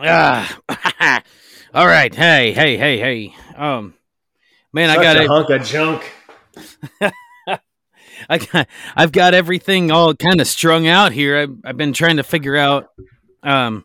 Ah, 0.00 0.58
all 1.74 1.86
right. 1.86 2.14
Hey, 2.14 2.52
hey, 2.52 2.76
hey, 2.76 2.98
hey. 2.98 3.34
Um, 3.56 3.94
man, 4.72 4.88
Such 4.90 4.98
I 4.98 5.02
got 5.02 5.24
a 5.24 5.28
hunk 5.28 5.50
of 5.50 5.64
junk. 5.64 6.12
I 8.28 8.38
got, 8.38 8.68
I've 8.96 9.12
got 9.12 9.34
everything 9.34 9.90
all 9.90 10.14
kind 10.14 10.40
of 10.40 10.46
strung 10.46 10.86
out 10.86 11.12
here. 11.12 11.38
I've, 11.38 11.56
I've 11.64 11.76
been 11.76 11.92
trying 11.92 12.16
to 12.16 12.22
figure 12.22 12.56
out, 12.56 12.88
um, 13.42 13.84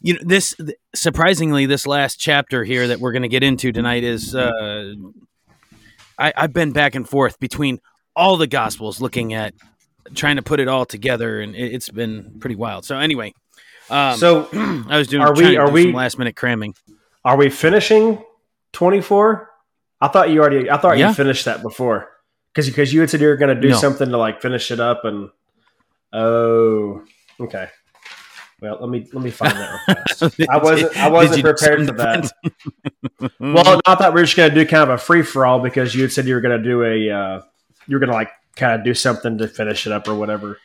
you 0.00 0.14
know, 0.14 0.20
this 0.22 0.54
surprisingly, 0.94 1.66
this 1.66 1.86
last 1.86 2.16
chapter 2.16 2.64
here 2.64 2.88
that 2.88 3.00
we're 3.00 3.12
going 3.12 3.22
to 3.22 3.28
get 3.28 3.42
into 3.42 3.72
tonight 3.72 4.04
is, 4.04 4.34
uh, 4.34 4.94
I, 6.18 6.32
I've 6.36 6.52
been 6.52 6.72
back 6.72 6.94
and 6.94 7.08
forth 7.08 7.38
between 7.40 7.80
all 8.14 8.36
the 8.36 8.46
gospels, 8.46 9.00
looking 9.00 9.34
at 9.34 9.54
trying 10.14 10.36
to 10.36 10.42
put 10.42 10.60
it 10.60 10.68
all 10.68 10.86
together, 10.86 11.40
and 11.40 11.54
it, 11.54 11.74
it's 11.74 11.88
been 11.88 12.38
pretty 12.40 12.56
wild. 12.56 12.84
So 12.84 12.98
anyway, 12.98 13.34
um, 13.90 14.16
So, 14.16 14.48
I 14.88 14.98
was 14.98 15.08
doing 15.08 15.22
are 15.22 15.34
we- 15.34 15.56
are 15.56 15.70
we- 15.70 15.92
last 15.92 16.18
minute 16.18 16.36
cramming. 16.36 16.74
are 17.24 17.36
we 17.36 17.50
finishing 17.50 18.22
24? 18.72 19.50
I 20.00 20.08
thought 20.08 20.30
you 20.30 20.40
already. 20.40 20.70
I 20.70 20.78
thought 20.78 20.96
Yeah. 20.98 21.08
you 21.08 21.14
finished 21.14 21.44
that 21.44 21.62
before, 21.62 22.08
because 22.54 22.66
because 22.68 22.92
you 22.92 23.00
had 23.00 23.10
said 23.10 23.20
you 23.20 23.28
were 23.28 23.36
going 23.36 23.54
to 23.54 23.60
do 23.60 23.68
No. 23.70 23.76
something 23.76 24.08
to 24.08 24.16
like 24.16 24.40
finish 24.40 24.70
it 24.70 24.80
up, 24.80 25.04
and 25.04 25.28
oh, 26.12 27.02
okay. 27.40 27.68
Well, 28.62 28.78
let 28.80 28.90
me 28.90 29.08
let 29.12 29.22
me 29.24 29.30
find 29.30 29.52
that. 29.52 30.46
I 30.50 30.58
wasn't 30.58 30.96
I 30.96 31.08
wasn't 31.08 31.42
prepared 31.44 31.86
for 31.86 31.92
that. 31.94 32.30
Well, 33.38 33.80
I 33.86 33.94
thought 33.94 34.14
we 34.14 34.20
were 34.20 34.24
just 34.24 34.36
going 34.36 34.50
to 34.50 34.54
do 34.54 34.66
kind 34.66 34.82
of 34.84 34.90
a 34.90 34.98
free 34.98 35.22
for 35.22 35.44
all 35.46 35.60
because 35.60 35.94
you 35.94 36.02
had 36.02 36.12
said 36.12 36.26
you 36.26 36.34
were 36.34 36.40
going 36.40 36.56
to 36.58 36.64
do 36.64 36.82
a 36.84 37.10
uh, 37.10 37.42
you 37.86 37.96
were 37.96 38.00
going 38.00 38.08
to 38.10 38.14
like 38.14 38.30
kind 38.56 38.78
of 38.78 38.84
do 38.84 38.94
something 38.94 39.36
to 39.38 39.48
finish 39.48 39.86
it 39.86 39.92
up 39.92 40.08
or 40.08 40.14
whatever. 40.14 40.58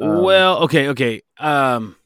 Um, 0.00 0.22
well, 0.22 0.58
okay, 0.64 0.88
okay. 0.88 1.22
Um, 1.38 1.96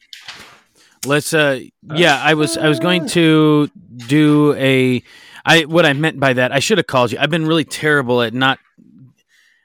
let's. 1.06 1.34
Uh, 1.34 1.60
yeah, 1.94 2.20
I 2.22 2.34
was. 2.34 2.56
I 2.56 2.68
was 2.68 2.80
going 2.80 3.06
to 3.08 3.70
do 3.96 4.54
a. 4.54 5.02
I 5.44 5.62
what 5.62 5.84
I 5.84 5.92
meant 5.92 6.18
by 6.18 6.32
that. 6.32 6.52
I 6.52 6.58
should 6.58 6.78
have 6.78 6.86
called 6.86 7.12
you. 7.12 7.18
I've 7.20 7.30
been 7.30 7.46
really 7.46 7.64
terrible 7.64 8.22
at 8.22 8.32
not 8.32 8.58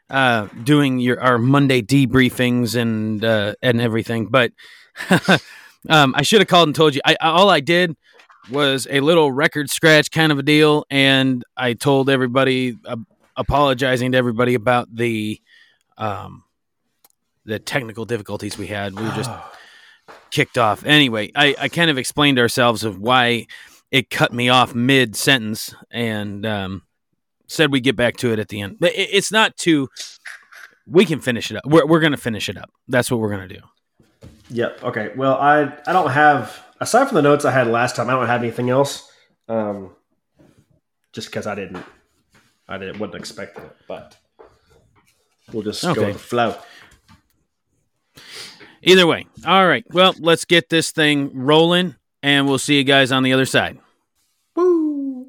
uh, 0.10 0.48
doing 0.64 1.00
your 1.00 1.22
our 1.22 1.38
Monday 1.38 1.82
debriefings 1.82 2.76
and 2.76 3.24
uh, 3.24 3.56
and 3.62 3.80
everything. 3.82 4.28
But 4.28 4.52
um, 5.90 6.14
I 6.16 6.22
should 6.24 6.42
have 6.42 6.48
called 6.48 6.70
and 6.70 6.76
told 6.76 6.96
you. 6.96 7.02
I 7.06 7.16
all 7.22 7.50
I 7.50 7.60
did 7.60 7.96
was 8.50 8.88
a 8.90 9.00
little 9.00 9.32
record 9.32 9.70
scratch 9.70 10.12
kind 10.12 10.32
of 10.32 10.40
a 10.40 10.44
deal, 10.44 10.86
and 10.90 11.44
I 11.56 11.74
told 11.74 12.10
everybody, 12.10 12.78
uh, 12.86 12.98
apologizing 13.36 14.12
to 14.14 14.18
everybody 14.18 14.56
about 14.56 14.94
the 14.94 15.42
um, 15.98 16.44
the 17.46 17.60
technical 17.60 18.06
difficulties 18.06 18.58
we 18.58 18.68
had. 18.68 18.96
We 18.96 19.04
were 19.04 19.12
just 19.12 19.32
kicked 20.32 20.58
off. 20.58 20.86
Anyway, 20.86 21.32
I, 21.36 21.56
I 21.60 21.70
kind 21.70 21.90
of 21.90 21.98
explained 21.98 22.40
ourselves 22.40 22.84
of 22.84 23.00
why 23.00 23.48
it 23.92 24.10
cut 24.10 24.32
me 24.34 24.50
off 24.50 24.76
mid 24.76 25.16
sentence 25.16 25.74
and 25.92 26.46
um, 26.46 26.84
said 27.48 27.72
we'd 27.72 27.84
get 27.84 27.96
back 27.96 28.18
to 28.18 28.32
it 28.32 28.40
at 28.40 28.50
the 28.50 28.62
end. 28.62 28.78
But 28.80 28.94
it, 28.94 29.10
it's 29.12 29.32
not 29.32 29.58
too. 29.58 29.90
We 30.88 31.06
can 31.06 31.20
finish 31.20 31.52
it 31.52 31.58
up. 31.58 31.64
We're, 31.66 31.86
we're 31.86 32.00
going 32.00 32.12
to 32.14 32.18
finish 32.18 32.50
it 32.50 32.58
up. 32.58 32.72
That's 32.88 33.12
what 33.12 33.20
we're 33.20 33.30
going 33.36 33.48
to 33.48 33.56
do. 33.56 33.62
Yep. 34.52 34.84
Okay. 34.84 35.12
Well, 35.16 35.36
I 35.36 35.72
I 35.86 35.94
don't 35.94 36.10
have 36.12 36.60
aside 36.80 37.06
from 37.08 37.16
the 37.16 37.22
notes 37.22 37.46
I 37.46 37.52
had 37.52 37.68
last 37.68 37.96
time. 37.96 38.10
I 38.10 38.14
don't 38.14 38.26
have 38.28 38.42
anything 38.42 38.70
else. 38.70 39.12
Um, 39.48 39.92
just 41.14 41.28
because 41.30 41.46
I 41.48 41.56
didn't, 41.56 41.84
I 42.68 42.78
didn't 42.78 43.00
wasn't 43.00 43.16
expecting 43.16 43.64
it, 43.66 43.76
but 43.88 44.16
we'll 45.52 45.64
just 45.64 45.84
go 45.84 45.92
Okay. 45.92 46.06
with 46.06 46.14
the 46.14 46.20
flow. 46.20 46.56
Either 48.82 49.06
way. 49.06 49.28
All 49.46 49.68
right. 49.68 49.84
Well, 49.92 50.16
let's 50.20 50.46
get 50.46 50.70
this 50.70 50.92
thing 50.92 51.32
rolling, 51.34 51.96
and 52.24 52.48
we'll 52.48 52.58
see 52.58 52.78
you 52.78 52.84
guys 52.84 53.12
on 53.12 53.24
the 53.24 53.34
other 53.34 53.46
side. 53.46 53.78
Woo! 54.56 55.28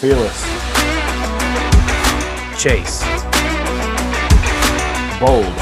Fearless, 0.00 0.42
Chase. 2.60 3.02
bold, 5.20 5.54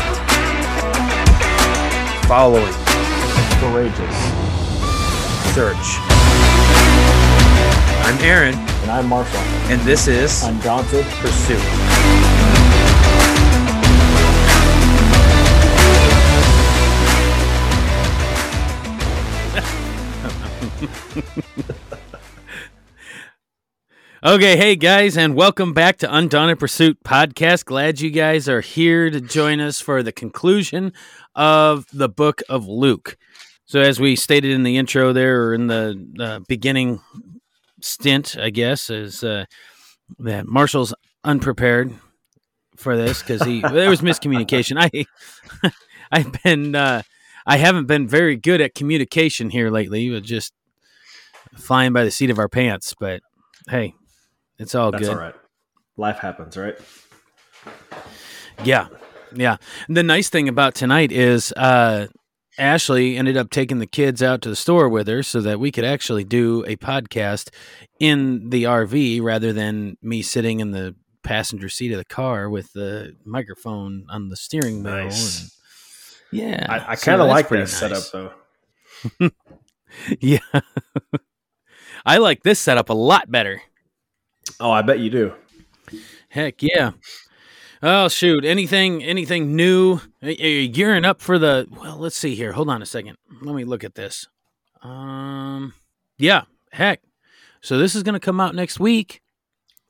Following. 2.27 2.73
courageous, 3.61 4.17
Search. 5.55 5.99
I'm 8.03 8.19
Aaron, 8.25 8.55
and 8.55 8.91
I'm 8.91 9.07
Marshall. 9.09 9.39
and 9.71 9.81
this 9.83 10.09
is 10.09 10.43
Undaunted. 10.45 11.05
Pursuit. 11.21 11.61
Okay, 24.23 24.57
hey 24.59 24.77
guys, 24.77 25.17
and 25.17 25.35
welcome 25.35 25.73
back 25.73 25.97
to 25.99 26.15
Undaunted 26.15 26.59
Pursuit 26.59 26.99
podcast. 27.03 27.65
Glad 27.65 28.03
you 28.03 28.11
guys 28.11 28.51
are 28.51 28.61
here 28.61 29.09
to 29.09 29.19
join 29.19 29.61
us 29.61 29.81
for 29.81 30.03
the 30.03 30.13
conclusion 30.13 30.93
of 31.35 31.87
the 31.91 32.09
book 32.09 32.43
of 32.49 32.69
Luke. 32.69 33.17
So, 33.65 33.81
as 33.81 33.99
we 33.99 34.17
stated 34.17 34.51
in 34.51 34.63
the 34.63 34.77
intro 34.77 35.15
there, 35.15 35.47
or 35.47 35.55
in 35.55 35.69
the 35.69 36.07
uh, 36.21 36.41
beginning 36.49 37.01
stint, 37.81 38.37
I 38.39 38.51
guess, 38.51 38.91
is 38.91 39.25
uh, 39.25 39.47
that 40.19 40.47
Marshall's 40.47 40.93
unprepared 41.25 41.95
for 42.77 42.97
this 42.97 43.23
because 43.23 43.43
he 43.43 43.61
there 43.73 43.89
was 43.89 44.03
miscommunication. 44.03 44.77
I 44.79 45.71
I've 46.13 46.43
been 46.43 46.75
uh, 46.75 47.03
I 47.47 47.57
haven't 47.57 47.87
been 47.87 48.07
very 48.07 48.37
good 48.37 48.61
at 48.61 48.75
communication 48.75 49.49
here 49.49 49.71
lately. 49.71 50.11
With 50.11 50.25
just 50.25 50.53
flying 51.57 51.93
by 51.93 52.05
the 52.05 52.11
seat 52.11 52.31
of 52.31 52.39
our 52.39 52.49
pants, 52.49 52.95
but 52.99 53.21
hey, 53.69 53.95
it's 54.59 54.75
all 54.75 54.91
That's 54.91 55.05
good. 55.05 55.13
all 55.13 55.19
right. 55.21 55.35
Life 55.97 56.19
happens, 56.19 56.57
right? 56.57 56.77
Yeah. 58.65 58.89
Yeah. 59.35 59.57
The 59.89 60.03
nice 60.03 60.29
thing 60.29 60.49
about 60.49 60.75
tonight 60.75 61.13
is 61.13 61.53
uh 61.53 62.07
Ashley 62.59 63.17
ended 63.17 63.37
up 63.37 63.51
taking 63.51 63.79
the 63.79 63.87
kids 63.87 64.23
out 64.23 64.43
to 64.43 64.49
the 64.51 64.57
store 64.57 64.89
with 64.89 65.07
her 65.09 65.23
so 65.23 65.41
that 65.41 65.61
we 65.61 65.71
could 65.71 65.85
actually 65.85 66.25
do 66.25 66.65
a 66.67 66.77
podcast 66.77 67.49
in 68.01 68.51
the 68.51 68.65
RV 68.65 69.23
rather 69.23 69.53
than 69.53 69.97
me 70.03 70.21
sitting 70.21 70.61
in 70.61 70.73
the 70.73 70.95
passenger 71.23 71.69
seat 71.69 71.93
of 71.93 71.99
the 71.99 72.05
car 72.05 72.51
with 72.51 72.73
the 72.73 73.15
microphone 73.25 74.05
on 74.11 74.29
the 74.29 74.37
steering 74.37 74.83
wheel. 74.83 74.93
Nice. 75.05 75.41
and- 75.43 75.51
yeah. 76.33 76.67
I, 76.69 76.93
I 76.93 76.97
kind 76.97 77.21
of 77.21 77.29
that's 77.29 77.35
like 77.35 77.49
that 77.49 77.69
setup 77.69 78.03
though. 78.13 79.31
Yeah. 80.21 80.39
I 82.05 82.19
like 82.19 82.43
this 82.43 82.59
setup 82.59 82.89
a 82.89 82.95
lot 82.95 83.31
better. 83.31 83.63
Oh, 84.59 84.71
I 84.71 84.83
bet 84.83 85.01
you 85.01 85.11
do. 85.11 85.35
Heck 86.29 86.63
yeah. 86.63 86.93
Oh 87.83 88.09
shoot! 88.09 88.45
Anything? 88.45 89.03
Anything 89.03 89.57
new? 89.57 90.01
Are 90.23 90.31
you 90.31 90.69
gearing 90.69 91.05
up 91.05 91.21
for 91.21 91.39
the? 91.39 91.67
Well, 91.71 91.97
let's 91.97 92.17
see 92.17 92.35
here. 92.35 92.53
Hold 92.53 92.69
on 92.69 92.83
a 92.83 92.87
second. 92.87 93.17
Let 93.41 93.55
me 93.55 93.65
look 93.65 93.85
at 93.85 93.95
this. 93.95 94.29
Um, 94.83 95.73
yeah. 96.19 96.43
Heck. 96.73 97.01
So 97.63 97.79
this 97.79 97.95
is 97.95 98.03
going 98.03 98.15
to 98.15 98.21
come 98.21 98.41
out 98.41 98.55
next 98.55 98.81
week, 98.81 99.23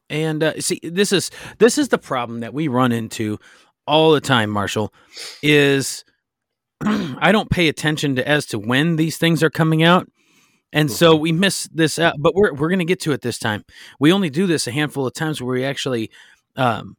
and 0.08 0.42
uh, 0.42 0.60
see, 0.60 0.80
this 0.82 1.12
is 1.12 1.30
this 1.58 1.78
is 1.78 1.88
the 1.88 1.98
problem 1.98 2.40
that 2.40 2.54
we 2.54 2.68
run 2.68 2.92
into 2.92 3.38
all 3.86 4.12
the 4.12 4.20
time. 4.20 4.50
Marshall 4.50 4.92
is 5.42 6.04
I 6.80 7.32
don't 7.32 7.50
pay 7.50 7.68
attention 7.68 8.16
to 8.16 8.26
as 8.26 8.46
to 8.46 8.58
when 8.58 8.96
these 8.96 9.18
things 9.18 9.42
are 9.42 9.50
coming 9.50 9.82
out. 9.82 10.08
And 10.72 10.90
so 10.90 11.16
we 11.16 11.32
miss 11.32 11.68
this 11.72 11.98
out, 11.98 12.14
but 12.18 12.34
we're 12.34 12.52
we're 12.54 12.70
gonna 12.70 12.84
get 12.84 13.00
to 13.00 13.12
it 13.12 13.22
this 13.22 13.38
time. 13.38 13.64
We 13.98 14.12
only 14.12 14.30
do 14.30 14.46
this 14.46 14.66
a 14.66 14.70
handful 14.70 15.06
of 15.06 15.14
times 15.14 15.42
where 15.42 15.54
we 15.54 15.64
actually 15.64 16.10
um, 16.56 16.96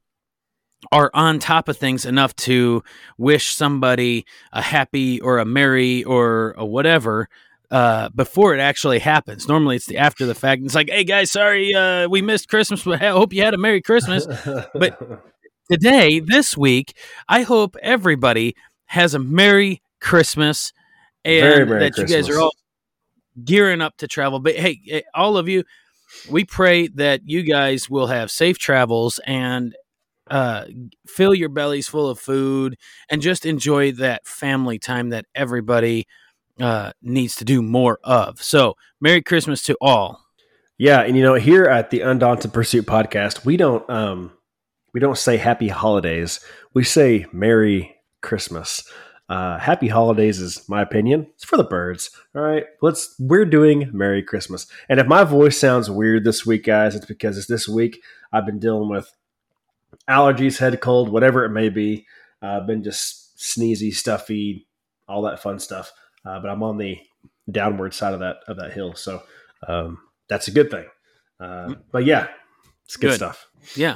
are 0.92 1.12
on 1.14 1.40
top 1.40 1.70
of 1.70 1.78
things 1.78 2.06
enough 2.06 2.36
to 2.38 2.84
wish 3.18 3.54
somebody 3.56 4.26
a 4.52 4.62
happy 4.62 5.22
or 5.22 5.38
a 5.40 5.46
merry 5.46 6.04
or 6.04 6.54
a 6.58 6.66
whatever 6.66 7.30
uh, 7.70 8.10
before 8.10 8.54
it 8.54 8.60
actually 8.60 9.00
happens. 9.00 9.48
Normally, 9.48 9.78
it's 9.78 9.86
the 9.86 9.98
after 9.98 10.26
the 10.26 10.36
fact. 10.36 10.64
It's 10.66 10.76
like, 10.76 10.90
hey 10.90 11.06
guys, 11.06 11.32
sorry 11.32 11.74
uh, 11.74 12.10
we 12.10 12.22
missed 12.22 12.50
Christmas, 12.50 12.84
but 12.84 13.02
I 13.02 13.10
hope 13.12 13.32
you 13.32 13.42
had 13.44 13.54
a 13.54 13.58
merry 13.58 13.82
Christmas. 13.82 14.28
But- 14.74 15.22
Today, 15.72 16.20
this 16.20 16.58
week, 16.58 16.98
I 17.30 17.44
hope 17.44 17.78
everybody 17.82 18.58
has 18.88 19.14
a 19.14 19.20
merry 19.20 19.82
Christmas 20.02 20.74
and 21.24 21.70
Merry 21.70 21.80
that 21.80 21.98
you 21.98 22.06
guys 22.08 22.28
are 22.28 22.42
all 22.42 22.52
gearing 23.44 23.82
up 23.82 23.98
to 23.98 24.08
travel. 24.08 24.40
But 24.40 24.56
hey, 24.56 24.80
eh, 24.90 25.02
all 25.14 25.38
of 25.38 25.48
you, 25.48 25.64
we 26.30 26.46
pray 26.46 26.88
that 26.90 27.22
you 27.26 27.44
guys 27.44 27.90
will 27.90 28.08
have 28.08 28.32
safe 28.32 28.58
travels 28.58 29.20
and 29.26 29.76
uh, 30.30 30.66
fill 31.08 31.34
your 31.34 31.50
bellies 31.50 31.88
full 31.88 32.10
of 32.10 32.20
food 32.20 32.78
and 33.10 33.22
just 33.22 33.46
enjoy 33.46 33.92
that 33.94 34.26
family 34.26 34.80
time 34.80 35.10
that 35.10 35.26
everybody 35.36 36.08
uh, 36.60 36.92
needs 37.02 37.36
to 37.36 37.46
do 37.46 37.62
more 37.62 38.00
of. 38.04 38.42
So, 38.42 38.76
Merry 39.00 39.22
Christmas 39.22 39.64
to 39.64 39.78
all. 39.82 40.22
Yeah, 40.78 41.02
and 41.02 41.16
you 41.16 41.24
know, 41.24 41.36
here 41.36 41.66
at 41.66 41.92
the 41.92 42.02
Undaunted 42.02 42.54
Pursuit 42.54 42.86
podcast, 42.86 43.46
we 43.46 43.56
don't 43.56 43.88
um 43.90 44.32
we 44.94 45.00
don't 45.00 45.18
say 45.18 45.38
happy 45.38 45.68
holidays. 45.68 46.40
We 46.74 46.84
say 46.84 47.26
Merry 47.32 47.96
Christmas. 48.22 48.84
Uh, 49.32 49.58
happy 49.58 49.88
holidays 49.88 50.42
is 50.42 50.68
my 50.68 50.82
opinion. 50.82 51.26
It's 51.36 51.46
for 51.46 51.56
the 51.56 51.64
birds. 51.64 52.12
All 52.36 52.42
right, 52.42 52.66
let's. 52.82 53.16
We're 53.18 53.46
doing 53.46 53.90
Merry 53.94 54.22
Christmas. 54.22 54.68
And 54.90 55.00
if 55.00 55.08
my 55.08 55.24
voice 55.24 55.58
sounds 55.58 55.90
weird 55.90 56.26
this 56.26 56.46
week, 56.46 56.66
guys, 56.66 56.96
it's 56.96 57.06
because 57.06 57.38
it's 57.38 57.48
this 57.48 57.66
week 57.66 58.04
I've 58.34 58.46
been 58.46 58.60
dealing 58.60 58.90
with 58.90 59.10
allergies, 60.10 60.58
head 60.58 60.82
cold, 60.82 61.08
whatever 61.08 61.46
it 61.46 61.52
may 61.52 61.70
be. 61.70 62.06
Uh, 62.44 62.60
I've 62.60 62.68
been 62.68 62.84
just 62.84 63.38
sneezy, 63.38 63.94
stuffy, 63.94 64.68
all 65.08 65.22
that 65.22 65.42
fun 65.42 65.60
stuff. 65.60 65.94
Uh, 66.26 66.42
but 66.42 66.50
I'm 66.50 66.62
on 66.62 66.78
the 66.78 67.00
downward 67.50 67.94
side 67.94 68.14
of 68.14 68.20
that 68.20 68.40
of 68.50 68.58
that 68.58 68.74
hill, 68.74 68.96
so 68.96 69.24
um, 69.66 70.00
that's 70.28 70.50
a 70.50 70.52
good 70.52 70.70
thing. 70.70 70.88
Uh, 71.40 71.76
but 71.94 72.04
yeah, 72.04 72.28
it's 72.84 72.98
good, 72.98 73.12
Good. 73.12 73.16
stuff. 73.16 73.48
Yeah. 73.76 73.96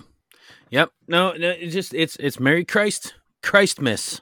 Yep. 0.69 0.91
No, 1.09 1.33
no, 1.33 1.49
it's 1.49 1.73
just 1.73 1.93
it's 1.93 2.15
it's 2.21 2.39
Merry 2.39 2.63
Christ 2.63 3.15
Christmas 3.43 4.21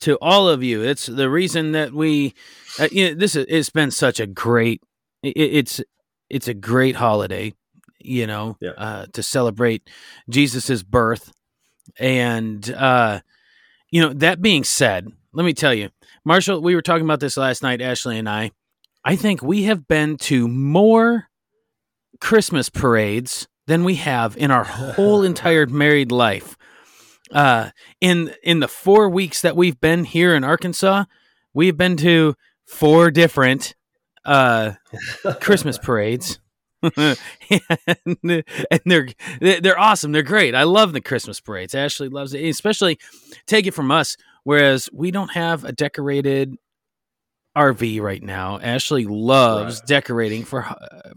to 0.00 0.16
all 0.20 0.48
of 0.48 0.62
you. 0.62 0.82
It's 0.82 1.06
the 1.06 1.30
reason 1.30 1.72
that 1.72 1.92
we 1.92 2.34
uh, 2.78 2.88
you 2.90 3.08
know, 3.08 3.14
this 3.14 3.36
is 3.36 3.46
it's 3.48 3.70
been 3.70 3.90
such 3.90 4.20
a 4.20 4.26
great 4.26 4.82
it, 5.22 5.30
it's 5.36 5.80
it's 6.28 6.48
a 6.48 6.54
great 6.54 6.96
holiday, 6.96 7.52
you 7.98 8.26
know, 8.26 8.56
Yeah. 8.60 8.70
uh, 8.76 9.06
to 9.12 9.22
celebrate 9.22 9.88
Jesus's 10.28 10.82
birth. 10.82 11.32
And 11.98 12.70
uh 12.72 13.20
you 13.90 14.00
know, 14.00 14.12
that 14.14 14.40
being 14.40 14.62
said, 14.64 15.08
let 15.32 15.44
me 15.44 15.52
tell 15.52 15.74
you, 15.74 15.90
Marshall, 16.24 16.60
we 16.62 16.74
were 16.76 16.82
talking 16.82 17.04
about 17.04 17.18
this 17.20 17.36
last 17.36 17.62
night, 17.62 17.80
Ashley 17.80 18.18
and 18.18 18.28
I. 18.28 18.52
I 19.04 19.16
think 19.16 19.42
we 19.42 19.64
have 19.64 19.88
been 19.88 20.16
to 20.18 20.46
more 20.46 21.28
Christmas 22.20 22.68
parades 22.68 23.48
than 23.66 23.82
we 23.84 23.96
have 23.96 24.36
in 24.36 24.50
our 24.50 24.64
whole 24.96 25.22
entire 25.24 25.66
married 25.66 26.12
life. 26.12 26.56
Uh, 27.32 27.70
in 28.00 28.34
in 28.42 28.60
the 28.60 28.68
four 28.68 29.08
weeks 29.08 29.40
that 29.42 29.56
we've 29.56 29.80
been 29.80 30.04
here 30.04 30.34
in 30.34 30.44
Arkansas, 30.44 31.04
we've 31.54 31.76
been 31.76 31.96
to 31.98 32.34
four 32.66 33.10
different 33.10 33.74
uh, 34.24 34.72
Christmas 35.40 35.78
parades. 35.82 36.38
and, 36.96 37.16
and 38.24 38.80
they're 38.84 39.08
they're 39.40 39.78
awesome. 39.78 40.12
They're 40.12 40.22
great. 40.22 40.54
I 40.54 40.62
love 40.62 40.92
the 40.94 41.00
Christmas 41.02 41.38
parades. 41.40 41.74
Ashley 41.74 42.08
loves 42.08 42.32
it, 42.32 42.42
especially 42.48 42.98
take 43.46 43.66
it 43.66 43.74
from 43.74 43.90
us. 43.90 44.16
Whereas 44.44 44.88
we 44.92 45.10
don't 45.10 45.32
have 45.32 45.64
a 45.64 45.72
decorated 45.72 46.56
RV 47.56 48.00
right 48.00 48.22
now. 48.22 48.58
Ashley 48.60 49.04
loves 49.04 49.80
Right. 49.80 49.86
decorating 49.88 50.44
for 50.44 50.66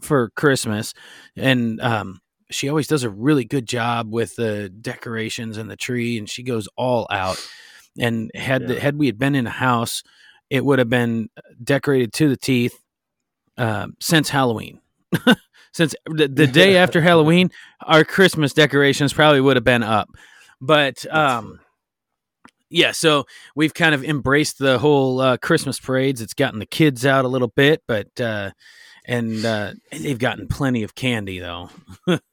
for 0.02 0.32
Christmas, 0.32 0.94
and 1.38 1.80
um, 1.80 2.20
she 2.50 2.70
always 2.70 2.88
does 2.88 3.04
a 3.04 3.10
really 3.10 3.46
good 3.46 3.66
job 3.66 4.12
with 4.12 4.36
the 4.36 4.70
decorations 4.70 5.58
and 5.58 5.70
the 5.70 5.76
tree, 5.76 6.18
and 6.18 6.30
she 6.30 6.44
goes 6.44 6.68
all 6.76 7.08
out. 7.10 7.46
And 8.00 8.32
had 8.34 8.68
the, 8.68 8.80
had 8.80 8.98
we 8.98 9.06
had 9.06 9.20
been 9.20 9.36
in 9.36 9.46
a 9.46 9.52
house, 9.52 10.04
it 10.50 10.66
would 10.66 10.80
have 10.80 10.90
been 10.90 11.30
decorated 11.64 12.14
to 12.14 12.30
the 12.30 12.38
teeth 12.38 12.80
uh, 13.58 13.88
since 14.00 14.30
Halloween. 14.30 14.80
since 15.74 15.96
the, 16.06 16.28
the 16.28 16.48
day 16.48 16.78
after 16.84 17.02
Halloween, 17.02 17.52
our 17.82 18.04
Christmas 18.04 18.54
decorations 18.54 19.14
probably 19.14 19.42
would 19.42 19.58
have 19.58 19.64
been 19.64 19.84
up. 19.84 20.10
But 20.60 21.06
um, 21.14 21.60
yeah, 22.70 22.92
so 22.92 23.26
we've 23.56 23.74
kind 23.74 23.94
of 23.94 24.04
embraced 24.04 24.58
the 24.58 24.80
whole 24.80 25.22
uh, 25.22 25.38
Christmas 25.38 25.80
parades. 25.80 26.22
It's 26.22 26.34
gotten 26.34 26.60
the 26.60 26.66
kids 26.66 27.06
out 27.06 27.26
a 27.26 27.28
little 27.28 27.50
bit, 27.50 27.84
but 27.88 28.20
uh, 28.20 28.52
and 29.06 29.46
uh, 29.46 29.74
they've 29.92 30.18
gotten 30.18 30.48
plenty 30.48 30.84
of 30.84 30.96
candy 30.96 31.40
though. 31.40 31.70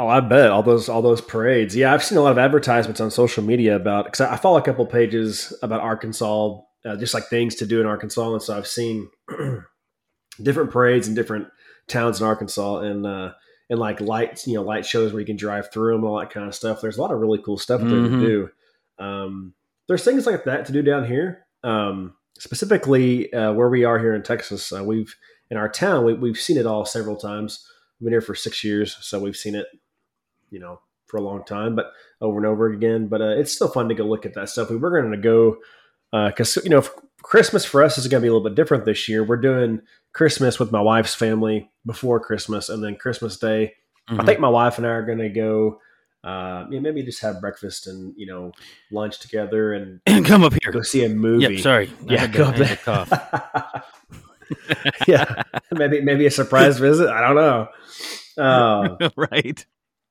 Oh, 0.00 0.06
I 0.06 0.20
bet 0.20 0.50
all 0.50 0.62
those 0.62 0.88
all 0.88 1.02
those 1.02 1.20
parades. 1.20 1.74
Yeah, 1.74 1.92
I've 1.92 2.04
seen 2.04 2.18
a 2.18 2.20
lot 2.22 2.30
of 2.32 2.38
advertisements 2.38 3.00
on 3.00 3.10
social 3.10 3.42
media 3.42 3.74
about 3.76 4.04
because 4.04 4.20
I 4.20 4.36
follow 4.36 4.58
a 4.58 4.62
couple 4.62 4.86
pages 4.86 5.52
about 5.62 5.80
Arkansas, 5.80 6.60
uh, 6.86 6.96
just 6.96 7.14
like 7.14 7.24
things 7.26 7.56
to 7.56 7.66
do 7.66 7.80
in 7.80 7.86
Arkansas, 7.86 8.32
and 8.32 8.42
so 8.42 8.56
I've 8.56 8.66
seen 8.68 9.08
different 10.42 10.70
parades 10.70 11.08
in 11.08 11.14
different 11.14 11.48
towns 11.88 12.20
in 12.20 12.26
Arkansas, 12.26 12.78
and 12.80 13.06
uh, 13.06 13.32
and 13.70 13.78
like 13.78 14.00
lights, 14.00 14.46
you 14.46 14.54
know, 14.54 14.62
light 14.62 14.86
shows 14.86 15.12
where 15.12 15.20
you 15.20 15.26
can 15.26 15.36
drive 15.36 15.70
through 15.72 15.92
them 15.94 16.02
and 16.04 16.10
all 16.10 16.18
that 16.20 16.30
kind 16.30 16.46
of 16.46 16.54
stuff. 16.54 16.80
There's 16.80 16.96
a 16.98 17.02
lot 17.02 17.12
of 17.12 17.18
really 17.18 17.42
cool 17.42 17.58
stuff 17.58 17.80
there 17.80 17.88
Mhm. 17.90 18.20
to 18.20 18.26
do. 18.26 19.04
Um, 19.04 19.54
there's 19.88 20.04
things 20.04 20.26
like 20.26 20.44
that 20.44 20.66
to 20.66 20.72
do 20.72 20.82
down 20.82 21.06
here. 21.06 21.44
Um, 21.64 22.14
specifically, 22.38 23.32
uh, 23.32 23.52
where 23.52 23.68
we 23.68 23.84
are 23.84 23.98
here 23.98 24.14
in 24.14 24.22
Texas, 24.22 24.72
uh, 24.72 24.84
we've 24.84 25.14
in 25.50 25.56
our 25.56 25.68
town 25.68 26.04
we, 26.04 26.14
we've 26.14 26.38
seen 26.38 26.56
it 26.56 26.66
all 26.66 26.84
several 26.84 27.16
times. 27.16 27.66
We've 28.00 28.06
been 28.06 28.12
here 28.12 28.20
for 28.20 28.34
six 28.36 28.62
years, 28.62 28.96
so 29.00 29.18
we've 29.18 29.36
seen 29.36 29.54
it 29.56 29.66
you 30.50 30.60
know, 30.60 30.80
for 31.06 31.16
a 31.16 31.22
long 31.22 31.44
time, 31.44 31.74
but 31.74 31.92
over 32.20 32.38
and 32.38 32.46
over 32.46 32.70
again. 32.70 33.08
But 33.08 33.22
uh, 33.22 33.36
it's 33.36 33.52
still 33.52 33.68
fun 33.68 33.88
to 33.88 33.94
go 33.94 34.04
look 34.04 34.26
at 34.26 34.34
that 34.34 34.48
stuff. 34.48 34.70
We 34.70 34.76
were 34.76 35.00
going 35.00 35.12
to 35.12 35.18
go 35.18 35.56
because 36.28 36.56
you 36.62 36.70
know 36.70 36.84
Christmas 37.22 37.64
for 37.64 37.82
us 37.82 37.98
is 37.98 38.06
going 38.06 38.20
to 38.20 38.24
be 38.24 38.28
a 38.28 38.32
little 38.32 38.48
bit 38.48 38.54
different 38.56 38.84
this 38.84 39.08
year. 39.08 39.24
We're 39.24 39.36
doing 39.36 39.80
Christmas 40.12 40.58
with 40.58 40.72
my 40.72 40.80
wife's 40.80 41.14
family 41.14 41.70
before 41.84 42.20
Christmas, 42.20 42.68
and 42.68 42.82
then 42.82 42.96
Christmas 42.96 43.38
Day. 43.38 43.74
I 44.10 44.24
think 44.24 44.40
my 44.40 44.48
wife 44.48 44.78
and 44.78 44.86
I 44.86 44.90
are 44.90 45.04
going 45.04 45.18
to 45.18 45.28
go. 45.28 45.80
Uh, 46.24 46.66
yeah, 46.70 46.80
maybe 46.80 47.02
just 47.02 47.22
have 47.22 47.40
breakfast 47.40 47.86
and 47.86 48.12
you 48.16 48.26
know 48.26 48.52
lunch 48.90 49.18
together 49.18 49.72
and 49.72 50.00
and 50.06 50.24
come 50.24 50.44
up 50.44 50.54
here. 50.62 50.72
go 50.72 50.82
see 50.82 51.04
a 51.04 51.08
movie. 51.08 51.54
Yep, 51.54 51.62
sorry. 51.62 51.90
Yeah, 52.06 52.22
I 52.22 52.42
up 52.42 52.56
there. 52.56 52.76
cough. 52.76 53.84
yeah, 55.06 55.42
maybe 55.70 56.00
maybe 56.00 56.26
a 56.26 56.30
surprise 56.30 56.78
visit. 56.78 57.08
I 57.08 57.20
don't 57.20 57.36
know. 57.36 57.68
Uh, 58.42 59.10
right. 59.16 59.64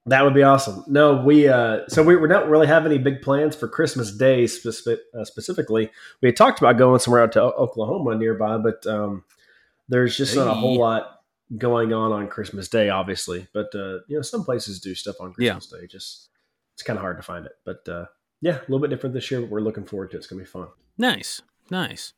That 0.07 0.23
would 0.23 0.33
be 0.33 0.43
awesome. 0.43 0.83
No, 0.87 1.17
we 1.21 1.47
uh, 1.49 1.81
so 1.89 2.01
we, 2.01 2.15
we 2.15 2.27
don't 2.29 2.49
really 2.49 2.67
have 2.67 2.85
any 2.85 2.97
big 2.97 3.21
plans 3.21 3.55
for 3.55 3.67
Christmas 3.67 4.11
Day 4.11 4.47
specific, 4.47 5.01
uh, 5.17 5.25
specifically. 5.25 5.91
We 6.21 6.29
had 6.29 6.37
talked 6.37 6.59
about 6.59 6.77
going 6.77 6.99
somewhere 6.99 7.21
out 7.23 7.33
to 7.33 7.41
Oklahoma 7.43 8.15
nearby, 8.15 8.57
but 8.57 8.87
um, 8.87 9.25
there's 9.89 10.15
just 10.15 10.35
not 10.35 10.47
a 10.47 10.53
whole 10.53 10.77
lot 10.77 11.21
going 11.57 11.91
on 11.93 12.11
on 12.13 12.27
Christmas 12.29 12.69
Day, 12.69 12.89
obviously. 12.89 13.47
But 13.53 13.67
uh, 13.75 13.99
you 14.07 14.15
know, 14.15 14.21
some 14.21 14.43
places 14.45 14.79
do 14.79 14.95
stuff 14.95 15.17
on 15.19 15.33
Yeah. 15.37 15.53
Christmas 15.53 15.81
Day. 15.81 15.87
Just 15.87 16.29
it's 16.73 16.83
kind 16.83 16.97
of 16.97 17.01
hard 17.01 17.17
to 17.17 17.23
find 17.23 17.45
it, 17.45 17.53
but 17.65 17.87
uh, 17.89 18.05
yeah, 18.39 18.57
a 18.57 18.61
little 18.61 18.79
bit 18.79 18.89
different 18.89 19.13
this 19.13 19.29
year. 19.29 19.41
But 19.41 19.49
we're 19.49 19.59
looking 19.61 19.85
forward 19.85 20.11
to 20.11 20.15
it. 20.15 20.19
It's 20.19 20.27
gonna 20.27 20.41
be 20.41 20.45
fun. 20.45 20.67
Nice. 20.97 21.41
Nice. 21.69 22.13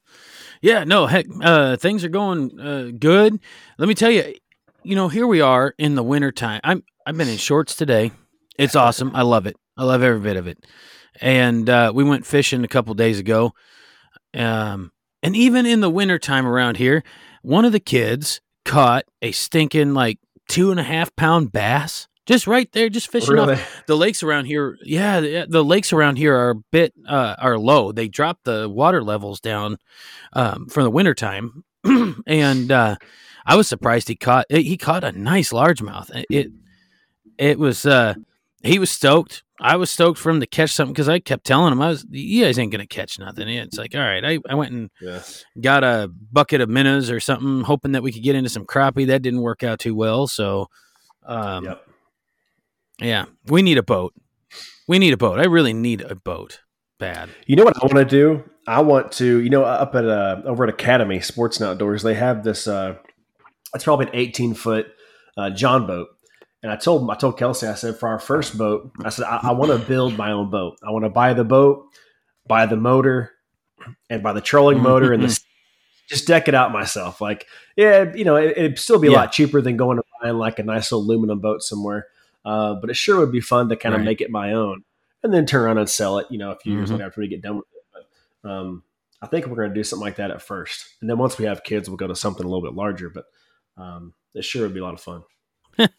Yeah, 0.62 0.84
no, 0.84 1.08
heck, 1.08 1.26
uh, 1.42 1.76
things 1.78 2.04
are 2.04 2.10
going 2.10 2.60
uh, 2.60 2.92
good. 3.00 3.40
Let 3.80 3.90
me 3.90 3.96
tell 3.96 4.12
you, 4.12 4.36
you 4.84 4.96
know, 4.96 5.08
here 5.08 5.26
we 5.26 5.42
are 5.42 5.74
in 5.80 5.96
the 5.96 6.04
wintertime. 6.04 6.60
I'm 6.64 6.84
I've 7.10 7.18
been 7.18 7.28
in 7.28 7.38
shorts 7.38 7.76
today. 7.76 8.12
It's 8.60 8.76
awesome. 8.76 9.16
I 9.16 9.24
love 9.24 9.48
it. 9.48 9.58
I 9.76 9.84
love 9.84 10.04
every 10.04 10.20
bit 10.20 10.38
of 10.38 10.46
it. 10.46 10.64
And 11.20 11.68
uh, 11.68 11.92
we 11.92 12.04
went 12.04 12.24
fishing 12.24 12.64
a 12.64 12.68
couple 12.68 12.94
days 12.94 13.18
ago. 13.18 13.54
Um, 14.36 14.92
and 15.24 15.36
even 15.36 15.66
in 15.66 15.80
the 15.80 15.90
wintertime 15.90 16.46
around 16.46 16.78
here, 16.78 17.04
one 17.42 17.66
of 17.66 17.72
the 17.72 17.80
kids 17.80 18.42
caught 18.64 19.06
a 19.24 19.32
stinking 19.32 19.96
like 19.96 20.20
two 20.48 20.70
and 20.70 20.80
a 20.80 20.84
half 20.84 21.16
pound 21.16 21.52
bass 21.52 22.08
just 22.28 22.46
right 22.46 22.72
there, 22.74 22.90
just 22.90 23.10
fishing 23.10 23.40
off 23.40 23.84
the 23.88 23.98
lakes 23.98 24.22
around 24.22 24.46
here 24.46 24.78
yeah 24.84 25.20
the, 25.20 25.48
the 25.50 25.64
lakes 25.64 25.92
around 25.92 26.18
here 26.18 26.36
are 26.38 26.52
a 26.52 26.56
bit 26.72 26.94
uh, 27.08 27.36
are 27.40 27.58
low 27.58 27.92
they 27.92 28.08
drop 28.08 28.38
the 28.44 28.70
water 28.70 29.04
levels 29.04 29.40
down 29.40 29.78
um, 30.34 30.68
for 30.68 30.84
the 30.84 30.92
wintertime 30.92 31.64
and 32.28 32.72
uh, 32.72 32.96
i 33.48 33.56
was 33.56 33.68
surprised 33.68 34.08
he 34.08 34.16
caught 34.16 34.46
he 34.52 34.78
caught 34.78 35.04
a 35.04 35.12
nice 35.12 35.52
largemouth 35.52 36.12
it 36.30 36.52
it 37.40 37.58
was 37.58 37.86
uh 37.86 38.14
he 38.64 38.78
was 38.78 38.92
stoked 38.92 39.44
i 39.62 39.76
was 39.76 39.90
stoked 39.90 40.20
for 40.20 40.30
him 40.30 40.40
to 40.42 40.46
catch 40.46 40.72
something 40.72 40.94
because 40.94 41.10
i 41.10 41.18
kept 41.20 41.46
telling 41.46 41.72
him 41.72 41.82
i 41.82 41.88
was 41.90 42.06
you 42.12 42.44
guys 42.44 42.60
ain't 42.60 42.72
gonna 42.72 42.86
catch 42.86 43.18
nothing 43.18 43.48
it's 43.48 43.78
like 43.78 43.96
all 43.96 44.02
right 44.02 44.24
i, 44.26 44.38
I 44.50 44.54
went 44.56 44.72
and 44.74 44.90
Yeah. 45.02 45.22
got 45.60 45.84
a 45.84 46.12
bucket 46.32 46.62
of 46.62 46.70
minnows 46.70 47.10
or 47.10 47.20
something 47.20 47.62
hoping 47.62 47.94
that 47.94 48.04
we 48.04 48.12
could 48.12 48.24
get 48.24 48.36
into 48.36 48.50
some 48.50 48.66
crappie 48.66 49.08
that 49.08 49.22
didn't 49.22 49.42
work 49.42 49.64
out 49.64 49.80
too 49.80 49.96
well 49.96 50.28
so 50.28 50.68
um, 51.26 51.66
yep. 51.66 51.86
yeah, 53.00 53.26
we 53.46 53.62
need 53.62 53.78
a 53.78 53.84
boat. 53.84 54.14
We 54.88 54.98
need 54.98 55.14
a 55.14 55.18
boat. 55.18 55.40
I 55.40 55.46
really 55.46 55.74
need 55.74 56.02
a 56.02 56.16
boat. 56.16 56.62
Bad. 56.98 57.30
You 57.46 57.56
know 57.56 57.64
what 57.64 57.78
I 57.78 57.86
want 57.86 57.98
to 57.98 58.06
do? 58.06 58.44
I 58.68 58.82
want 58.82 59.12
to, 59.14 59.40
you 59.40 59.50
know, 59.52 59.64
up 59.64 59.94
at 59.94 60.06
uh, 60.06 60.42
over 60.46 60.64
at 60.64 60.70
Academy 60.70 61.20
Sports 61.22 61.60
and 61.60 61.70
Outdoors, 61.70 62.02
they 62.02 62.16
have 62.16 62.44
this. 62.44 62.68
Uh, 62.68 62.96
it's 63.76 63.84
probably 63.84 64.08
an 64.08 64.12
18 64.16 64.56
foot 64.56 64.88
uh, 65.38 65.52
John 65.52 65.86
boat, 65.86 66.08
and 66.64 66.72
I 66.72 66.76
told 66.76 67.10
I 67.10 67.16
told 67.16 67.38
Kelsey, 67.38 67.68
I 67.68 67.76
said 67.76 67.98
for 67.98 68.10
our 68.10 68.20
first 68.20 68.58
boat, 68.58 68.92
I 69.04 69.10
said 69.10 69.26
I, 69.26 69.40
I 69.44 69.52
want 69.54 69.72
to 69.72 69.78
build 69.88 70.18
my 70.18 70.32
own 70.32 70.50
boat. 70.50 70.78
I 70.86 70.92
want 70.92 71.06
to 71.06 71.10
buy 71.10 71.34
the 71.34 71.44
boat, 71.44 71.86
buy 72.48 72.66
the 72.66 72.76
motor, 72.78 73.32
and 74.10 74.22
buy 74.24 74.34
the 74.34 74.42
trolling 74.42 74.80
motor, 74.80 75.14
and 75.14 75.24
the, 75.24 75.40
just 76.10 76.28
deck 76.28 76.48
it 76.48 76.56
out 76.56 76.72
myself. 76.72 77.22
Like, 77.22 77.46
yeah, 77.76 78.12
you 78.14 78.26
know, 78.26 78.36
it, 78.36 78.58
it'd 78.58 78.80
still 78.80 79.00
be 79.00 79.08
a 79.08 79.12
Yeah. 79.12 79.18
lot 79.18 79.32
cheaper 79.32 79.62
than 79.62 79.78
going 79.78 79.98
to 79.98 80.04
buying 80.22 80.38
like 80.38 80.60
a 80.60 80.64
nice 80.64 80.92
aluminum 80.92 81.40
boat 81.40 81.62
somewhere. 81.64 82.08
Uh, 82.44 82.74
but 82.76 82.90
it 82.90 82.96
sure 82.96 83.20
would 83.20 83.32
be 83.32 83.42
fun 83.42 83.70
to 83.70 83.76
kind 83.76 83.94
of 83.94 84.00
Right. 84.00 84.06
make 84.06 84.22
it 84.22 84.32
my 84.32 84.54
own 84.54 84.84
and 85.24 85.34
then 85.34 85.46
turn 85.46 85.62
around 85.64 85.78
and 85.78 85.90
sell 85.90 86.18
it, 86.18 86.26
you 86.30 86.38
know, 86.40 86.52
a 86.52 86.56
few 86.58 86.74
years 86.74 86.90
Mhm. 86.90 86.94
later 86.94 87.06
after 87.06 87.22
we 87.22 87.28
get 87.28 87.42
done 87.42 87.58
with 87.58 87.66
it. 87.74 88.06
But 88.44 88.50
um, 88.50 88.84
I 89.22 89.28
think 89.28 89.46
we're 89.46 89.56
going 89.58 89.70
to 89.70 89.76
do 89.76 89.84
something 89.84 90.06
like 90.06 90.16
that 90.16 90.32
at 90.32 90.42
first. 90.42 90.86
And 91.02 91.10
then 91.10 91.18
once 91.18 91.38
we 91.38 91.46
have 91.46 91.64
kids, 91.64 91.90
we'll 91.90 91.98
go 91.98 92.08
to 92.08 92.16
something 92.16 92.46
a 92.46 92.50
little 92.50 92.64
bit 92.68 92.74
larger. 92.76 93.10
But 93.10 93.26
um, 93.78 94.14
it 94.34 94.44
sure 94.46 94.64
would 94.64 94.74
be 94.74 94.80
a 94.80 94.84
lot 94.84 94.94
of 94.94 95.02
fun. 95.02 95.24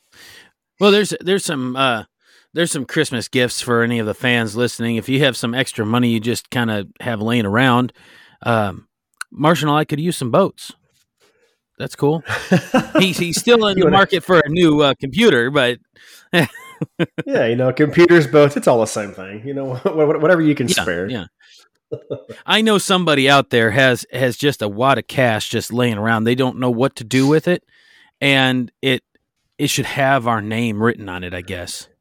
Well, 0.80 0.90
there's 0.90 1.14
there's 1.20 1.44
some 1.44 1.76
uh 1.76 2.04
there's 2.52 2.72
some 2.72 2.84
Christmas 2.84 3.28
gifts 3.28 3.60
for 3.60 3.82
any 3.82 3.98
of 3.98 4.06
the 4.06 4.14
fans 4.14 4.56
listening. 4.56 4.96
If 4.96 5.08
you 5.08 5.20
have 5.20 5.36
some 5.36 5.54
extra 5.54 5.86
money 5.86 6.08
you 6.08 6.20
just 6.20 6.50
kind 6.50 6.70
of 6.70 6.88
have 7.00 7.20
laying 7.20 7.46
around, 7.46 7.92
um, 8.42 8.88
Marshall 9.30 9.68
and 9.70 9.78
I 9.78 9.84
could 9.84 10.00
use 10.00 10.16
some 10.16 10.30
boats. 10.30 10.72
That's 11.78 11.96
cool. 11.96 12.22
he's 12.98 13.18
he's 13.18 13.40
still 13.40 13.66
in 13.66 13.78
the 13.78 13.90
market 13.90 14.24
for 14.24 14.38
a 14.38 14.48
new 14.48 14.80
uh, 14.80 14.94
computer, 15.00 15.50
but 15.50 15.78
yeah, 17.26 17.46
you 17.46 17.56
know, 17.56 17.72
computers, 17.72 18.26
boats, 18.26 18.56
it's 18.56 18.68
all 18.68 18.80
the 18.80 18.86
same 18.86 19.12
thing. 19.12 19.46
You 19.46 19.54
know, 19.54 19.64
wha- 19.84 20.06
wha- 20.06 20.18
whatever 20.18 20.42
you 20.42 20.54
can 20.54 20.68
yeah, 20.68 20.82
spare. 20.82 21.08
yeah. 21.08 21.26
I 22.46 22.60
know 22.60 22.78
somebody 22.78 23.28
out 23.28 23.50
there 23.50 23.70
has 23.70 24.06
has 24.12 24.36
just 24.36 24.62
a 24.62 24.68
wad 24.68 24.98
of 24.98 25.06
cash 25.06 25.48
just 25.48 25.72
laying 25.72 25.98
around. 25.98 26.24
They 26.24 26.34
don't 26.34 26.58
know 26.58 26.70
what 26.70 26.96
to 26.96 27.04
do 27.04 27.26
with 27.26 27.48
it, 27.48 27.64
and 28.20 28.70
it 28.82 29.02
it 29.60 29.68
should 29.68 29.86
have 29.86 30.26
our 30.26 30.40
name 30.40 30.82
written 30.82 31.08
on 31.08 31.22
it. 31.24 31.34
I 31.34 31.42
guess. 31.42 31.86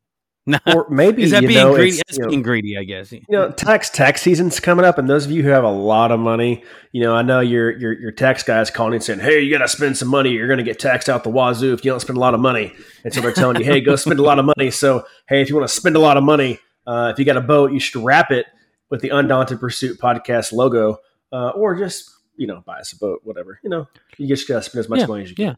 Or 0.66 0.90
maybe 0.90 1.22
Is 1.22 1.32
that 1.32 1.42
being 1.42 1.54
know, 1.54 1.76
greedy? 1.76 1.98
That's 1.98 2.18
you 2.18 2.24
know, 2.24 2.30
being 2.30 2.42
greedy, 2.42 2.76
I 2.76 2.84
guess. 2.84 3.12
you 3.12 3.22
know, 3.30 3.52
tax 3.52 3.88
tax 3.92 4.24
season's 4.24 4.60
coming 4.60 4.84
up, 4.84 4.98
and 4.98 5.08
those 5.08 5.26
of 5.26 5.32
you 5.32 5.44
who 5.44 5.50
have 5.50 5.64
a 5.64 5.70
lot 5.70 6.12
of 6.12 6.20
money, 6.20 6.64
you 6.92 7.04
know, 7.04 7.16
I 7.16 7.22
know 7.22 7.40
your 7.40 7.70
your 7.78 7.94
your 7.94 8.12
tax 8.12 8.42
guys 8.42 8.72
calling 8.72 8.96
and 8.96 9.04
saying, 9.04 9.20
"Hey, 9.20 9.42
you 9.42 9.56
got 9.56 9.62
to 9.64 9.68
spend 9.68 9.96
some 9.98 10.08
money. 10.08 10.32
You're 10.32 10.48
going 10.48 10.58
to 10.58 10.64
get 10.64 10.80
taxed 10.80 11.08
out 11.08 11.24
the 11.24 11.30
wazoo 11.30 11.74
if 11.74 11.86
you 11.86 11.92
don't 11.92 12.00
spend 12.00 12.18
a 12.18 12.20
lot 12.20 12.34
of 12.34 12.40
money." 12.40 12.74
And 13.04 13.14
so 13.14 13.22
they're 13.22 13.32
telling 13.32 13.58
you, 13.58 13.64
"Hey, 13.64 13.80
go 13.80 13.96
spend 13.96 14.20
a 14.20 14.24
lot 14.24 14.40
of 14.40 14.46
money." 14.46 14.72
So, 14.72 15.06
hey, 15.28 15.42
if 15.44 15.50
you 15.50 15.56
want 15.56 15.70
to 15.70 15.76
spend 15.76 15.96
a 15.96 16.00
lot 16.00 16.18
of 16.18 16.24
money, 16.24 16.58
uh, 16.88 17.12
if 17.14 17.20
you 17.20 17.26
got 17.26 17.38
a 17.38 17.42
boat, 17.42 17.72
you 17.72 17.80
should 17.80 18.04
wrap 18.04 18.32
it 18.32 18.48
with 18.90 19.02
the 19.02 19.10
Undaunted 19.10 19.60
Pursuit 19.60 20.00
podcast 20.00 20.52
logo, 20.52 20.98
uh, 21.32 21.50
or 21.50 21.76
just 21.76 22.10
you 22.38 22.48
know, 22.48 22.64
buy 22.66 22.80
us 22.80 22.94
a 22.94 22.98
boat, 22.98 23.20
whatever. 23.24 23.60
You 23.64 23.70
know, 23.70 23.88
you 24.18 24.28
just 24.28 24.48
got 24.48 24.56
to 24.56 24.62
spend 24.64 24.80
as 24.80 24.90
much 24.90 25.02
Yeah, 25.02 25.06
money 25.06 25.24
as 25.24 25.30
you 25.30 25.36
can. 25.36 25.58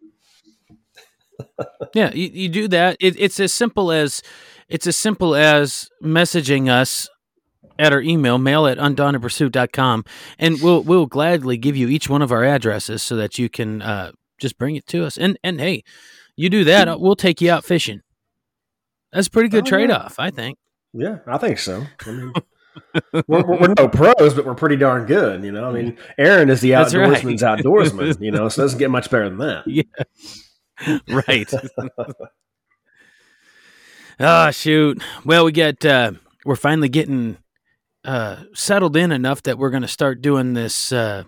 Yeah. 1.59 1.65
Yeah, 1.93 2.11
you, 2.13 2.29
you 2.33 2.49
do 2.49 2.67
that. 2.69 2.97
It, 2.99 3.15
it's 3.19 3.39
as 3.39 3.51
simple 3.53 3.91
as 3.91 4.21
it's 4.69 4.87
as 4.87 4.95
simple 4.95 5.35
as 5.35 5.89
messaging 6.01 6.69
us 6.69 7.09
at 7.77 7.91
our 7.91 8.01
email, 8.01 8.37
mail 8.37 8.67
at 8.67 8.77
undauntedpursuit.com, 8.77 10.05
and 10.39 10.61
we'll 10.61 10.83
we'll 10.83 11.05
gladly 11.07 11.57
give 11.57 11.75
you 11.75 11.87
each 11.89 12.07
one 12.09 12.21
of 12.21 12.31
our 12.31 12.43
addresses 12.43 13.01
so 13.01 13.15
that 13.15 13.37
you 13.39 13.49
can 13.49 13.81
uh, 13.81 14.11
just 14.39 14.57
bring 14.57 14.75
it 14.75 14.85
to 14.87 15.03
us. 15.05 15.17
And 15.17 15.37
and 15.43 15.59
hey, 15.59 15.83
you 16.35 16.49
do 16.49 16.63
that, 16.63 16.87
uh, 16.87 16.97
we'll 16.99 17.15
take 17.15 17.41
you 17.41 17.51
out 17.51 17.65
fishing. 17.65 18.01
That's 19.11 19.27
a 19.27 19.31
pretty 19.31 19.49
good 19.49 19.65
Oh, 19.65 19.69
trade 19.69 19.91
off, 19.91 20.15
I 20.19 20.29
think. 20.31 20.57
Yeah, 20.93 21.17
I 21.27 21.37
think 21.37 21.59
so. 21.59 21.83
I 22.05 22.11
mean, 22.11 22.33
we're, 23.13 23.23
we're, 23.27 23.43
we're 23.59 23.73
no 23.77 23.89
pros, 23.89 24.33
but 24.33 24.45
we're 24.45 24.55
pretty 24.55 24.77
darn 24.77 25.05
good. 25.05 25.43
You 25.43 25.51
know, 25.51 25.69
I 25.69 25.73
mean, 25.73 25.97
Aaron 26.17 26.49
is 26.49 26.61
the 26.61 26.71
That's 26.71 26.93
right. 26.95 27.09
outdoorsman's 27.09 27.41
outdoorsman. 27.41 28.21
You 28.21 28.31
know, 28.31 28.47
so 28.47 28.61
it 28.61 28.65
doesn't 28.65 28.79
get 28.79 28.89
much 28.91 29.09
better 29.09 29.29
than 29.29 29.39
that. 29.39 29.65
right. 31.07 31.51
Ah, 34.19 34.51
shoot. 34.51 35.01
Well, 35.25 35.45
we 35.45 35.51
get 35.51 35.83
uh 35.85 36.11
we're 36.45 36.55
finally 36.55 36.89
getting 36.89 37.37
uh 38.05 38.43
settled 38.53 38.95
in 38.95 39.11
enough 39.11 39.43
that 39.43 39.57
we're 39.57 39.69
going 39.69 39.81
to 39.83 39.87
start 39.87 40.21
doing 40.21 40.53
this 40.53 40.91
uh 40.91 41.23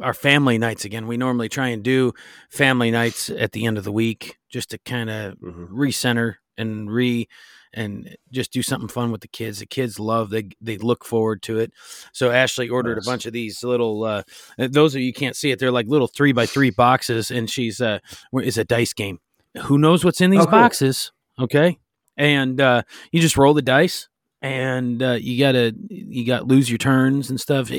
our 0.00 0.14
family 0.14 0.58
nights 0.58 0.84
again. 0.84 1.06
We 1.06 1.16
normally 1.16 1.48
try 1.48 1.68
and 1.68 1.82
do 1.82 2.12
family 2.50 2.90
nights 2.90 3.30
at 3.30 3.52
the 3.52 3.66
end 3.66 3.78
of 3.78 3.84
the 3.84 3.92
week 3.92 4.38
just 4.48 4.70
to 4.70 4.78
kind 4.78 5.10
of 5.10 5.34
Mhm. 5.38 5.68
recenter 5.70 6.36
and 6.56 6.90
re 6.90 7.28
and 7.74 8.16
just 8.32 8.52
do 8.52 8.62
something 8.62 8.88
fun 8.88 9.10
with 9.12 9.20
the 9.20 9.28
kids. 9.28 9.58
The 9.58 9.66
kids 9.66 9.98
love 10.00 10.30
they 10.30 10.48
they 10.60 10.78
look 10.78 11.04
forward 11.04 11.42
to 11.42 11.58
it. 11.58 11.72
So 12.12 12.30
Ashley 12.30 12.68
ordered 12.68 12.96
Nice. 12.96 13.06
a 13.06 13.10
bunch 13.10 13.26
of 13.26 13.32
these 13.32 13.62
little 13.64 14.04
uh 14.04 14.22
those 14.56 14.94
of 14.94 15.00
you 15.02 15.12
can't 15.12 15.36
see 15.36 15.50
it, 15.50 15.58
they're 15.58 15.70
like 15.72 15.86
little 15.88 16.06
three 16.08 16.32
by 16.32 16.46
three 16.46 16.70
boxes 16.70 17.30
and 17.30 17.50
she's 17.50 17.80
uh 17.80 17.98
is 18.42 18.56
a 18.58 18.64
dice 18.64 18.92
game. 18.92 19.18
Who 19.64 19.78
knows 19.78 20.04
what's 20.04 20.20
in 20.20 20.30
these 20.30 20.40
Oh, 20.40 20.44
cool. 20.46 20.50
boxes? 20.52 21.12
Okay. 21.38 21.78
And 22.16 22.60
uh 22.60 22.82
you 23.12 23.20
just 23.20 23.36
roll 23.36 23.54
the 23.54 23.62
dice 23.62 24.08
and 24.40 25.02
uh 25.02 25.12
you 25.20 25.38
gotta 25.38 25.74
you 25.88 26.24
got 26.26 26.46
lose 26.46 26.70
your 26.70 26.78
turns 26.78 27.28
and 27.30 27.40
stuff. 27.40 27.70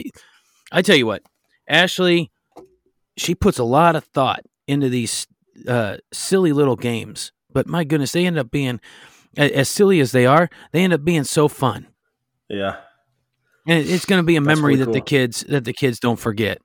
I 0.72 0.82
tell 0.82 0.96
you 0.96 1.06
what, 1.06 1.24
Ashley, 1.68 2.32
she 3.18 3.34
puts 3.36 3.60
a 3.60 3.64
lot 3.64 3.96
of 3.96 4.04
thought 4.06 4.42
into 4.68 4.90
these 4.90 5.28
uh, 5.68 5.98
silly 6.12 6.52
little 6.52 6.75
games. 6.75 7.32
But 7.54 7.68
my 7.68 7.84
goodness, 7.86 8.12
they 8.12 8.25
end 8.25 8.38
up 8.38 8.52
being 8.52 8.82
as 9.38 9.70
silly 9.70 10.00
as 10.00 10.12
they 10.12 10.25
are. 10.25 10.50
They 10.72 10.84
end 10.84 10.94
up 10.94 11.04
being 11.04 11.24
so 11.24 11.48
fun, 11.48 11.88
Yeah, 12.50 12.77
and 13.68 13.86
it's 13.88 14.06
going 14.06 14.20
to 14.22 14.25
be 14.25 14.36
a 14.36 14.42
That's 14.42 14.48
memory 14.58 14.74
really 14.75 14.86
that 14.86 14.92
the 14.94 15.01
kids 15.01 15.42
that 15.50 15.65
the 15.65 15.74
kids 15.74 16.00
don't 16.00 16.20
forget. 16.20 16.60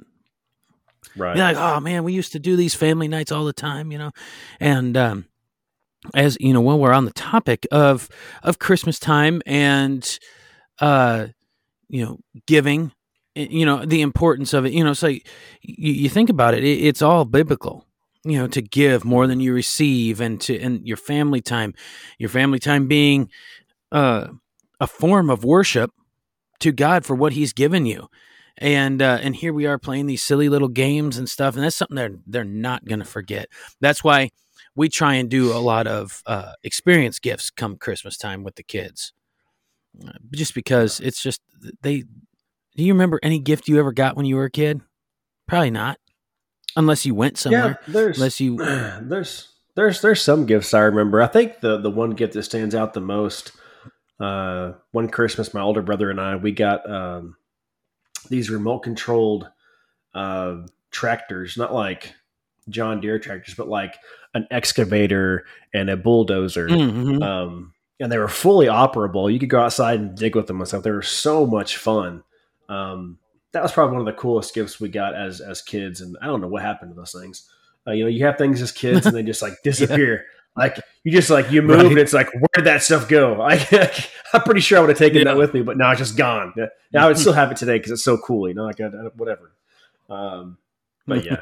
right. 1.17 1.37
You're 1.37 1.45
like, 1.47 1.57
oh 1.57 1.81
man, 1.81 2.05
we 2.05 2.13
used 2.13 2.33
to 2.33 2.39
do 2.39 2.57
these 2.57 2.75
family 2.75 3.09
nights 3.09 3.33
all 3.33 3.45
the 3.45 3.53
time, 3.53 3.91
you 3.93 3.99
know. 3.99 4.11
And 4.59 4.97
um, 4.97 5.27
as 6.15 6.37
you 6.41 6.53
know, 6.53 6.61
while 6.61 6.79
we're 6.79 6.93
on 6.93 7.05
the 7.05 7.13
topic 7.13 7.67
of 7.71 8.09
of 8.43 8.59
Christmas 8.59 8.99
time 8.99 9.43
and 9.47 10.19
uh, 10.81 11.29
you 11.89 12.05
know, 12.05 12.19
giving, 12.47 12.93
you 13.35 13.67
know, 13.67 13.85
the 13.85 14.01
importance 14.01 14.55
of 14.55 14.65
it. 14.65 14.73
You 14.73 14.85
know, 14.85 14.93
it's 14.93 15.03
like 15.03 15.27
you, 15.63 15.93
you 15.93 16.09
think 16.09 16.31
about 16.31 16.55
it, 16.55 16.65
it, 16.65 16.79
it's 16.85 17.03
all 17.03 17.25
biblical. 17.25 17.85
You 18.25 18.39
know, 18.39 18.49
to 18.49 18.61
give 18.61 19.05
more 19.05 19.27
than 19.27 19.41
you 19.41 19.55
receive, 19.55 20.21
and 20.21 20.41
to 20.43 20.59
and 20.61 20.87
your 20.87 20.99
family 20.99 21.41
time, 21.41 21.75
your 22.19 22.29
family 22.29 22.59
time 22.59 22.87
being 22.87 23.31
uh, 23.93 24.29
a 24.81 24.87
form 24.87 25.31
of 25.31 25.45
worship 25.45 25.91
to 26.61 26.73
God 26.73 27.05
for 27.05 27.15
what 27.15 27.33
He's 27.33 27.53
given 27.53 27.87
you 27.87 28.09
and 28.61 29.01
uh, 29.01 29.19
and 29.23 29.35
here 29.37 29.53
we 29.53 29.67
are 29.67 29.79
playing 29.79 30.07
these 30.07 30.23
silly 30.23 30.49
little 30.49 30.69
games 30.69 31.17
and 31.19 31.29
stuff, 31.29 31.55
and 31.55 31.65
that's 31.65 31.77
something 31.77 31.97
they're 31.97 32.17
they're 32.27 32.45
not 32.45 32.85
to 32.87 33.05
forget. 33.05 33.49
That's 33.81 34.05
why 34.05 34.31
we 34.77 34.89
try 34.89 35.15
and 35.15 35.31
do 35.31 35.53
a 35.53 35.59
lot 35.59 35.87
of 35.87 36.23
uh, 36.27 36.53
experience 36.63 37.19
gifts 37.19 37.51
come 37.51 37.77
Christmas 37.77 38.17
time 38.19 38.45
with 38.45 38.57
the 38.57 38.63
kids, 38.63 39.13
Uh, 40.07 40.13
just 40.33 40.55
because 40.55 41.01
it's 41.01 41.23
just 41.23 41.41
they. 41.83 42.05
Do 42.77 42.85
you 42.85 42.93
remember 42.93 43.19
any 43.23 43.41
gift 43.41 43.69
you 43.69 43.79
ever 43.81 43.93
got 43.93 44.17
when 44.17 44.27
you 44.27 44.37
were 44.37 44.45
a 44.45 44.51
kid? 44.51 44.81
Probably 45.49 45.71
not, 45.71 45.99
unless 46.77 47.05
you 47.07 47.15
went 47.15 47.39
somewhere. 47.39 47.79
Yeah, 47.87 47.93
there's 47.93 48.17
Unless 48.19 48.41
you, 48.41 48.57
there's 49.03 49.49
there's 49.77 50.01
there's 50.01 50.23
some 50.23 50.47
gifts 50.47 50.75
I 50.75 50.81
remember. 50.81 51.23
I 51.23 51.27
think 51.27 51.61
the 51.61 51.79
the 51.79 51.91
one 51.91 52.11
gift 52.11 52.35
that 52.35 52.43
stands 52.43 52.75
out 52.75 52.95
the 52.95 53.01
most. 53.01 53.53
Uh, 54.19 54.73
one 54.93 55.09
Christmas, 55.09 55.55
my 55.55 55.63
older 55.63 55.81
brother 55.81 56.11
and 56.11 56.21
I 56.21 56.37
we 56.37 56.53
got 56.53 56.89
um, 56.91 57.37
these 58.29 58.51
remote 58.51 58.81
controlled 58.81 59.49
uh, 60.15 60.57
tractors, 60.91 61.57
not 61.57 61.73
like 61.73 62.13
John 62.69 63.01
Deere 63.01 63.19
tractors, 63.19 63.55
but 63.55 63.69
like 63.69 63.97
an 64.35 64.47
excavator 64.51 65.47
and 65.73 65.89
a 65.89 65.97
bulldozer. 65.97 66.69
Mhm. 66.69 67.23
um, 67.23 67.73
and 67.99 68.11
they 68.11 68.19
were 68.19 68.29
fully 68.29 68.67
operable. 68.67 69.33
You 69.33 69.39
could 69.39 69.51
go 69.51 69.61
outside 69.61 70.01
and 70.01 70.17
dig 70.17 70.35
with 70.35 70.47
them 70.47 70.61
and 70.61 70.69
stuff. 70.69 70.83
They 70.83 70.91
were 70.91 71.03
so 71.03 71.47
much 71.47 71.77
fun. 71.77 72.23
Um, 72.69 73.19
that 73.53 73.63
was 73.63 73.73
probably 73.73 73.97
one 73.99 74.07
of 74.09 74.15
the 74.15 74.21
coolest 74.21 74.55
gifts 74.55 74.81
we 74.81 74.89
got 74.89 75.15
as 75.15 75.41
as 75.41 75.63
kids. 75.63 76.01
And 76.01 76.17
I 76.23 76.27
don't 76.27 76.41
know 76.41 76.49
what 76.49 76.63
happened 76.63 76.93
to 76.93 76.95
those 76.97 77.13
things. 77.13 77.49
Uh, 77.87 77.93
you 77.93 78.05
know, 78.05 78.11
you 78.11 78.25
have 78.27 78.37
things 78.39 78.61
as 78.63 78.73
kids 78.73 79.07
and 79.07 79.17
they 79.17 79.23
just 79.23 79.43
like 79.43 79.55
disappear. 79.65 80.25
Like 80.57 80.81
you 81.05 81.13
just 81.13 81.31
like 81.31 81.51
you 81.51 81.63
move 81.63 81.79
Right. 81.79 81.87
and 81.87 81.99
it's 81.99 82.13
like 82.13 82.33
where 82.35 82.49
did 82.55 82.65
that 82.67 82.83
stuff 82.83 83.09
go? 83.09 83.41
I, 83.43 83.55
I'm 84.35 84.43
pretty 84.43 84.61
sure 84.61 84.79
I 84.79 84.81
would 84.81 84.91
have 84.91 84.99
taken 84.99 85.19
Yeah. 85.19 85.25
that 85.25 85.37
with 85.37 85.55
me, 85.55 85.63
but 85.63 85.77
now 85.79 85.91
it's 85.93 85.99
just 86.01 86.17
gone. 86.17 86.53
Yeah, 86.57 86.67
yeah, 86.93 87.05
I 87.05 87.09
would 87.09 87.19
still 87.19 87.33
have 87.41 87.51
it 87.51 87.57
today 87.57 87.79
because 87.79 87.93
it's 87.93 88.05
so 88.05 88.19
cool. 88.19 88.49
You 88.49 88.55
know, 88.55 88.65
like 88.65 88.81
I, 88.81 88.87
I- 88.87 89.11
whatever. 89.17 89.53
Um, 90.09 90.59
but 91.07 91.25
yeah, 91.25 91.41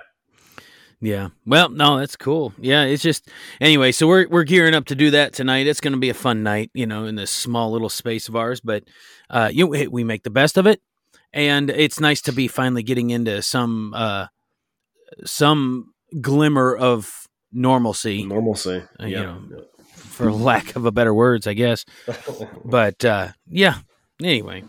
Yeah. 1.01 1.29
Well, 1.47 1.69
no, 1.71 1.99
that's 1.99 2.17
cool. 2.17 2.53
Yeah, 2.59 2.85
it's 2.85 3.03
just 3.03 3.29
anyway. 3.61 3.93
So 3.93 4.07
we're 4.07 4.29
we're 4.29 4.45
gearing 4.45 4.75
up 4.75 4.85
to 4.87 4.95
do 4.95 5.11
that 5.13 5.33
tonight. 5.33 5.67
It's 5.67 5.81
going 5.81 5.93
to 5.95 5.99
be 5.99 6.11
a 6.11 6.15
fun 6.15 6.43
night, 6.43 6.71
you 6.75 6.87
know, 6.87 7.05
in 7.07 7.15
this 7.15 7.31
small 7.31 7.71
little 7.73 7.89
space 7.89 8.29
of 8.29 8.37
ours. 8.37 8.61
But 8.61 8.85
uh, 9.31 9.51
you 9.53 9.69
know, 9.71 9.89
we 9.91 10.05
make 10.05 10.23
the 10.23 10.31
best 10.31 10.59
of 10.59 10.67
it, 10.67 10.81
and 11.33 11.71
it's 11.71 12.01
nice 12.01 12.21
to 12.23 12.33
be 12.33 12.49
finally 12.49 12.83
getting 12.83 13.11
into 13.11 13.43
some 13.43 13.93
uh, 13.95 14.27
some 15.25 15.93
glimmer 16.21 16.75
of 16.77 17.27
normalcy, 17.53 18.25
normalcy. 18.25 18.83
Uh, 19.01 19.07
you 19.07 19.17
Yeah. 19.17 19.23
know, 19.23 19.65
for 19.95 20.33
lack 20.33 20.75
of 20.77 20.85
a 20.85 20.93
better 20.93 21.15
words, 21.15 21.47
I 21.47 21.55
guess. 21.55 21.85
But 22.65 23.05
uh, 23.05 23.29
yeah. 23.49 23.79
Anyway, 24.23 24.65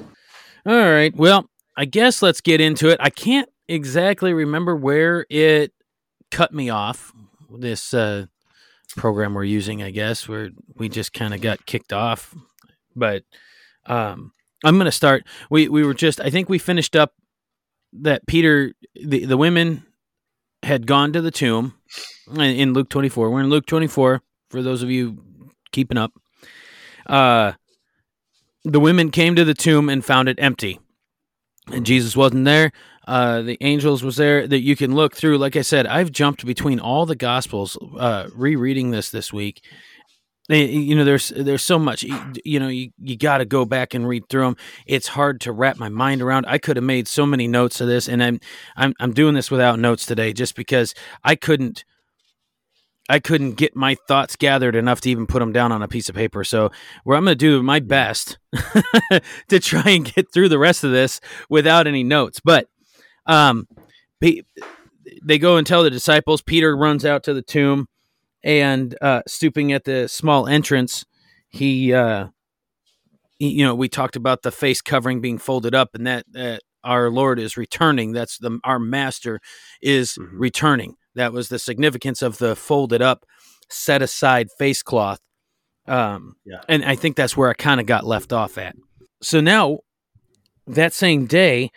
all 0.66 0.74
right. 0.92 1.14
Well, 1.16 1.50
I 1.76 1.86
guess 1.86 2.22
let's 2.22 2.40
get 2.42 2.62
into 2.62 2.90
it. 2.90 2.98
I 3.02 3.10
can't 3.10 3.50
exactly 3.68 4.34
remember 4.34 4.76
where 4.76 5.26
it 5.30 5.74
cut 6.32 6.54
me 6.54 6.70
off. 6.70 7.12
This 7.58 7.94
uh, 7.94 8.28
program 8.96 9.34
we're 9.34 9.44
using, 9.44 9.82
I 9.82 9.90
guess, 9.92 10.28
where 10.30 10.50
we 10.76 10.88
just 10.88 11.14
kind 11.14 11.34
of 11.34 11.42
got 11.42 11.66
kicked 11.66 11.92
off. 11.92 12.36
But 12.96 13.24
um, 13.88 14.34
I'm 14.64 14.76
going 14.76 14.86
to 14.86 14.92
start. 14.92 15.26
We 15.50 15.68
we 15.70 15.84
were 15.84 15.94
just. 15.94 16.20
I 16.22 16.30
think 16.30 16.50
we 16.50 16.58
finished 16.58 16.96
up 16.96 17.14
that 17.94 18.28
Peter. 18.28 18.74
The 18.96 19.26
the 19.26 19.38
women 19.38 19.86
had 20.64 20.86
gone 20.86 21.14
to 21.14 21.22
the 21.22 21.32
tomb 21.32 21.74
in- 22.36 22.42
in 22.42 22.74
Luke 22.74 22.90
24. 22.90 23.30
We're 23.32 23.40
in 23.42 23.50
Luke 23.50 23.66
24 23.66 24.22
for 24.50 24.62
those 24.62 24.84
of 24.84 24.92
you 24.92 25.24
keeping 25.72 25.98
up. 25.98 26.12
Uh, 27.08 27.54
the 28.66 28.80
women 28.80 29.10
came 29.10 29.36
to 29.36 29.46
the 29.46 29.54
tomb 29.54 29.88
and 29.90 30.04
found 30.04 30.28
it 30.28 30.38
empty. 30.42 30.80
And 31.72 31.86
Jesus 31.86 32.16
wasn't 32.16 32.46
there. 32.46 32.72
Uh, 33.08 33.42
the 33.42 33.58
angels 33.62 34.04
was 34.04 34.18
there 34.18 34.48
that 34.48 34.60
you 34.62 34.76
can 34.76 34.94
look 34.94 35.16
through. 35.16 35.38
Like 35.38 35.56
I 35.56 35.62
said, 35.62 35.88
I've 35.88 36.12
jumped 36.12 36.46
between 36.46 36.80
all 36.80 37.06
the 37.06 37.16
gospels, 37.16 37.78
uh, 37.98 38.28
rereading 38.36 38.92
this 38.92 39.10
this 39.10 39.32
week, 39.32 39.64
you 40.58 40.96
know 40.96 41.04
there's 41.04 41.30
there's 41.30 41.62
so 41.64 41.78
much 41.78 42.04
you, 42.04 42.20
you 42.44 42.60
know 42.60 42.68
you, 42.68 42.92
you 43.00 43.16
got 43.16 43.38
to 43.38 43.46
go 43.46 43.66
back 43.66 43.94
and 43.94 44.08
read 44.08 44.28
through 44.30 44.44
them 44.44 44.58
it's 44.86 45.08
hard 45.10 45.40
to 45.42 45.52
wrap 45.52 45.78
my 45.78 45.90
mind 45.90 46.22
around. 46.22 46.46
I 46.48 46.58
could 46.58 46.76
have 46.78 46.84
made 46.84 47.08
so 47.08 47.26
many 47.26 47.48
notes 47.48 47.82
of 47.82 47.88
this 47.88 48.08
and 48.10 48.24
i'm 48.24 48.40
i'm, 48.76 48.94
I'm 49.00 49.14
doing 49.14 49.36
this 49.36 49.52
without 49.52 49.80
notes 49.80 50.06
today 50.06 50.34
just 50.34 50.56
because 50.56 50.96
i 51.24 51.36
couldn't 51.36 51.86
i 53.10 53.20
couldn't 53.20 53.54
get 53.54 53.76
my 53.76 53.96
thoughts 54.08 54.36
gathered 54.36 54.76
enough 54.76 55.02
to 55.02 55.10
even 55.10 55.28
put 55.28 55.40
them 55.40 55.52
down 55.52 55.72
on 55.72 55.82
a 55.82 55.88
piece 55.88 56.10
of 56.10 56.16
paper. 56.16 56.44
So 56.44 56.72
where 57.04 57.18
i'm 57.18 57.26
going 57.26 57.38
to 57.38 57.46
do 57.46 57.62
my 57.62 57.80
best 57.80 58.40
to 59.50 59.60
try 59.60 59.90
and 59.92 60.12
get 60.14 60.34
through 60.34 60.50
the 60.50 60.60
rest 60.60 60.84
of 60.84 60.92
this 60.92 61.22
without 61.50 61.86
any 61.88 62.04
notes. 62.04 62.40
But 62.44 62.68
um 63.26 63.68
they 65.24 65.40
go 65.40 65.58
and 65.58 65.66
tell 65.66 65.84
the 65.84 65.90
disciples. 65.90 66.42
Peter 66.42 66.76
runs 66.76 67.06
out 67.06 67.24
to 67.24 67.34
the 67.34 67.42
tomb 67.42 67.88
and 68.44 68.96
uh, 69.02 69.22
stooping 69.28 69.72
at 69.74 69.84
the 69.84 70.08
small 70.08 70.48
entrance, 70.48 71.06
he, 71.50 71.94
uh, 71.94 72.28
he, 73.38 73.50
you 73.50 73.66
know, 73.66 73.76
we 73.76 73.90
talked 73.90 74.16
about 74.16 74.42
the 74.42 74.52
face 74.52 74.82
covering 74.82 75.22
being 75.22 75.38
folded 75.38 75.76
up, 75.76 75.90
and 75.94 76.06
that 76.08 76.26
that 76.32 76.62
our 76.84 77.10
Lord 77.10 77.40
is 77.40 77.58
returning. 77.58 78.12
That's 78.12 78.38
the 78.38 78.60
our 78.64 78.80
Master 78.80 79.40
is 79.82 80.12
mm-hmm. 80.12 80.38
returning. 80.38 80.96
That 81.16 81.34
was 81.34 81.50
the 81.50 81.60
significance 81.60 82.22
of 82.22 82.38
the 82.38 82.56
folded 82.56 83.02
up, 83.02 83.26
set 83.70 84.02
aside 84.02 84.48
face 84.58 84.82
cloth. 84.82 85.20
Um, 85.88 86.36
yeah. 86.46 86.62
And 86.70 86.86
I 86.86 86.96
think 86.96 87.16
that's 87.16 87.36
where 87.36 87.50
I 87.50 87.54
kind 87.54 87.80
of 87.80 87.88
got 87.88 88.06
left 88.06 88.32
off 88.32 88.58
at. 88.58 88.76
So 89.22 89.42
now, 89.42 89.80
that 90.68 90.94
same 90.94 91.26
day, 91.26 91.72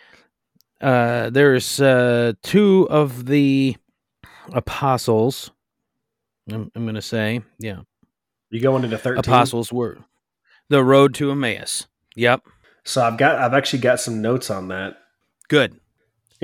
uh, 0.81 1.29
there's 1.31 1.81
uh, 1.81 2.33
two 2.43 2.87
of 2.89 3.25
the 3.25 3.75
apostles 4.51 5.51
I'm, 6.51 6.71
I'm 6.75 6.83
going 6.83 6.95
to 6.95 7.01
say, 7.01 7.41
yeah. 7.59 7.81
You 8.49 8.61
go 8.61 8.75
into 8.75 8.87
the 8.87 8.97
13? 8.97 9.19
Apostles 9.19 9.71
were 9.71 9.97
the 10.69 10.83
road 10.83 11.13
to 11.15 11.31
Emmaus. 11.31 11.87
Yep. 12.15 12.41
So 12.83 13.01
I've 13.01 13.17
got, 13.17 13.37
I've 13.37 13.53
actually 13.53 13.79
got 13.79 13.99
some 13.99 14.21
notes 14.21 14.49
on 14.49 14.67
that. 14.67 14.97
Good. 15.47 15.79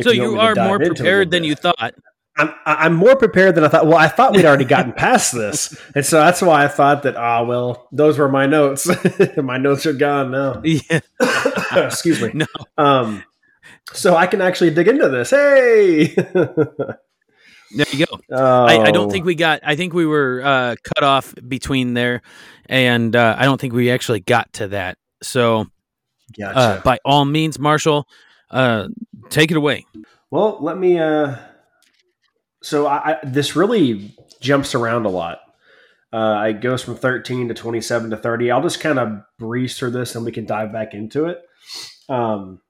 so 0.01 0.11
you, 0.11 0.31
you 0.31 0.39
are 0.39 0.55
more 0.55 0.79
prepared 0.79 1.31
than 1.31 1.43
you 1.43 1.55
thought. 1.55 1.93
I'm, 2.39 2.53
I'm 2.65 2.93
more 2.93 3.17
prepared 3.17 3.55
than 3.55 3.65
I 3.65 3.67
thought. 3.67 3.85
Well, 3.85 3.97
I 3.97 4.07
thought 4.07 4.33
we'd 4.33 4.45
already 4.45 4.63
gotten 4.63 4.93
past 4.93 5.33
this, 5.33 5.77
and 5.95 6.05
so 6.05 6.19
that's 6.19 6.41
why 6.41 6.63
I 6.63 6.69
thought 6.69 7.03
that. 7.03 7.17
Ah, 7.17 7.43
well, 7.43 7.89
those 7.91 8.17
were 8.17 8.29
my 8.29 8.45
notes. 8.45 8.87
my 9.37 9.57
notes 9.57 9.85
are 9.85 9.93
gone 9.93 10.31
now. 10.31 10.61
Yeah. 10.63 11.01
Excuse 11.85 12.21
me. 12.21 12.31
No. 12.33 12.45
Um. 12.77 13.23
So 13.91 14.15
I 14.15 14.27
can 14.27 14.39
actually 14.41 14.69
dig 14.71 14.87
into 14.87 15.09
this. 15.09 15.31
Hey. 15.31 16.15
There 17.71 17.85
you 17.91 18.05
go. 18.05 18.19
Oh. 18.31 18.65
I, 18.65 18.85
I, 18.85 18.91
don't 18.91 19.11
think 19.11 19.25
we 19.25 19.35
got. 19.35 19.61
I 19.63 19.75
think 19.75 19.93
we 19.93 20.05
were 20.05 20.41
uh, 20.43 20.75
cut 20.83 21.03
off 21.03 21.35
between 21.47 21.93
there, 21.93 22.21
and 22.67 23.15
uh, 23.15 23.35
I 23.37 23.45
don't 23.45 23.59
think 23.59 23.73
we 23.73 23.91
actually 23.91 24.21
got 24.21 24.51
to 24.53 24.69
that. 24.69 24.97
So, 25.21 25.61
uh, 25.61 25.65
gotcha. 26.37 26.57
uh, 26.57 26.81
by 26.81 26.99
all 27.05 27.25
means, 27.25 27.59
Marshall, 27.59 28.07
uh, 28.49 28.87
take 29.29 29.51
it 29.51 29.57
away. 29.57 29.85
Well, 30.31 30.57
let 30.61 30.77
me. 30.77 30.97
Uh, 30.97 31.35
so 32.63 32.87
I, 32.87 33.11
I, 33.11 33.17
this 33.23 33.55
really 33.55 34.15
jumps 34.41 34.73
around 34.73 35.05
a 35.05 35.09
lot. 35.09 35.39
it 36.11 36.61
goes 36.61 36.81
from 36.81 36.95
13 36.95 37.49
to 37.49 37.53
27 37.53 38.09
to 38.09 38.17
30. 38.17 38.51
I'll 38.51 38.61
just 38.61 38.79
kind 38.79 38.97
of 38.97 39.21
breeze 39.37 39.77
through 39.77 39.91
this, 39.91 40.15
and 40.15 40.25
we 40.25 40.31
can 40.31 40.45
dive 40.45 40.73
back 40.73 40.93
into 40.93 41.25
it. 41.25 41.41
Um, 42.09 42.61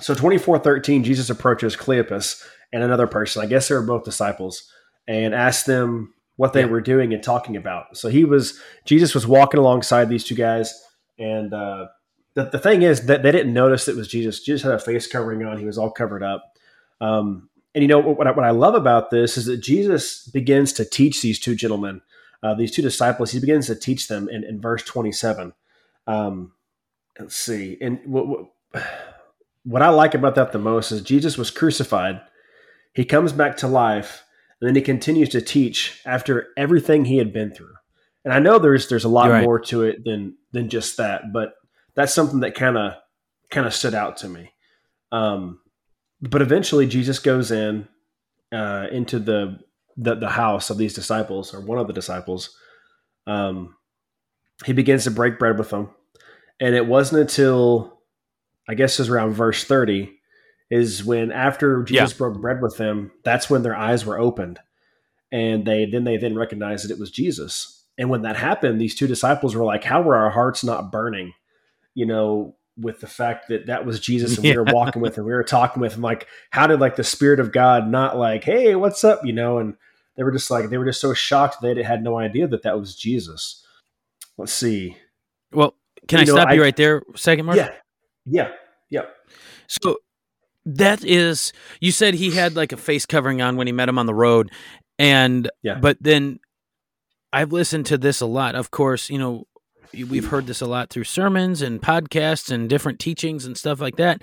so 0.00 0.14
24 0.14 0.58
13, 0.58 1.04
Jesus 1.04 1.30
approaches 1.30 1.74
Cleopas 1.74 2.44
and 2.72 2.82
another 2.82 3.06
person. 3.06 3.42
I 3.42 3.46
guess 3.46 3.68
they 3.68 3.74
were 3.74 3.82
both 3.82 4.04
disciples, 4.04 4.70
and 5.06 5.34
asked 5.34 5.66
them 5.66 6.14
what 6.36 6.52
they 6.52 6.60
yeah. 6.60 6.66
were 6.66 6.80
doing 6.80 7.12
and 7.12 7.22
talking 7.22 7.56
about. 7.56 7.96
So 7.96 8.08
he 8.08 8.24
was 8.24 8.60
Jesus 8.84 9.14
was 9.14 9.26
walking 9.26 9.58
alongside 9.58 10.08
these 10.08 10.24
two 10.24 10.36
guys, 10.36 10.72
and 11.18 11.52
uh, 11.52 11.86
the 12.34 12.44
the 12.44 12.58
thing 12.58 12.82
is 12.82 13.06
that 13.06 13.22
they 13.22 13.32
didn't 13.32 13.52
notice 13.52 13.88
it 13.88 13.96
was 13.96 14.08
Jesus. 14.08 14.40
Jesus 14.40 14.62
had 14.62 14.72
a 14.72 14.78
face 14.78 15.06
covering 15.06 15.44
on; 15.44 15.58
he 15.58 15.64
was 15.64 15.78
all 15.78 15.90
covered 15.90 16.22
up. 16.22 16.56
Um, 17.00 17.48
and 17.74 17.82
you 17.82 17.88
know 17.88 17.98
what 17.98 18.26
I, 18.26 18.30
what 18.30 18.44
I 18.44 18.50
love 18.50 18.74
about 18.74 19.10
this 19.10 19.36
is 19.36 19.46
that 19.46 19.58
Jesus 19.58 20.26
begins 20.28 20.72
to 20.74 20.84
teach 20.84 21.22
these 21.22 21.38
two 21.38 21.54
gentlemen, 21.54 22.00
uh, 22.42 22.54
these 22.54 22.70
two 22.70 22.82
disciples. 22.82 23.32
He 23.32 23.40
begins 23.40 23.66
to 23.66 23.74
teach 23.74 24.08
them 24.08 24.28
in, 24.28 24.44
in 24.44 24.60
verse 24.60 24.84
twenty 24.84 25.12
seven. 25.12 25.54
Um, 26.06 26.52
let's 27.18 27.36
see, 27.36 27.78
and 27.80 27.98
what, 28.04 28.26
what 28.28 28.46
what 29.64 29.82
I 29.82 29.88
like 29.88 30.14
about 30.14 30.36
that 30.36 30.52
the 30.52 30.58
most 30.58 30.92
is 30.92 31.02
Jesus 31.02 31.36
was 31.36 31.50
crucified 31.50 32.20
he 32.94 33.04
comes 33.04 33.32
back 33.32 33.56
to 33.58 33.68
life, 33.68 34.24
and 34.60 34.68
then 34.68 34.74
he 34.74 34.82
continues 34.82 35.28
to 35.30 35.40
teach 35.40 36.00
after 36.04 36.48
everything 36.56 37.04
he 37.04 37.18
had 37.18 37.32
been 37.32 37.52
through. 37.52 37.74
And 38.24 38.34
I 38.34 38.40
know 38.40 38.58
there's 38.58 38.88
there's 38.88 39.04
a 39.04 39.08
lot 39.08 39.30
right. 39.30 39.44
more 39.44 39.60
to 39.60 39.82
it 39.82 40.04
than 40.04 40.36
than 40.52 40.68
just 40.68 40.96
that, 40.96 41.32
but 41.32 41.54
that's 41.94 42.14
something 42.14 42.40
that 42.40 42.54
kind 42.54 42.76
of 42.76 42.94
kind 43.50 43.66
of 43.66 43.74
stood 43.74 43.94
out 43.94 44.18
to 44.18 44.28
me. 44.28 44.52
Um, 45.12 45.60
but 46.20 46.42
eventually, 46.42 46.86
Jesus 46.86 47.18
goes 47.18 47.50
in 47.50 47.88
uh, 48.52 48.86
into 48.90 49.18
the, 49.18 49.58
the 49.96 50.16
the 50.16 50.28
house 50.28 50.70
of 50.70 50.78
these 50.78 50.94
disciples, 50.94 51.54
or 51.54 51.60
one 51.60 51.78
of 51.78 51.86
the 51.86 51.92
disciples. 51.92 52.56
Um, 53.26 53.76
he 54.64 54.72
begins 54.72 55.04
to 55.04 55.10
break 55.10 55.38
bread 55.38 55.58
with 55.58 55.70
them, 55.70 55.90
and 56.60 56.74
it 56.74 56.86
wasn't 56.86 57.20
until 57.20 58.00
I 58.68 58.74
guess 58.74 58.98
it 58.98 59.02
was 59.02 59.08
around 59.08 59.34
verse 59.34 59.64
thirty 59.64 60.17
is 60.70 61.04
when 61.04 61.32
after 61.32 61.82
Jesus 61.82 62.12
yeah. 62.12 62.18
broke 62.18 62.40
bread 62.40 62.60
with 62.60 62.76
them, 62.76 63.10
that's 63.24 63.48
when 63.48 63.62
their 63.62 63.76
eyes 63.76 64.04
were 64.04 64.18
opened, 64.18 64.58
and 65.32 65.64
they 65.64 65.86
then 65.86 66.04
they 66.04 66.16
then 66.16 66.36
recognized 66.36 66.84
that 66.84 66.92
it 66.92 67.00
was 67.00 67.10
Jesus. 67.10 67.84
And 67.96 68.10
when 68.10 68.22
that 68.22 68.36
happened, 68.36 68.80
these 68.80 68.94
two 68.94 69.06
disciples 69.06 69.54
were 69.54 69.64
like, 69.64 69.84
"How 69.84 70.02
were 70.02 70.16
our 70.16 70.30
hearts 70.30 70.62
not 70.62 70.92
burning?" 70.92 71.32
You 71.94 72.06
know, 72.06 72.56
with 72.76 73.00
the 73.00 73.06
fact 73.06 73.48
that 73.48 73.66
that 73.66 73.84
was 73.84 73.98
Jesus 73.98 74.36
and 74.36 74.44
yeah. 74.44 74.52
we 74.52 74.58
were 74.58 74.64
walking 74.72 75.02
with 75.02 75.16
and 75.16 75.26
we 75.26 75.32
were 75.32 75.42
talking 75.42 75.80
with 75.80 75.94
him. 75.94 76.02
Like, 76.02 76.26
how 76.50 76.66
did 76.66 76.80
like 76.80 76.96
the 76.96 77.04
Spirit 77.04 77.40
of 77.40 77.52
God 77.52 77.88
not 77.88 78.18
like, 78.18 78.44
"Hey, 78.44 78.74
what's 78.74 79.04
up?" 79.04 79.24
You 79.24 79.32
know, 79.32 79.58
and 79.58 79.74
they 80.16 80.22
were 80.22 80.32
just 80.32 80.50
like 80.50 80.68
they 80.68 80.78
were 80.78 80.84
just 80.84 81.00
so 81.00 81.14
shocked 81.14 81.62
they 81.62 81.82
had 81.82 82.02
no 82.02 82.18
idea 82.18 82.46
that 82.48 82.62
that 82.62 82.78
was 82.78 82.94
Jesus. 82.94 83.64
Let's 84.36 84.52
see. 84.52 84.96
Well, 85.52 85.74
can 86.06 86.18
you 86.18 86.22
I 86.22 86.24
know, 86.26 86.34
stop 86.34 86.48
I, 86.48 86.52
you 86.54 86.62
right 86.62 86.76
there, 86.76 87.02
second, 87.16 87.46
Mark? 87.46 87.56
Yeah, 87.56 87.70
yeah, 88.26 88.50
yeah. 88.90 89.02
So 89.66 89.96
that 90.76 91.04
is, 91.04 91.52
you 91.80 91.92
said 91.92 92.14
he 92.14 92.30
had 92.30 92.56
like 92.56 92.72
a 92.72 92.76
face 92.76 93.06
covering 93.06 93.40
on 93.40 93.56
when 93.56 93.66
he 93.66 93.72
met 93.72 93.88
him 93.88 93.98
on 93.98 94.06
the 94.06 94.14
road, 94.14 94.50
and 94.98 95.50
yeah. 95.62 95.78
but 95.80 95.96
then 96.00 96.40
I've 97.32 97.52
listened 97.52 97.86
to 97.86 97.98
this 97.98 98.20
a 98.20 98.26
lot. 98.26 98.54
Of 98.54 98.70
course, 98.70 99.08
you 99.08 99.18
know 99.18 99.46
we've 99.92 100.26
heard 100.26 100.46
this 100.46 100.60
a 100.60 100.66
lot 100.66 100.90
through 100.90 101.04
sermons 101.04 101.62
and 101.62 101.80
podcasts 101.80 102.50
and 102.50 102.68
different 102.68 102.98
teachings 102.98 103.46
and 103.46 103.56
stuff 103.56 103.80
like 103.80 103.96
that. 103.96 104.20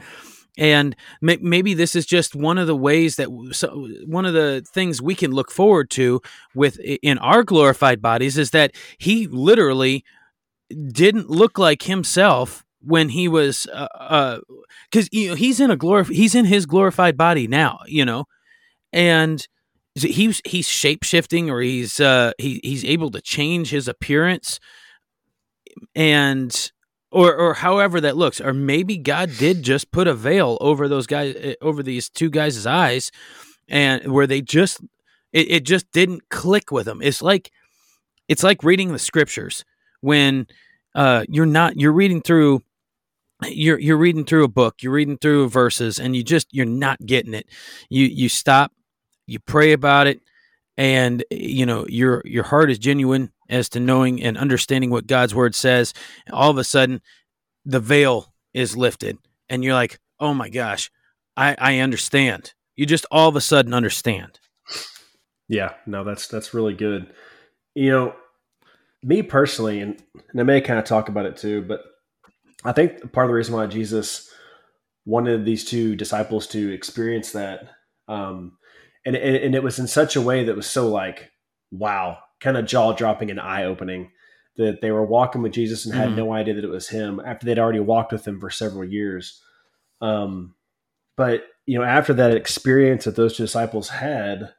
And 0.58 0.96
may- 1.22 1.40
maybe 1.42 1.74
this 1.74 1.96
is 1.96 2.06
just 2.06 2.36
one 2.36 2.58
of 2.58 2.68
the 2.68 2.76
ways 2.76 3.18
that 3.18 3.28
so, 3.52 3.90
one 4.06 4.26
of 4.26 4.34
the 4.34 4.64
things 4.74 5.02
we 5.02 5.16
can 5.16 5.32
look 5.32 5.52
forward 5.52 5.90
to 5.92 6.22
with 6.54 6.80
in 6.80 7.18
our 7.18 7.44
glorified 7.44 8.02
bodies 8.02 8.38
is 8.38 8.52
that 8.52 8.74
he 8.98 9.28
literally 9.28 10.06
didn't 10.92 11.30
look 11.30 11.58
like 11.58 11.84
himself 11.84 12.65
when 12.86 13.10
he 13.10 13.28
was 13.28 13.68
uh, 13.74 13.88
uh 13.96 14.40
cuz 14.92 15.10
you 15.12 15.30
know 15.30 15.36
he's 15.36 15.60
in 15.60 15.72
a 15.72 15.78
glor 15.78 16.08
he's 16.08 16.36
in 16.36 16.46
his 16.46 16.66
glorified 16.66 17.18
body 17.18 17.48
now, 17.48 17.80
you 17.88 18.06
know. 18.06 18.26
And 18.94 19.46
he's 19.96 20.42
he's 20.46 20.68
shape 20.68 21.04
shifting 21.04 21.50
or 21.50 21.62
he's 21.62 22.00
uh 22.00 22.32
he 22.38 22.60
he's 22.64 22.84
able 22.86 23.12
to 23.12 23.22
change 23.22 23.70
his 23.70 23.88
appearance 23.88 24.60
and 25.96 26.72
or 27.12 27.36
or 27.36 27.54
however 27.56 28.02
that 28.02 28.18
looks 28.18 28.42
or 28.42 28.54
maybe 28.54 28.98
God 28.98 29.32
did 29.38 29.64
just 29.64 29.92
put 29.92 30.08
a 30.08 30.14
veil 30.14 30.58
over 30.62 30.88
those 30.88 31.08
guys 31.08 31.36
eh, 31.40 31.56
over 31.62 31.82
these 31.82 32.10
two 32.10 32.30
guys' 32.30 32.66
eyes 32.66 33.12
and 33.68 34.12
where 34.12 34.28
they 34.28 34.42
just 34.42 34.82
it, 35.32 35.52
it 35.52 35.64
just 35.66 35.92
didn't 35.92 36.30
click 36.30 36.72
with 36.72 36.86
them. 36.86 37.02
It's 37.02 37.22
like 37.22 37.52
it's 38.28 38.44
like 38.44 38.64
reading 38.64 38.92
the 38.92 39.00
scriptures 39.00 39.64
when 40.02 40.48
uh, 40.94 41.26
you're 41.30 41.46
not 41.46 41.78
you're 41.78 41.92
reading 41.92 42.22
through 42.22 42.62
you're 43.44 43.80
you're 43.80 43.98
reading 43.98 44.26
through 44.26 44.44
a 44.44 44.50
book, 44.50 44.82
you're 44.82 44.94
reading 44.94 45.18
through 45.18 45.50
verses, 45.50 46.00
and 46.00 46.16
you 46.16 46.24
just 46.24 46.54
you're 46.54 46.66
not 46.66 47.06
getting 47.06 47.34
it. 47.34 47.48
You 47.90 48.06
you 48.06 48.30
stop, 48.30 48.72
you 49.28 49.40
pray 49.40 49.74
about 49.74 50.08
it, 50.08 50.22
and 50.78 51.24
you 51.30 51.66
know 51.66 51.86
your 51.88 52.22
your 52.26 52.44
heart 52.44 52.72
is 52.72 52.80
genuine 52.80 53.32
as 53.50 53.70
to 53.70 53.80
knowing 53.80 54.24
and 54.24 54.38
understanding 54.38 54.90
what 54.90 55.08
God's 55.08 55.36
word 55.36 55.54
says. 55.56 55.94
All 56.32 56.50
of 56.50 56.58
a 56.58 56.64
sudden, 56.64 57.02
the 57.66 57.80
veil 57.80 58.34
is 58.54 58.78
lifted, 58.78 59.18
and 59.50 59.64
you're 59.64 59.74
like, 59.74 60.00
oh 60.20 60.34
my 60.34 60.50
gosh, 60.50 60.90
I 61.36 61.56
I 61.58 61.80
understand. 61.80 62.54
You 62.76 62.86
just 62.86 63.06
all 63.12 63.30
of 63.30 63.36
a 63.36 63.42
sudden 63.42 63.74
understand. 63.74 64.40
Yeah, 65.48 65.74
no, 65.86 66.04
that's 66.04 66.28
that's 66.28 66.54
really 66.54 66.74
good. 66.74 67.14
You 67.76 67.92
know, 67.92 68.16
me 69.04 69.22
personally, 69.22 69.82
and, 69.82 70.02
and 70.32 70.40
I 70.40 70.44
may 70.44 70.62
kind 70.62 70.80
of 70.80 70.86
talk 70.86 71.10
about 71.10 71.26
it 71.26 71.38
too, 71.38 71.62
but 71.62 71.84
I 72.66 72.72
think 72.72 73.12
part 73.12 73.26
of 73.26 73.30
the 73.30 73.36
reason 73.36 73.54
why 73.56 73.68
Jesus 73.68 74.30
wanted 75.06 75.46
these 75.46 75.64
two 75.66 75.96
disciples 75.96 76.48
to 76.48 76.74
experience 76.74 77.32
that, 77.34 77.70
um, 78.08 78.58
and 79.06 79.16
and 79.16 79.54
it 79.56 79.64
was 79.64 79.80
in 79.80 79.88
such 79.88 80.16
a 80.16 80.22
way 80.22 80.44
that 80.46 80.56
was 80.56 80.68
so 80.68 80.88
like 80.90 81.32
wow, 81.72 82.18
kind 82.40 82.58
of 82.58 82.66
jaw 82.66 82.94
dropping 82.94 83.30
and 83.30 83.40
eye 83.40 83.66
opening, 83.66 84.12
that 84.58 84.80
they 84.82 84.92
were 84.92 85.06
walking 85.06 85.42
with 85.42 85.52
Jesus 85.52 85.86
and 85.86 85.94
had 85.94 86.12
Mhm. 86.12 86.16
no 86.16 86.34
idea 86.34 86.54
that 86.54 86.64
it 86.64 86.70
was 86.70 86.90
him 86.90 87.20
after 87.26 87.46
they'd 87.46 87.60
already 87.60 87.80
walked 87.80 88.14
with 88.14 88.26
him 88.26 88.40
for 88.40 88.50
several 88.50 88.86
years. 88.86 89.42
Um, 90.02 90.56
but 91.18 91.46
you 91.66 91.78
know, 91.78 91.84
after 91.84 92.14
that 92.14 92.36
experience 92.36 93.06
that 93.06 93.16
those 93.16 93.36
two 93.36 93.44
disciples 93.44 93.90
had, 93.90 94.54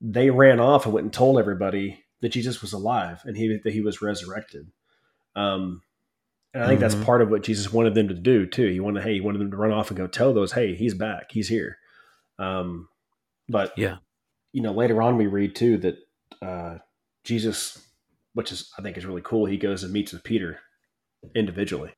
they 0.00 0.30
ran 0.30 0.60
off 0.60 0.84
and 0.84 0.92
went 0.94 1.04
and 1.04 1.12
told 1.12 1.38
everybody 1.38 2.04
that 2.20 2.28
Jesus 2.28 2.60
was 2.60 2.72
alive 2.72 3.22
and 3.24 3.36
he 3.36 3.58
that 3.64 3.72
he 3.72 3.80
was 3.80 4.02
resurrected. 4.02 4.70
Um, 5.34 5.82
and 6.54 6.62
I 6.62 6.66
think 6.66 6.78
Mhm. 6.78 6.82
that's 6.82 6.94
part 6.96 7.22
of 7.22 7.30
what 7.30 7.42
Jesus 7.42 7.72
wanted 7.72 7.94
them 7.94 8.08
to 8.08 8.14
do 8.14 8.46
too. 8.46 8.68
He 8.68 8.80
wanted, 8.80 9.02
hey, 9.04 9.14
he 9.14 9.20
wanted 9.20 9.38
them 9.40 9.50
to 9.50 9.56
run 9.56 9.72
off 9.72 9.88
and 9.90 9.96
go 9.96 10.06
tell 10.06 10.32
those, 10.34 10.52
hey, 10.52 10.74
he's 10.74 10.94
back, 10.94 11.32
he's 11.32 11.48
here. 11.48 11.78
Um, 12.38 12.88
but 13.48 13.72
Yeah. 13.76 13.98
you 14.52 14.62
know, 14.62 14.72
later 14.72 15.00
on 15.02 15.16
we 15.16 15.26
read 15.26 15.54
too 15.56 15.78
that 15.78 15.96
uh, 16.42 16.78
Jesus, 17.24 17.86
which 18.34 18.50
is 18.52 18.70
I 18.78 18.82
think 18.82 18.96
is 18.96 19.06
really 19.06 19.22
cool, 19.22 19.46
he 19.46 19.56
goes 19.56 19.82
and 19.84 19.92
meets 19.92 20.12
with 20.12 20.24
Peter 20.24 20.58
individually, 21.34 21.92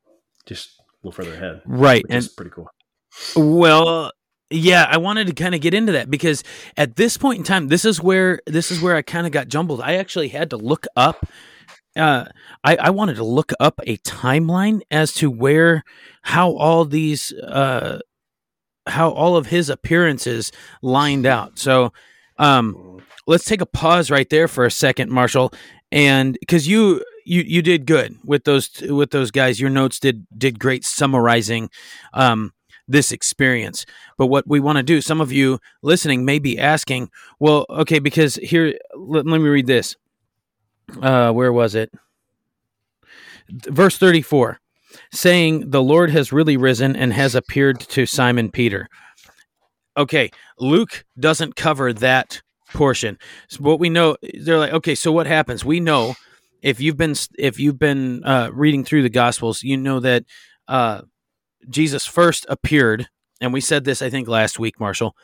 just 0.47 0.79
a 0.79 0.83
little 1.07 1.13
further 1.13 1.35
ahead, 1.35 1.63
Right. 1.65 2.03
which 2.03 2.13
And 2.13 2.19
is 2.19 2.29
pretty 2.29 2.51
cool. 2.51 2.69
Well, 3.37 4.13
yeah, 4.51 4.87
I 4.89 4.99
wanted 4.99 5.27
to 5.29 5.33
kind 5.33 5.55
of 5.55 5.61
get 5.61 5.75
into 5.75 5.93
that 5.93 6.11
because 6.11 6.45
at 6.77 6.97
this 6.97 7.17
point 7.17 7.39
in 7.39 7.45
time, 7.45 7.69
this 7.69 7.85
is 7.85 8.01
where 8.03 8.41
this 8.47 8.71
is 8.71 8.81
where 8.81 8.95
I 8.97 9.03
kind 9.03 9.27
of 9.27 9.33
got 9.33 9.49
jumbled. 9.49 9.81
I 9.81 9.95
actually 9.95 10.29
had 10.29 10.51
to 10.51 10.57
look 10.57 10.87
up. 10.97 11.27
Uh, 11.97 12.27
I, 12.65 12.77
I 12.77 12.91
wanted 12.91 13.17
to 13.17 13.25
look 13.25 13.53
up 13.61 13.81
a 13.87 13.97
timeline 13.99 14.81
as 14.91 15.13
to 15.15 15.31
where 15.31 15.85
how 16.23 16.53
all 16.53 16.85
these 16.85 17.33
uh, 17.33 18.01
how 18.87 19.11
all 19.11 19.37
of 19.37 19.47
his 19.47 19.71
appearances 19.71 20.53
lined 20.83 21.27
out. 21.27 21.59
So, 21.59 21.93
um, 22.39 23.01
let's 23.27 23.45
take 23.45 23.61
a 23.61 23.67
pause 23.67 24.11
right 24.11 24.29
there 24.29 24.49
for 24.49 24.65
a 24.65 24.71
second, 24.71 25.11
Marshall, 25.11 25.53
and 25.93 26.37
because 26.41 26.67
you 26.67 27.05
you 27.25 27.43
you 27.43 27.63
did 27.63 27.87
good 27.87 28.17
with 28.25 28.45
those 28.45 28.71
with 28.83 29.11
those 29.11 29.31
guys. 29.31 29.61
Your 29.61 29.71
notes 29.71 30.01
did 30.01 30.27
did 30.37 30.59
great 30.59 30.85
summarizing 30.85 31.71
um, 32.13 32.53
this 32.89 33.13
experience. 33.13 33.87
But 34.19 34.27
what 34.27 34.47
we 34.47 34.61
want 34.61 34.77
to 34.77 34.83
do, 34.83 35.01
some 35.01 35.21
of 35.21 35.33
you 35.33 35.59
listening 35.83 36.25
may 36.25 36.39
be 36.39 36.59
asking, 36.59 37.11
well, 37.39 37.67
okay, 37.71 37.99
because 37.99 38.37
here, 38.37 38.75
let, 38.97 39.27
let 39.27 39.41
me 39.41 39.49
read 39.49 39.67
this. 39.67 39.97
Uh, 41.01 41.33
where 41.33 41.53
was 41.53 41.75
it? 41.75 41.93
Verse 43.49 43.99
34 43.99 44.61
saying, 45.13 45.71
The 45.71 45.83
Lord 45.83 46.11
has 46.11 46.33
really 46.33 46.57
risen 46.57 46.97
and 46.97 47.13
has 47.13 47.35
appeared 47.35 47.81
to 47.81 48.07
Simon 48.07 48.51
Peter. 48.51 48.89
Okay, 49.97 50.31
Luke 50.59 51.05
doesn't 51.19 51.57
cover 51.57 51.93
that 51.93 52.43
portion. 52.73 53.19
So 53.49 53.63
what 53.63 53.79
we 53.79 53.89
know, 53.89 54.17
they're 54.41 54.59
like, 54.59 54.73
okay, 54.73 54.95
so 54.95 55.13
what 55.13 55.27
happens? 55.27 55.65
We 55.65 55.81
know 55.81 56.15
if 56.63 56.81
you've 56.81 56.97
been 56.97 57.15
if 57.39 57.61
you've 57.61 57.79
been 57.79 58.25
uh, 58.25 58.51
reading 58.53 58.85
through 58.85 59.03
the 59.03 59.11
Gospels, 59.11 59.63
you 59.63 59.77
know 59.77 60.01
that 60.01 60.25
uh, 60.67 61.03
Jesus 61.69 62.07
first 62.07 62.47
appeared, 62.49 63.09
and 63.41 63.53
we 63.53 63.61
said 63.61 63.85
this 63.85 64.03
I 64.03 64.11
think 64.11 64.29
last 64.29 64.59
week, 64.59 64.81
Marshall. 64.81 65.15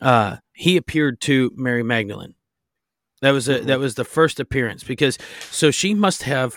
Uh, 0.00 0.36
he 0.52 0.76
appeared 0.76 1.20
to 1.22 1.50
Mary 1.56 1.82
Magdalene. 1.82 2.34
That 3.20 3.32
was 3.32 3.48
a, 3.48 3.60
that 3.60 3.78
was 3.78 3.94
the 3.94 4.04
first 4.04 4.38
appearance 4.40 4.84
because 4.84 5.18
so 5.50 5.70
she 5.70 5.94
must 5.94 6.22
have 6.22 6.54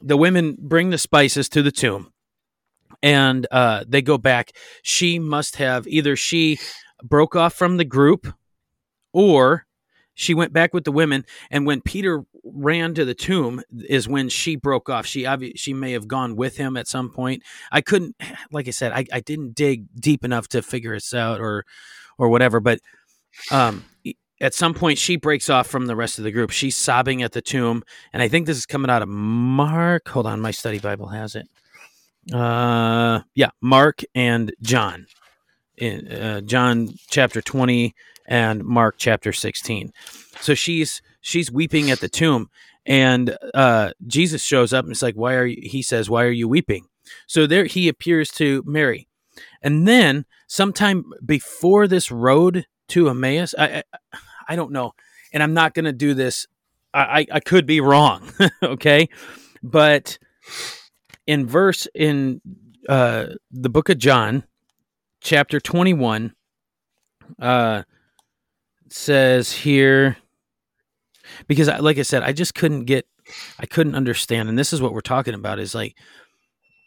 the 0.00 0.16
women 0.16 0.56
bring 0.58 0.90
the 0.90 0.98
spices 0.98 1.48
to 1.50 1.62
the 1.62 1.72
tomb, 1.72 2.12
and 3.02 3.46
uh, 3.50 3.84
they 3.86 4.02
go 4.02 4.18
back. 4.18 4.52
She 4.82 5.18
must 5.18 5.56
have 5.56 5.86
either 5.86 6.16
she 6.16 6.58
broke 7.02 7.36
off 7.36 7.54
from 7.54 7.76
the 7.76 7.84
group, 7.84 8.32
or 9.12 9.66
she 10.14 10.34
went 10.34 10.52
back 10.52 10.74
with 10.74 10.84
the 10.84 10.92
women. 10.92 11.24
And 11.50 11.64
when 11.64 11.80
Peter 11.80 12.24
ran 12.42 12.94
to 12.94 13.04
the 13.04 13.14
tomb, 13.14 13.62
is 13.88 14.08
when 14.08 14.28
she 14.28 14.56
broke 14.56 14.88
off. 14.88 15.06
She 15.06 15.22
obvi- 15.22 15.52
she 15.56 15.72
may 15.72 15.92
have 15.92 16.08
gone 16.08 16.34
with 16.34 16.56
him 16.56 16.76
at 16.76 16.88
some 16.88 17.10
point. 17.10 17.42
I 17.70 17.82
couldn't, 17.82 18.16
like 18.50 18.66
I 18.66 18.72
said, 18.72 18.92
I, 18.92 19.04
I 19.12 19.20
didn't 19.20 19.54
dig 19.54 19.86
deep 19.94 20.24
enough 20.24 20.48
to 20.48 20.62
figure 20.62 20.94
this 20.94 21.14
out 21.14 21.40
or 21.40 21.64
or 22.18 22.28
whatever. 22.28 22.58
But 22.58 22.80
um, 23.52 23.84
at 24.40 24.54
some 24.54 24.74
point, 24.74 24.98
she 24.98 25.16
breaks 25.16 25.50
off 25.50 25.66
from 25.66 25.86
the 25.86 25.96
rest 25.96 26.18
of 26.18 26.24
the 26.24 26.30
group. 26.30 26.50
She's 26.50 26.76
sobbing 26.76 27.22
at 27.22 27.32
the 27.32 27.42
tomb, 27.42 27.82
and 28.12 28.22
I 28.22 28.28
think 28.28 28.46
this 28.46 28.56
is 28.56 28.66
coming 28.66 28.90
out 28.90 29.02
of 29.02 29.08
Mark. 29.08 30.08
Hold 30.08 30.26
on, 30.26 30.40
my 30.40 30.52
study 30.52 30.78
Bible 30.78 31.08
has 31.08 31.34
it. 31.34 31.48
Uh, 32.32 33.20
yeah, 33.34 33.50
Mark 33.60 34.02
and 34.14 34.52
John, 34.60 35.06
in 35.76 36.08
uh, 36.08 36.40
John 36.42 36.90
chapter 37.08 37.40
twenty 37.40 37.94
and 38.26 38.64
Mark 38.64 38.96
chapter 38.98 39.32
sixteen. 39.32 39.92
So 40.40 40.54
she's 40.54 41.02
she's 41.20 41.50
weeping 41.50 41.90
at 41.90 42.00
the 42.00 42.08
tomb, 42.08 42.48
and 42.86 43.36
uh, 43.54 43.92
Jesus 44.06 44.42
shows 44.42 44.72
up 44.72 44.84
and 44.84 44.92
it's 44.92 45.02
like, 45.02 45.16
"Why 45.16 45.34
are 45.34 45.46
you?" 45.46 45.68
He 45.68 45.82
says, 45.82 46.10
"Why 46.10 46.24
are 46.24 46.30
you 46.30 46.46
weeping?" 46.48 46.86
So 47.26 47.46
there 47.46 47.64
he 47.64 47.88
appears 47.88 48.30
to 48.32 48.62
Mary, 48.66 49.08
and 49.62 49.88
then 49.88 50.26
sometime 50.46 51.10
before 51.24 51.88
this 51.88 52.10
road 52.10 52.66
to 52.88 53.08
Emmaus, 53.08 53.54
I 53.58 53.82
I, 54.12 54.18
I 54.48 54.56
don't 54.56 54.72
know, 54.72 54.92
and 55.32 55.42
I'm 55.42 55.54
not 55.54 55.74
going 55.74 55.84
to 55.84 55.92
do 55.92 56.14
this. 56.14 56.46
I, 56.94 57.00
I 57.02 57.26
I 57.32 57.40
could 57.40 57.66
be 57.66 57.80
wrong, 57.80 58.32
okay, 58.62 59.08
but 59.62 60.18
in 61.26 61.46
verse 61.46 61.86
in 61.94 62.40
uh, 62.88 63.26
the 63.50 63.68
book 63.68 63.88
of 63.90 63.98
John, 63.98 64.44
chapter 65.20 65.60
21, 65.60 66.34
uh, 67.38 67.82
says 68.88 69.52
here 69.52 70.16
because 71.46 71.68
I, 71.68 71.78
like 71.78 71.98
I 71.98 72.02
said, 72.02 72.22
I 72.22 72.32
just 72.32 72.54
couldn't 72.54 72.84
get, 72.84 73.06
I 73.58 73.66
couldn't 73.66 73.94
understand, 73.94 74.48
and 74.48 74.58
this 74.58 74.72
is 74.72 74.80
what 74.80 74.92
we're 74.92 75.00
talking 75.00 75.34
about 75.34 75.58
is 75.58 75.74
like, 75.74 75.96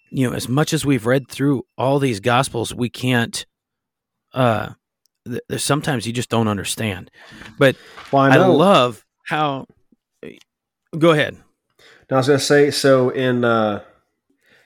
you 0.10 0.28
know, 0.28 0.36
as 0.36 0.50
much 0.50 0.74
as 0.74 0.86
we've 0.86 1.06
read 1.06 1.30
through 1.30 1.64
all 1.78 2.00
these 2.00 2.20
gospels, 2.20 2.74
we 2.74 2.90
can't. 2.90 3.46
Uh, 4.34 4.72
there's 5.26 5.64
sometimes 5.64 6.06
you 6.08 6.14
just 6.14 6.30
don't 6.30 6.48
understand, 6.48 7.12
but 7.58 7.76
Well, 8.12 8.24
I 8.24 8.36
I, 8.36 8.46
love 8.48 9.06
how. 9.28 9.68
Go 10.98 11.12
ahead. 11.12 11.38
Now, 12.10 12.18
I 12.18 12.20
was 12.20 12.28
going 12.28 12.40
to 12.40 12.46
say, 12.46 12.72
so 12.72 13.10
in, 13.10 13.46
uh, 13.46 13.84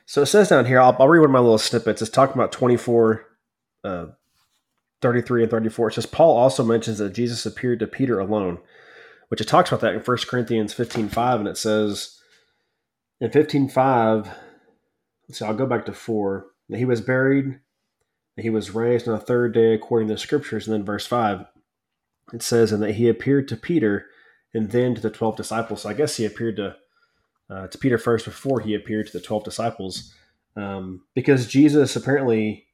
so 0.08 0.24
it 0.24 0.28
says 0.28 0.50
down 0.50 0.66
here, 0.66 0.80
I'll, 0.82 0.96
I'll 1.00 1.08
read 1.08 1.20
one 1.20 1.30
of 1.30 1.34
my 1.34 1.40
little 1.40 1.60
snippets. 1.60 2.02
It's 2.02 2.10
talking 2.10 2.34
about 2.34 2.52
24, 2.52 3.26
uh, 3.84 4.06
33 5.02 5.44
and 5.44 5.52
34. 5.52 5.90
It 5.90 5.94
says, 5.94 6.06
Paul 6.08 6.36
also 6.36 6.64
mentions 6.64 6.98
that 6.98 7.14
Jesus 7.14 7.46
appeared 7.46 7.80
to 7.80 7.88
Peter 7.88 8.20
alone, 8.20 8.58
which 9.28 9.42
it 9.42 9.48
talks 9.48 9.70
about 9.70 9.82
that 9.82 9.94
in 9.94 10.00
1 10.00 10.18
Corinthians 10.28 10.74
15, 10.74 11.10
5. 11.10 11.40
And 11.40 11.48
it 11.48 11.58
says 11.58 12.20
in 13.22 13.30
15, 13.30 13.70
5, 13.70 14.30
so 15.32 15.46
I'll 15.46 15.54
go 15.54 15.68
back 15.68 15.86
to 15.86 15.94
4, 15.94 16.48
that 16.70 16.78
he 16.78 16.86
was 16.86 17.02
buried, 17.02 17.60
that 18.36 18.42
he 18.44 18.50
was 18.50 18.72
raised 18.72 19.08
on 19.08 19.14
the 19.18 19.24
third 19.24 19.54
day 19.54 19.74
according 19.74 20.08
to 20.08 20.14
the 20.16 20.20
scriptures. 20.20 20.68
And 20.68 20.74
then 20.74 20.86
verse 20.86 21.06
5, 21.06 21.46
it 22.34 22.42
says, 22.42 22.72
and 22.72 22.82
that 22.84 22.96
he 22.96 23.08
appeared 23.08 23.48
to 23.50 23.58
Peter 23.58 24.08
and 24.54 24.72
then 24.72 24.96
to 24.96 25.02
the 25.02 25.10
12 25.10 25.36
disciples. 25.36 25.82
So 25.82 25.90
I 25.90 25.94
guess 25.94 26.18
he 26.18 26.26
appeared 26.26 26.58
to 26.58 26.76
uh, 27.48 27.68
to 27.68 27.78
Peter 27.78 28.00
first 28.00 28.26
before 28.26 28.60
he 28.62 28.74
appeared 28.74 29.06
to 29.06 29.14
the 29.14 29.22
12 29.22 29.44
disciples 29.44 30.12
um, 30.56 31.04
because 31.14 31.48
Jesus 31.48 31.96
apparently 31.96 32.66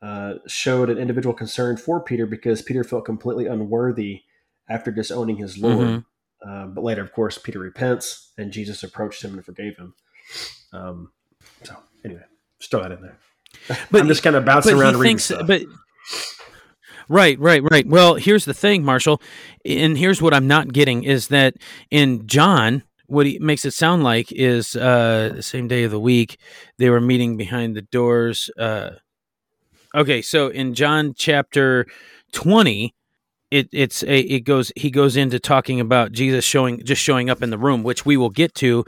uh, 0.00 0.34
showed 0.46 0.88
an 0.88 0.98
individual 0.98 1.34
concern 1.34 1.76
for 1.76 2.00
Peter 2.00 2.26
because 2.26 2.62
Peter 2.62 2.84
felt 2.84 3.04
completely 3.04 3.46
unworthy 3.46 4.22
after 4.68 4.90
disowning 4.90 5.36
his 5.36 5.58
Lord. 5.58 5.86
Mhm. 5.86 6.04
Uh, 6.46 6.66
but 6.66 6.84
later, 6.84 7.02
of 7.02 7.12
course, 7.12 7.38
Peter 7.38 7.58
repents 7.58 8.32
and 8.38 8.52
Jesus 8.52 8.82
approached 8.82 9.22
him 9.22 9.34
and 9.34 9.44
forgave 9.44 9.76
him. 9.76 9.94
Um, 10.72 11.12
so, 11.62 11.76
anyway, 12.04 12.24
just 12.58 12.70
throw 12.70 12.82
that 12.82 12.92
in 12.92 13.02
there. 13.02 13.18
But- 13.90 14.02
I'm 14.02 14.08
just 14.08 14.22
kind 14.22 14.36
of 14.36 14.44
bouncing 14.44 14.76
around 14.76 14.94
reading 14.94 15.18
thinks, 15.18 15.24
stuff. 15.24 15.46
but 15.46 15.62
right, 17.08 17.38
right, 17.38 17.62
right. 17.70 17.86
Well, 17.86 18.14
here's 18.14 18.44
the 18.44 18.54
thing, 18.54 18.84
Marshall, 18.84 19.20
and 19.64 19.96
here's 19.96 20.20
what 20.22 20.34
I'm 20.34 20.46
not 20.46 20.72
getting 20.72 21.04
is 21.04 21.28
that 21.28 21.54
in 21.90 22.26
John, 22.26 22.82
what 23.06 23.26
he 23.26 23.38
makes 23.38 23.64
it 23.64 23.72
sound 23.72 24.02
like 24.02 24.32
is 24.32 24.74
uh, 24.76 25.32
the 25.36 25.42
same 25.42 25.68
day 25.68 25.84
of 25.84 25.90
the 25.90 26.00
week 26.00 26.38
they 26.78 26.90
were 26.90 27.00
meeting 27.00 27.36
behind 27.36 27.76
the 27.76 27.82
doors. 27.82 28.50
Uh, 28.58 28.90
okay, 29.94 30.22
so 30.22 30.48
in 30.48 30.74
John 30.74 31.14
chapter 31.16 31.86
20. 32.32 32.94
It, 33.48 33.68
it's 33.72 34.02
a 34.02 34.18
it 34.18 34.40
goes 34.40 34.72
he 34.74 34.90
goes 34.90 35.16
into 35.16 35.38
talking 35.38 35.78
about 35.78 36.10
Jesus 36.10 36.44
showing 36.44 36.84
just 36.84 37.00
showing 37.00 37.30
up 37.30 37.44
in 37.44 37.50
the 37.50 37.56
room, 37.56 37.84
which 37.84 38.04
we 38.04 38.16
will 38.16 38.28
get 38.28 38.56
to 38.56 38.84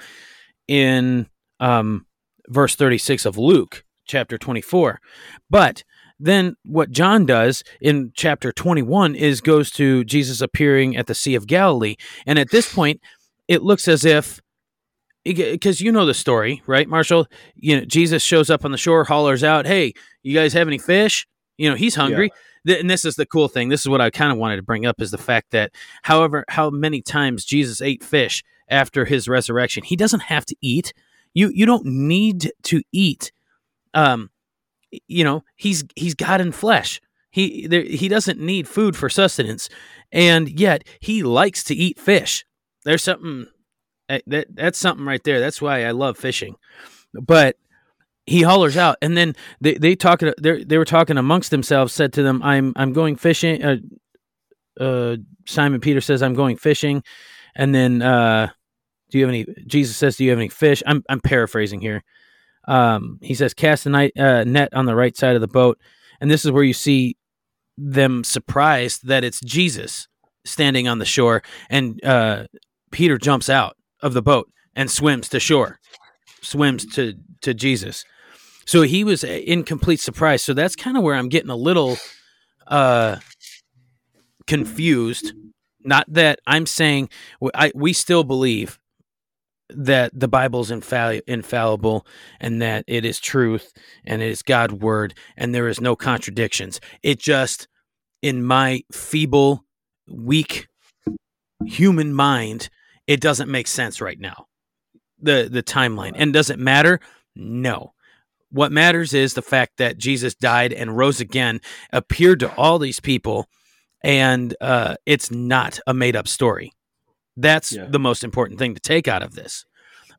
in 0.67 1.29
um, 1.61 2.07
verse 2.49 2.75
36 2.75 3.25
of 3.25 3.39
Luke 3.39 3.85
chapter 4.09 4.39
24. 4.39 5.01
But 5.49 5.85
then 6.19 6.57
what 6.65 6.91
John 6.91 7.27
does 7.27 7.63
in 7.81 8.11
chapter 8.15 8.51
21 8.51 9.15
is 9.15 9.41
goes 9.41 9.71
to 9.73 10.05
Jesus 10.05 10.41
appearing 10.41 10.97
at 10.97 11.07
the 11.07 11.15
Sea 11.15 11.37
of 11.37 11.47
Galilee. 11.47 11.97
And 12.27 12.39
at 12.39 12.51
this 12.51 12.73
point, 12.73 13.01
it 13.47 13.63
looks 13.63 13.87
as 13.87 14.05
if 14.05 14.41
because 15.25 15.81
you 15.81 15.93
know 15.93 16.07
the 16.07 16.15
story, 16.15 16.63
right, 16.67 16.89
Marshall? 16.89 17.27
You 17.55 17.79
know, 17.79 17.85
Jesus 17.85 18.23
shows 18.23 18.51
up 18.51 18.65
on 18.65 18.73
the 18.73 18.79
shore, 18.79 19.05
hollers 19.05 19.45
out, 19.45 19.67
"Hey, 19.67 19.93
you 20.23 20.35
guys 20.35 20.53
have 20.55 20.69
any 20.69 20.79
fish?" 20.79 21.27
You 21.59 21.69
know, 21.69 21.77
he's 21.77 21.95
hungry. 21.97 22.31
th- 22.67 22.81
and 22.81 22.89
this 22.91 23.05
is 23.05 23.17
the 23.17 23.27
cool 23.27 23.49
thing. 23.49 23.69
This 23.69 23.81
is 23.81 23.89
what 23.89 24.01
I 24.01 24.11
kind 24.11 24.33
of 24.33 24.39
wanted 24.39 24.57
to 24.57 24.63
bring 24.63 24.87
up 24.87 25.01
is 25.01 25.11
the 25.11 25.19
fact 25.19 25.51
that, 25.51 25.73
however, 26.03 26.45
how 26.49 26.71
many 26.71 27.03
times 27.03 27.45
Jesus 27.45 27.81
ate 27.83 28.03
fish 28.03 28.43
after 28.69 29.05
his 29.05 29.29
resurrection, 29.29 29.83
he 29.83 29.97
doesn't 29.97 30.21
have 30.21 30.45
to 30.47 30.57
eat. 30.63 30.93
You 31.35 31.51
you 31.53 31.67
don't 31.67 31.85
need 31.85 32.51
to 32.65 32.83
eat. 32.93 33.33
Um, 33.95 34.31
you 35.07 35.25
know, 35.25 35.45
he's 35.57 35.85
he's 35.97 36.15
God 36.15 36.41
in 36.41 36.53
flesh. 36.53 37.01
He 37.31 37.67
there, 37.67 37.83
he 37.83 38.09
doesn't 38.09 38.41
need 38.41 38.67
food 38.67 38.97
for 38.97 39.09
sustenance, 39.09 39.69
and 40.13 40.49
yet 40.49 40.85
he 41.01 41.23
likes 41.23 41.63
to 41.65 41.75
eat 41.75 41.99
fish. 41.99 42.45
There's 42.85 43.05
something 43.05 43.47
eh, 44.09 44.21
that 44.27 44.47
that's 44.55 44.79
something 44.79 45.05
right 45.05 45.23
there. 45.25 45.41
That's 45.41 45.61
why 45.61 45.85
I 45.85 45.91
love 45.91 46.17
fishing. 46.17 46.57
But 47.13 47.57
he 48.27 48.43
hollers 48.43 48.77
out, 48.77 48.97
and 49.03 49.17
then 49.17 49.35
they 49.61 49.75
they 49.75 49.95
talk. 49.95 50.21
They 50.41 50.65
they 50.65 50.79
were 50.79 50.85
talking 50.85 51.19
amongst 51.19 51.51
themselves. 51.51 51.93
Said 51.93 52.13
to 52.15 52.23
them, 52.23 52.43
"I'm 52.43 52.73
I'm 52.77 52.93
going 52.93 53.17
fishing." 53.17 53.63
Uh, 53.63 53.77
uh, 54.81 55.17
Simon 55.47 55.81
Peter 55.81 56.01
says, 56.01 56.23
"I'm 56.23 56.35
going 56.35 56.57
fishing," 56.57 57.03
and 57.57 57.75
then 57.75 58.03
uh, 58.03 58.49
do 59.11 59.19
you 59.19 59.25
have 59.25 59.31
any? 59.31 59.47
Jesus 59.67 59.97
says, 59.97 60.17
"Do 60.17 60.25
you 60.25 60.31
have 60.31 60.39
any 60.39 60.49
fish?" 60.49 60.83
I'm 60.87 61.03
I'm 61.09 61.21
paraphrasing 61.21 61.81
here. 61.81 62.05
Um, 62.69 63.19
he 63.23 63.35
says, 63.35 63.55
"Cast 63.55 63.87
a 63.87 63.89
night, 63.91 64.13
uh, 64.17 64.45
net 64.45 64.73
on 64.75 64.87
the 64.87 64.95
right 64.95 65.17
side 65.17 65.35
of 65.35 65.41
the 65.41 65.49
boat," 65.49 65.79
and 66.21 66.31
this 66.31 66.45
is 66.45 66.53
where 66.53 66.63
you 66.63 66.75
see 66.75 67.17
them 67.77 68.23
surprised 68.23 69.07
that 69.09 69.25
it's 69.25 69.41
Jesus 69.41 70.07
standing 70.45 70.87
on 70.87 70.99
the 70.99 71.05
shore, 71.05 71.43
and 71.71 72.03
uh, 72.05 72.45
Peter 72.93 73.19
jumps 73.19 73.49
out 73.49 73.77
of 74.03 74.15
the 74.15 74.23
boat 74.23 74.51
and 74.77 74.91
swims 74.91 75.29
to 75.31 75.41
shore, 75.41 75.81
swims 76.43 76.87
to 76.95 77.15
to 77.41 77.55
Jesus. 77.55 78.05
So 78.67 78.83
he 78.83 79.03
was 79.03 79.25
in 79.25 79.65
complete 79.65 79.99
surprise. 79.99 80.45
So 80.45 80.53
that's 80.53 80.77
kind 80.77 80.99
of 80.99 81.03
where 81.03 81.15
I'm 81.15 81.31
getting 81.31 81.49
a 81.49 81.57
little 81.57 81.97
uh, 82.67 83.17
confused. 84.47 85.33
Not 85.85 86.05
that 86.13 86.41
I'm 86.47 86.67
saying 86.67 87.09
I, 87.55 87.73
we 87.75 87.95
still 87.95 88.25
believe 88.25 88.79
that 89.71 90.19
the 90.19 90.29
Bible's 90.29 90.71
infall- 90.71 91.21
infallible 91.27 92.07
and 92.41 92.61
that 92.63 92.85
it 92.87 93.05
is 93.05 93.21
truth 93.21 93.73
and 94.05 94.23
it 94.23 94.31
is 94.31 94.43
God's 94.43 94.75
word 94.75 95.15
and 95.37 95.55
there 95.55 95.69
is 95.69 95.81
no 95.81 95.97
contradictions. 95.97 96.81
It 97.03 97.19
just, 97.19 97.69
in 98.23 98.43
my 98.43 98.83
feeble, 98.93 99.65
weak 100.09 100.69
human 101.65 102.15
mind, 102.15 102.69
it 103.07 103.21
doesn't 103.21 103.51
make 103.51 103.67
sense 103.67 104.01
right 104.01 104.19
now. 104.19 104.47
The 105.21 105.49
the 105.51 105.63
timeline 105.63 106.13
and 106.15 106.33
does 106.33 106.51
it 106.51 106.59
matter? 106.59 107.01
No. 107.35 107.93
What 108.51 108.73
matters 108.73 109.13
is 109.13 109.35
the 109.35 109.43
fact 109.43 109.77
that 109.77 109.99
Jesus 109.99 110.35
died 110.35 110.73
and 110.73 110.97
rose 110.97 111.21
again, 111.21 111.61
appeared 111.93 112.41
to 112.41 112.55
all 112.55 112.79
these 112.79 113.01
people, 113.01 113.47
and 114.03 114.57
uh, 114.61 114.95
it's 115.05 115.31
not 115.31 115.81
a 115.87 115.93
made 115.93 116.17
up 116.17 116.29
story. 116.29 116.73
That's 117.39 117.73
yeah. 117.73 117.87
the 117.89 118.01
most 118.01 118.25
important 118.25 118.59
thing 118.59 118.75
to 118.75 118.81
take 118.81 119.07
out 119.07 119.23
of 119.23 119.37
this. 119.37 119.65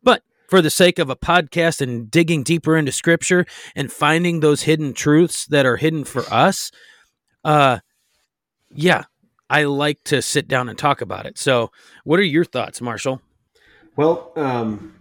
But 0.01 0.23
for 0.47 0.61
the 0.61 0.69
sake 0.69 0.97
of 0.97 1.09
a 1.09 1.15
podcast 1.17 1.81
and 1.81 2.09
digging 2.09 2.43
deeper 2.43 2.77
into 2.77 2.93
scripture 2.93 3.45
and 3.75 3.91
finding 3.91 4.39
those 4.39 4.63
hidden 4.63 4.93
truths 4.93 5.45
that 5.47 5.65
are 5.65 5.75
hidden 5.75 6.05
for 6.05 6.23
us, 6.31 6.71
uh, 7.43 7.79
yeah, 8.71 9.03
I 9.49 9.65
like 9.65 10.01
to 10.05 10.21
sit 10.21 10.47
down 10.47 10.69
and 10.69 10.77
talk 10.77 11.01
about 11.01 11.25
it. 11.25 11.37
So, 11.37 11.71
what 12.05 12.19
are 12.19 12.23
your 12.23 12.45
thoughts, 12.45 12.79
Marshall? 12.79 13.21
Well, 13.97 14.31
um, 14.37 14.95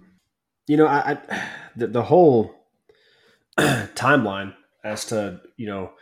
you 0.67 0.77
know, 0.77 0.87
I, 0.87 1.13
I 1.13 1.49
the, 1.77 1.87
the 1.87 2.03
whole 2.03 2.53
timeline 3.59 4.55
as 4.83 5.05
to 5.07 5.41
you 5.57 5.67
know 5.67 5.93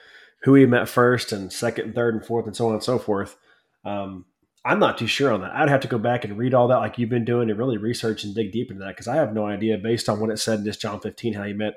who 0.45 0.55
he 0.55 0.65
met 0.65 0.89
first 0.89 1.33
and 1.33 1.53
second 1.53 1.87
and 1.87 1.95
third 1.95 2.15
and 2.15 2.25
fourth 2.25 2.47
and 2.47 2.57
so 2.57 2.69
on 2.69 2.75
and 2.75 2.83
so 2.83 2.99
forth. 2.99 3.37
Um, 3.85 4.25
I'm 4.67 4.81
not 4.81 4.99
too 4.99 5.07
sure 5.07 5.33
on 5.33 5.43
that. 5.43 5.53
I'd 5.55 5.69
have 5.69 5.83
to 5.83 5.89
go 5.89 5.97
back 5.97 6.25
and 6.25 6.37
read 6.37 6.53
all 6.53 6.67
that 6.69 6.79
like 6.79 6.99
you've 6.99 7.09
been 7.09 7.25
doing 7.25 7.49
and 7.49 7.59
really 7.59 7.77
research 7.77 8.25
and 8.25 8.35
dig 8.35 8.51
deep 8.51 8.69
into 8.69 8.83
that 8.83 8.97
because 8.97 9.07
I 9.07 9.15
have 9.15 9.33
no 9.33 9.47
idea 9.47 9.79
based 9.79 10.09
on 10.09 10.19
what 10.19 10.31
it 10.31 10.39
said 10.39 10.59
in 10.59 10.65
this 10.65 10.77
John 10.77 10.99
15 10.99 11.35
how 11.35 11.45
he 11.45 11.53
met 11.53 11.75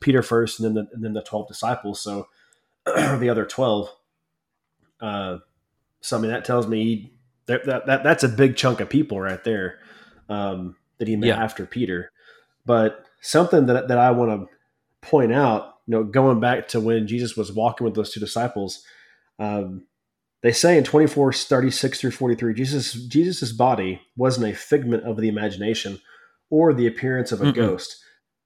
Peter 0.00 0.24
first 0.24 0.58
and 0.58 0.66
then 0.66 0.74
the, 0.74 0.90
and 0.92 1.04
then 1.04 1.12
the 1.12 1.22
12 1.22 1.46
disciples. 1.46 2.00
So 2.00 2.26
the 2.84 3.28
other 3.30 3.46
12. 3.46 3.88
Uh, 5.00 5.38
so 6.00 6.18
I 6.18 6.20
mean 6.20 6.32
that 6.32 6.44
tells 6.44 6.66
me 6.66 7.12
that, 7.46 7.64
that, 7.66 7.86
that 7.86 8.02
that's 8.02 8.24
a 8.24 8.28
big 8.28 8.56
chunk 8.56 8.80
of 8.80 8.88
people 8.88 9.20
right 9.20 9.42
there 9.44 9.78
um, 10.28 10.74
that 10.98 11.06
he 11.06 11.14
met 11.14 11.28
yeah. 11.28 11.42
after 11.42 11.64
Peter. 11.64 12.10
But 12.66 13.04
something 13.20 13.66
that 13.66 13.86
that 13.86 13.98
I 13.98 14.10
want 14.10 14.30
to 14.32 14.56
point 15.00 15.32
out, 15.32 15.76
you 15.86 15.92
know, 15.92 16.02
going 16.02 16.40
back 16.40 16.66
to 16.68 16.80
when 16.80 17.06
Jesus 17.06 17.36
was 17.36 17.52
walking 17.52 17.84
with 17.84 17.94
those 17.94 18.12
two 18.12 18.20
disciples. 18.20 18.84
Um, 19.38 19.84
they 20.42 20.52
say 20.52 20.76
in 20.76 20.84
24, 20.84 21.32
36 21.32 22.00
through 22.00 22.10
43, 22.10 22.54
Jesus 22.54 22.92
Jesus's 22.94 23.52
body 23.52 24.00
wasn't 24.16 24.52
a 24.52 24.56
figment 24.56 25.04
of 25.04 25.16
the 25.16 25.28
imagination 25.28 26.00
or 26.50 26.74
the 26.74 26.86
appearance 26.86 27.32
of 27.32 27.40
a 27.40 27.44
mm 27.44 27.54
ghost. 27.54 27.96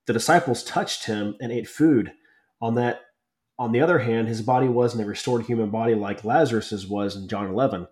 The 0.05 0.13
disciples 0.13 0.63
touched 0.63 1.05
him 1.05 1.35
and 1.41 1.51
ate 1.51 1.67
food. 1.67 2.13
On 2.61 2.75
that, 2.75 3.01
on 3.59 3.71
the 3.71 3.81
other 3.81 3.99
hand, 3.99 4.27
his 4.27 4.41
body 4.41 4.67
wasn't 4.67 5.03
a 5.03 5.07
restored 5.07 5.45
human 5.45 5.69
body 5.69 5.95
like 5.95 6.23
Lazarus's 6.23 6.87
was 6.87 7.15
in 7.15 7.27
John 7.27 7.47
11. 7.47 7.87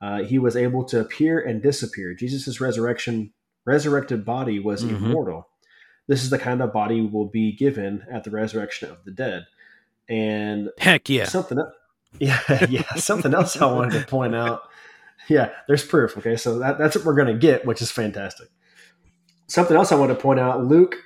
Uh, 0.00 0.22
he 0.22 0.38
was 0.38 0.56
able 0.56 0.84
to 0.84 1.00
appear 1.00 1.38
and 1.38 1.62
disappear. 1.62 2.14
Jesus's 2.14 2.60
resurrection, 2.60 3.32
resurrected 3.66 4.24
body 4.24 4.58
was 4.58 4.82
mm-hmm. 4.82 4.96
immortal. 4.96 5.48
This 6.08 6.24
is 6.24 6.30
the 6.30 6.38
kind 6.38 6.62
of 6.62 6.72
body 6.72 7.02
will 7.02 7.28
be 7.28 7.52
given 7.52 8.04
at 8.10 8.24
the 8.24 8.30
resurrection 8.30 8.90
of 8.90 9.04
the 9.04 9.12
dead. 9.12 9.46
And 10.08 10.70
heck 10.78 11.08
yeah, 11.08 11.26
something 11.26 11.58
yeah, 12.18 12.66
yeah. 12.68 12.94
Something 12.96 13.34
else 13.34 13.56
I 13.56 13.66
wanted 13.66 14.00
to 14.00 14.06
point 14.06 14.34
out. 14.34 14.62
Yeah, 15.28 15.50
there's 15.68 15.84
proof. 15.84 16.16
Okay, 16.18 16.36
so 16.36 16.58
that, 16.58 16.78
that's 16.78 16.96
what 16.96 17.04
we're 17.04 17.14
going 17.14 17.32
to 17.32 17.38
get, 17.38 17.64
which 17.64 17.80
is 17.80 17.90
fantastic. 17.90 18.48
Something 19.46 19.76
else 19.76 19.92
I 19.92 19.96
want 19.96 20.10
to 20.10 20.20
point 20.20 20.40
out 20.40 20.64
Luke 20.64 20.96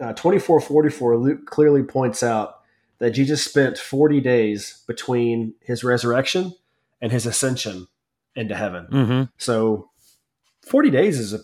uh, 0.00 0.12
24 0.12 0.60
44, 0.60 1.16
Luke 1.16 1.46
clearly 1.46 1.82
points 1.82 2.22
out 2.22 2.60
that 2.98 3.10
Jesus 3.10 3.44
spent 3.44 3.78
40 3.78 4.20
days 4.20 4.82
between 4.86 5.54
his 5.60 5.84
resurrection 5.84 6.54
and 7.00 7.12
his 7.12 7.26
ascension 7.26 7.86
into 8.34 8.56
heaven. 8.56 8.86
Mm-hmm. 8.90 9.22
So 9.38 9.90
40 10.66 10.90
days 10.90 11.18
is 11.18 11.32
a 11.32 11.40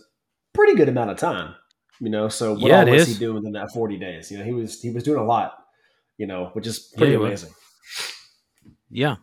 pretty 0.53 0.75
good 0.75 0.89
amount 0.89 1.11
of 1.11 1.17
time, 1.17 1.55
you 1.99 2.09
know. 2.09 2.29
So 2.29 2.53
what 2.53 2.63
yeah, 2.63 2.81
all 2.81 2.89
was 2.89 3.03
is. 3.03 3.17
he 3.17 3.19
doing 3.19 3.45
in 3.45 3.53
that 3.53 3.71
40 3.71 3.97
days? 3.97 4.31
You 4.31 4.37
know, 4.37 4.45
he 4.45 4.53
was 4.53 4.81
he 4.81 4.91
was 4.91 5.03
doing 5.03 5.19
a 5.19 5.25
lot, 5.25 5.57
you 6.17 6.27
know, 6.27 6.49
which 6.53 6.67
is 6.67 6.79
pretty 6.97 7.13
yeah, 7.13 7.19
amazing. 7.19 7.49
Was. 7.49 8.14
Yeah. 8.95 9.17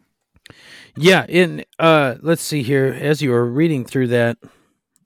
Yeah, 0.96 1.24
in 1.28 1.64
uh 1.78 2.16
let's 2.20 2.42
see 2.42 2.62
here 2.62 2.86
as 2.86 3.22
you 3.22 3.30
were 3.30 3.46
reading 3.46 3.86
through 3.86 4.08
that 4.08 4.36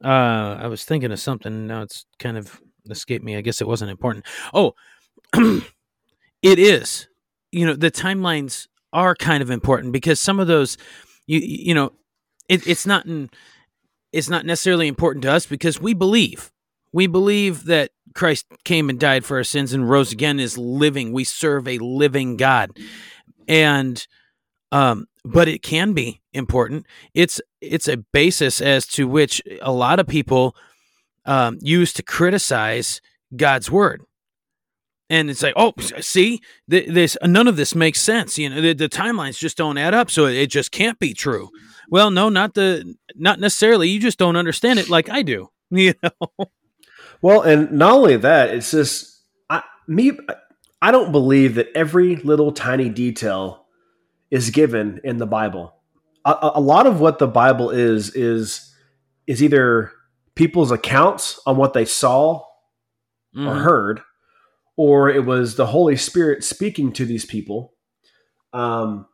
uh 0.05 0.59
I 0.59 0.67
was 0.67 0.85
thinking 0.85 1.13
of 1.13 1.21
something 1.21 1.69
now 1.69 1.83
it's 1.83 2.05
kind 2.19 2.37
of 2.37 2.61
escaped 2.91 3.25
me. 3.25 3.37
I 3.37 3.43
guess 3.43 3.61
it 3.61 3.69
wasn't 3.69 3.93
important. 3.93 4.27
Oh, 4.53 4.75
it 5.35 6.59
is. 6.59 7.07
You 7.53 7.67
know, 7.67 7.75
the 7.75 7.93
timelines 7.93 8.67
are 8.93 9.15
kind 9.15 9.41
of 9.41 9.51
important 9.51 9.93
because 9.93 10.19
some 10.19 10.41
of 10.41 10.49
those 10.49 10.77
you 11.29 11.39
you 11.39 11.75
know, 11.75 11.93
it, 12.49 12.67
it's 12.67 12.87
not 12.87 13.07
in, 13.07 13.31
it's 14.13 14.29
not 14.29 14.47
necessarily 14.47 14.89
important 14.89 15.23
to 15.23 15.33
us 15.33 15.47
because 15.47 15.81
we 15.81 15.95
believe. 15.95 16.51
We 16.93 17.07
believe 17.07 17.67
that 17.67 17.91
Christ 18.15 18.47
came 18.65 18.91
and 18.91 18.99
died 18.99 19.25
for 19.25 19.37
our 19.37 19.45
sins 19.45 19.73
and 19.73 19.89
rose 19.89 20.11
again 20.11 20.41
is 20.41 20.59
living. 20.59 21.13
We 21.13 21.23
serve 21.23 21.69
a 21.69 21.79
living 21.79 22.37
God. 22.37 22.71
And 23.47 24.05
um, 24.73 25.07
but 25.25 25.49
it 25.49 25.63
can 25.63 25.93
be 25.93 26.23
important. 26.33 26.87
It's 27.15 27.41
it's 27.61 27.89
a 27.89 27.97
basis 27.97 28.61
as 28.61 28.87
to 28.89 29.09
which 29.09 29.43
a 29.61 29.73
lot 29.73 29.99
of 29.99 30.07
people 30.07 30.57
um, 31.25 31.59
use 31.61 31.93
to 31.95 32.03
criticize 32.03 33.01
God's 33.35 33.71
word. 33.71 34.03
And 35.09 35.31
it's 35.31 35.43
like, 35.43 35.55
oh, 35.57 35.73
see, 36.01 36.41
this 36.67 37.17
none 37.23 37.47
of 37.47 37.57
this 37.57 37.75
makes 37.75 38.01
sense. 38.01 38.39
You 38.39 38.51
know, 38.51 38.61
the, 38.61 38.73
the 38.73 38.89
timelines 38.89 39.39
just 39.39 39.57
don't 39.57 39.79
add 39.79 39.95
up, 39.95 40.11
so 40.11 40.27
it 40.27 40.49
just 40.49 40.73
can't 40.73 40.99
be 40.99 41.15
true. 41.15 41.49
Well, 41.89 42.11
no, 42.11 42.29
not 42.29 42.55
the 42.55 42.97
not 43.15 43.39
necessarily. 43.39 43.89
You 43.89 44.01
just 44.01 44.19
don't 44.19 44.37
understand 44.37 44.79
it 44.79 44.89
like 44.89 45.09
I 45.09 45.23
do. 45.23 45.51
You 45.69 45.95
know. 46.01 46.47
Well, 47.23 47.43
and 47.43 47.73
not 47.73 47.95
only 47.95 48.17
that, 48.19 48.51
it's 48.51 48.71
just 48.71 49.21
I, 49.51 49.65
me. 49.89 50.13
I 50.81 50.93
don't 50.93 51.11
believe 51.11 51.57
that 51.57 51.67
every 51.75 52.15
little 52.17 52.53
tiny 52.53 52.89
detail 52.89 53.66
is 54.31 54.51
given 54.51 55.01
in 55.05 55.19
the 55.19 55.27
Bible. 55.27 55.75
A, 56.25 56.53
a, 56.55 56.61
lot 56.61 56.87
of 56.87 57.01
what 57.01 57.19
the 57.19 57.29
Bible 57.29 57.71
is 57.71 58.15
is 58.15 58.75
is 59.27 59.43
either 59.43 59.93
people's 60.35 60.71
accounts 60.71 61.41
on 61.47 61.57
what 61.57 61.73
they 61.73 61.85
saw 61.85 62.45
mm-hmm. 63.37 63.49
or 63.49 63.55
heard, 63.55 64.01
or 64.77 65.09
it 65.09 65.25
was 65.25 65.57
the 65.57 65.67
Holy 65.67 65.97
Spirit 65.97 66.45
speaking 66.45 66.93
to 66.93 67.05
these 67.05 67.25
people. 67.25 67.75
Um, 68.53 69.07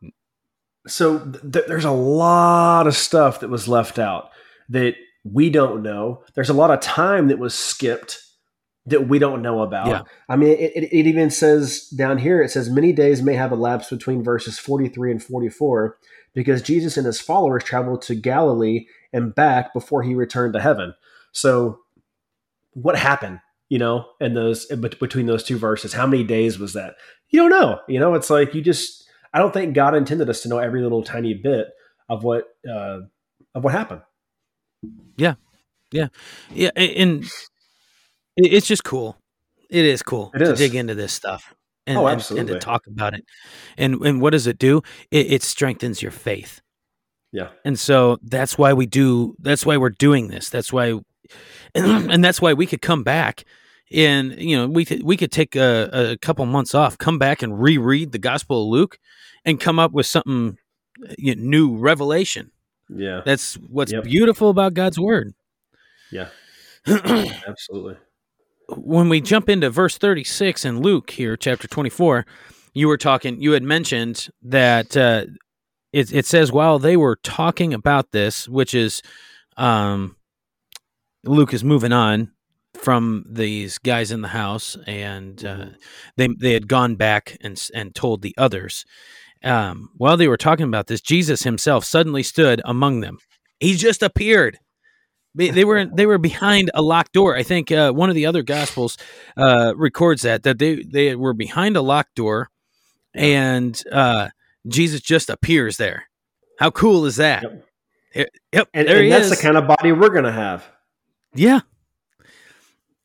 so 0.86 1.18
th- 1.18 1.66
there's 1.66 1.84
a 1.84 1.90
lot 1.90 2.86
of 2.86 2.96
stuff 2.96 3.40
that 3.40 3.50
was 3.50 3.68
left 3.68 3.98
out 3.98 4.30
that 4.68 4.94
we 5.24 5.50
don't 5.50 5.82
know. 5.82 6.24
There's 6.34 6.50
a 6.50 6.54
lot 6.54 6.70
of 6.70 6.80
time 6.80 7.28
that 7.28 7.38
was 7.38 7.54
skipped 7.54 8.18
that 8.86 9.08
we 9.08 9.18
don't 9.18 9.42
know 9.42 9.62
about. 9.62 9.86
Yeah. 9.86 10.02
I 10.28 10.36
mean, 10.36 10.50
it, 10.58 10.72
it, 10.74 10.84
it 10.92 11.06
even 11.06 11.30
says 11.30 11.86
down 11.88 12.18
here, 12.18 12.42
it 12.42 12.50
says 12.50 12.68
many 12.68 12.92
days 12.92 13.22
may 13.22 13.34
have 13.34 13.52
elapsed 13.52 13.90
between 13.90 14.24
verses 14.24 14.58
43 14.58 15.12
and 15.12 15.22
44 15.22 15.96
because 16.34 16.62
Jesus 16.62 16.96
and 16.96 17.06
his 17.06 17.20
followers 17.20 17.62
traveled 17.62 18.02
to 18.02 18.14
Galilee 18.14 18.86
and 19.12 19.34
back 19.34 19.72
before 19.72 20.02
he 20.02 20.14
returned 20.14 20.54
to 20.54 20.60
heaven. 20.60 20.94
So, 21.30 21.78
what 22.74 22.96
happened, 22.98 23.40
you 23.68 23.78
know, 23.78 24.06
in 24.20 24.34
those 24.34 24.64
in 24.70 24.80
between 24.80 25.26
those 25.26 25.44
two 25.44 25.58
verses? 25.58 25.92
How 25.92 26.06
many 26.06 26.24
days 26.24 26.58
was 26.58 26.72
that? 26.72 26.94
You 27.28 27.40
don't 27.40 27.50
know. 27.50 27.80
You 27.86 28.00
know, 28.00 28.14
it's 28.14 28.30
like 28.30 28.54
you 28.54 28.62
just, 28.62 29.08
I 29.32 29.38
don't 29.38 29.52
think 29.52 29.74
God 29.74 29.94
intended 29.94 30.28
us 30.28 30.40
to 30.42 30.48
know 30.48 30.58
every 30.58 30.82
little 30.82 31.02
tiny 31.02 31.34
bit 31.34 31.68
of 32.08 32.24
what, 32.24 32.44
uh, 32.68 33.00
of 33.54 33.62
what 33.62 33.72
happened. 33.72 34.00
Yeah, 35.16 35.34
Yeah. 35.92 36.08
Yeah. 36.50 36.70
and 36.76 37.24
it- 37.24 37.48
it's 38.36 38.66
just 38.66 38.84
cool. 38.84 39.16
It 39.70 39.84
is 39.84 40.02
cool 40.02 40.30
It 40.34 40.38
to 40.38 40.52
is. 40.52 40.58
dig 40.58 40.74
into 40.74 40.94
this 40.94 41.12
stuff 41.12 41.54
and, 41.86 41.96
Oh, 41.98 42.06
and- 42.06 42.30
and, 42.32 42.48
to 42.48 42.58
talk 42.58 42.86
about 42.86 43.14
it. 43.14 43.24
And 43.78 43.94
and 44.02 44.20
what 44.20 44.30
does 44.30 44.46
it 44.46 44.58
do? 44.58 44.82
It, 45.10 45.32
it 45.32 45.42
strengthens 45.42 46.02
your 46.02 46.10
faith. 46.12 46.60
Yeah. 47.32 47.48
And 47.64 47.78
so 47.78 48.18
that's 48.22 48.58
why 48.58 48.74
we 48.74 48.84
do. 48.86 49.34
That's 49.38 49.64
why 49.64 49.78
we're 49.78 49.88
doing 49.90 50.28
this. 50.28 50.50
That's 50.50 50.70
why, 50.72 51.00
and 51.74 52.22
that's 52.22 52.42
why 52.42 52.52
we 52.52 52.66
could 52.66 52.82
come 52.82 53.02
back. 53.02 53.44
And 53.90 54.38
you 54.40 54.56
know, 54.56 54.66
we 54.66 54.84
could 54.84 55.02
we 55.02 55.16
could 55.16 55.32
take 55.32 55.56
a, 55.56 55.88
a 56.12 56.16
couple 56.18 56.44
months 56.46 56.74
off, 56.74 56.98
come 56.98 57.18
back 57.18 57.42
and 57.42 57.60
reread 57.60 58.12
the 58.12 58.18
Gospel 58.18 58.62
of 58.64 58.68
Luke, 58.68 58.98
and 59.46 59.58
come 59.60 59.78
up 59.78 59.92
with 59.92 60.04
something 60.06 60.58
uh, 61.08 61.14
you 61.18 61.34
know, 61.34 61.42
new 61.42 61.76
revelation. 61.76 62.50
Yeah. 62.90 63.22
That's 63.24 63.54
what's 63.54 63.92
Yep. 63.92 64.04
beautiful 64.04 64.50
about 64.50 64.74
God's 64.74 64.98
word. 64.98 65.32
Yeah. 66.10 66.28
Absolutely. 66.86 67.96
When 68.76 69.08
we 69.08 69.20
jump 69.20 69.48
into 69.48 69.70
verse 69.70 69.98
36 69.98 70.64
in 70.64 70.80
Luke 70.80 71.10
here, 71.10 71.36
chapter 71.36 71.68
24, 71.68 72.26
you 72.74 72.88
were 72.88 72.98
talking, 72.98 73.40
you 73.40 73.52
had 73.52 73.62
mentioned 73.62 74.28
that 74.42 74.96
uh, 74.96 75.26
it, 75.92 76.12
it 76.12 76.26
says 76.26 76.50
while 76.52 76.78
they 76.78 76.96
were 76.96 77.16
talking 77.16 77.74
about 77.74 78.12
this, 78.12 78.48
which 78.48 78.74
is 78.74 79.02
um, 79.56 80.16
Luke 81.24 81.52
is 81.52 81.62
moving 81.62 81.92
on 81.92 82.32
from 82.74 83.24
these 83.28 83.78
guys 83.78 84.10
in 84.10 84.22
the 84.22 84.28
house, 84.28 84.76
and 84.86 85.44
uh, 85.44 85.66
they 86.16 86.28
they 86.38 86.52
had 86.52 86.68
gone 86.68 86.96
back 86.96 87.36
and 87.40 87.62
and 87.74 87.94
told 87.94 88.22
the 88.22 88.34
others. 88.38 88.84
Um, 89.44 89.90
while 89.96 90.16
they 90.16 90.28
were 90.28 90.36
talking 90.36 90.66
about 90.66 90.86
this, 90.86 91.00
Jesus 91.00 91.42
himself 91.42 91.84
suddenly 91.84 92.22
stood 92.22 92.62
among 92.64 93.00
them. 93.00 93.18
He 93.60 93.74
just 93.74 94.02
appeared. 94.02 94.58
They, 95.34 95.50
they 95.50 95.64
were 95.64 95.86
they 95.86 96.06
were 96.06 96.18
behind 96.18 96.70
a 96.74 96.82
locked 96.82 97.12
door. 97.12 97.36
I 97.36 97.42
think 97.42 97.72
uh, 97.72 97.92
one 97.92 98.10
of 98.10 98.14
the 98.14 98.26
other 98.26 98.42
gospels 98.42 98.98
uh, 99.36 99.72
records 99.76 100.22
that 100.22 100.42
that 100.42 100.58
they 100.58 100.82
they 100.82 101.16
were 101.16 101.32
behind 101.32 101.76
a 101.76 101.80
locked 101.82 102.16
door, 102.16 102.50
and 103.14 103.82
uh, 103.90 104.28
Jesus 104.66 105.00
just 105.00 105.30
appears 105.30 105.78
there. 105.78 106.04
How 106.58 106.70
cool 106.70 107.06
is 107.06 107.16
that? 107.16 107.42
Yep. 107.42 107.64
Yep, 108.14 108.28
yep, 108.52 108.68
And, 108.74 108.88
and 108.88 109.10
that's 109.10 109.30
is. 109.30 109.38
the 109.38 109.42
kind 109.42 109.56
of 109.56 109.66
body 109.66 109.90
we're 109.90 110.10
going 110.10 110.24
to 110.24 110.32
have. 110.32 110.66
Yeah. 111.34 111.60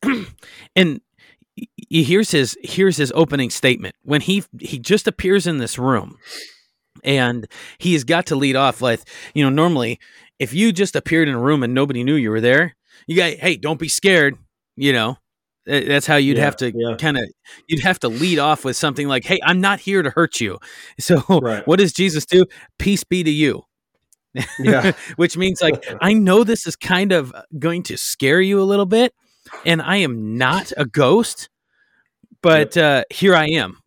and 0.76 1.00
here's 1.88 2.30
his 2.30 2.56
here's 2.62 2.98
his 2.98 3.10
opening 3.14 3.50
statement 3.50 3.96
when 4.02 4.20
he 4.20 4.44
he 4.60 4.78
just 4.78 5.08
appears 5.08 5.46
in 5.46 5.58
this 5.58 5.78
room 5.78 6.18
and 7.02 7.46
he 7.78 7.94
has 7.94 8.04
got 8.04 8.26
to 8.26 8.36
lead 8.36 8.54
off 8.54 8.80
like 8.80 9.00
you 9.34 9.42
know 9.42 9.50
normally 9.50 9.98
if 10.38 10.52
you 10.54 10.72
just 10.72 10.96
appeared 10.96 11.28
in 11.28 11.34
a 11.34 11.40
room 11.40 11.62
and 11.62 11.74
nobody 11.74 12.02
knew 12.04 12.14
you 12.14 12.30
were 12.30 12.40
there 12.40 12.76
you 13.06 13.16
got 13.16 13.32
hey 13.34 13.56
don't 13.56 13.78
be 13.80 13.88
scared 13.88 14.36
you 14.76 14.92
know 14.92 15.16
Uh, 15.68 15.80
that's 15.86 16.06
how 16.06 16.16
you'd 16.16 16.36
Yeah, 16.38 16.44
have 16.44 16.56
to 16.56 16.72
yeah. 16.74 16.96
kind 16.96 17.16
of 17.18 17.24
you'd 17.68 17.82
have 17.82 17.98
to 18.00 18.08
lead 18.08 18.38
off 18.38 18.64
with 18.64 18.76
something 18.76 19.06
like 19.08 19.24
hey 19.24 19.38
i'm 19.44 19.60
not 19.60 19.80
here 19.80 20.02
to 20.02 20.10
hurt 20.10 20.40
you 20.40 20.58
so 21.00 21.22
Right. 21.40 21.66
what 21.66 21.78
does 21.78 21.92
jesus 21.92 22.24
do 22.26 22.44
peace 22.78 23.04
be 23.04 23.22
to 23.24 23.30
you 23.30 23.62
Yeah. 24.58 24.92
which 25.16 25.36
means 25.36 25.60
like 25.60 25.84
I 26.00 26.12
know 26.12 26.44
this 26.44 26.66
is 26.66 26.76
kind 26.76 27.12
of 27.12 27.34
going 27.58 27.82
to 27.84 27.96
scare 27.96 28.40
you 28.40 28.60
a 28.60 28.64
little 28.70 28.86
bit, 28.86 29.12
and 29.66 29.80
I 29.82 29.96
am 29.96 30.36
not 30.36 30.72
a 30.76 30.84
ghost, 30.84 31.48
but 32.42 32.76
uh, 32.76 33.04
here 33.10 33.34
I 33.34 33.46
am. 33.46 33.78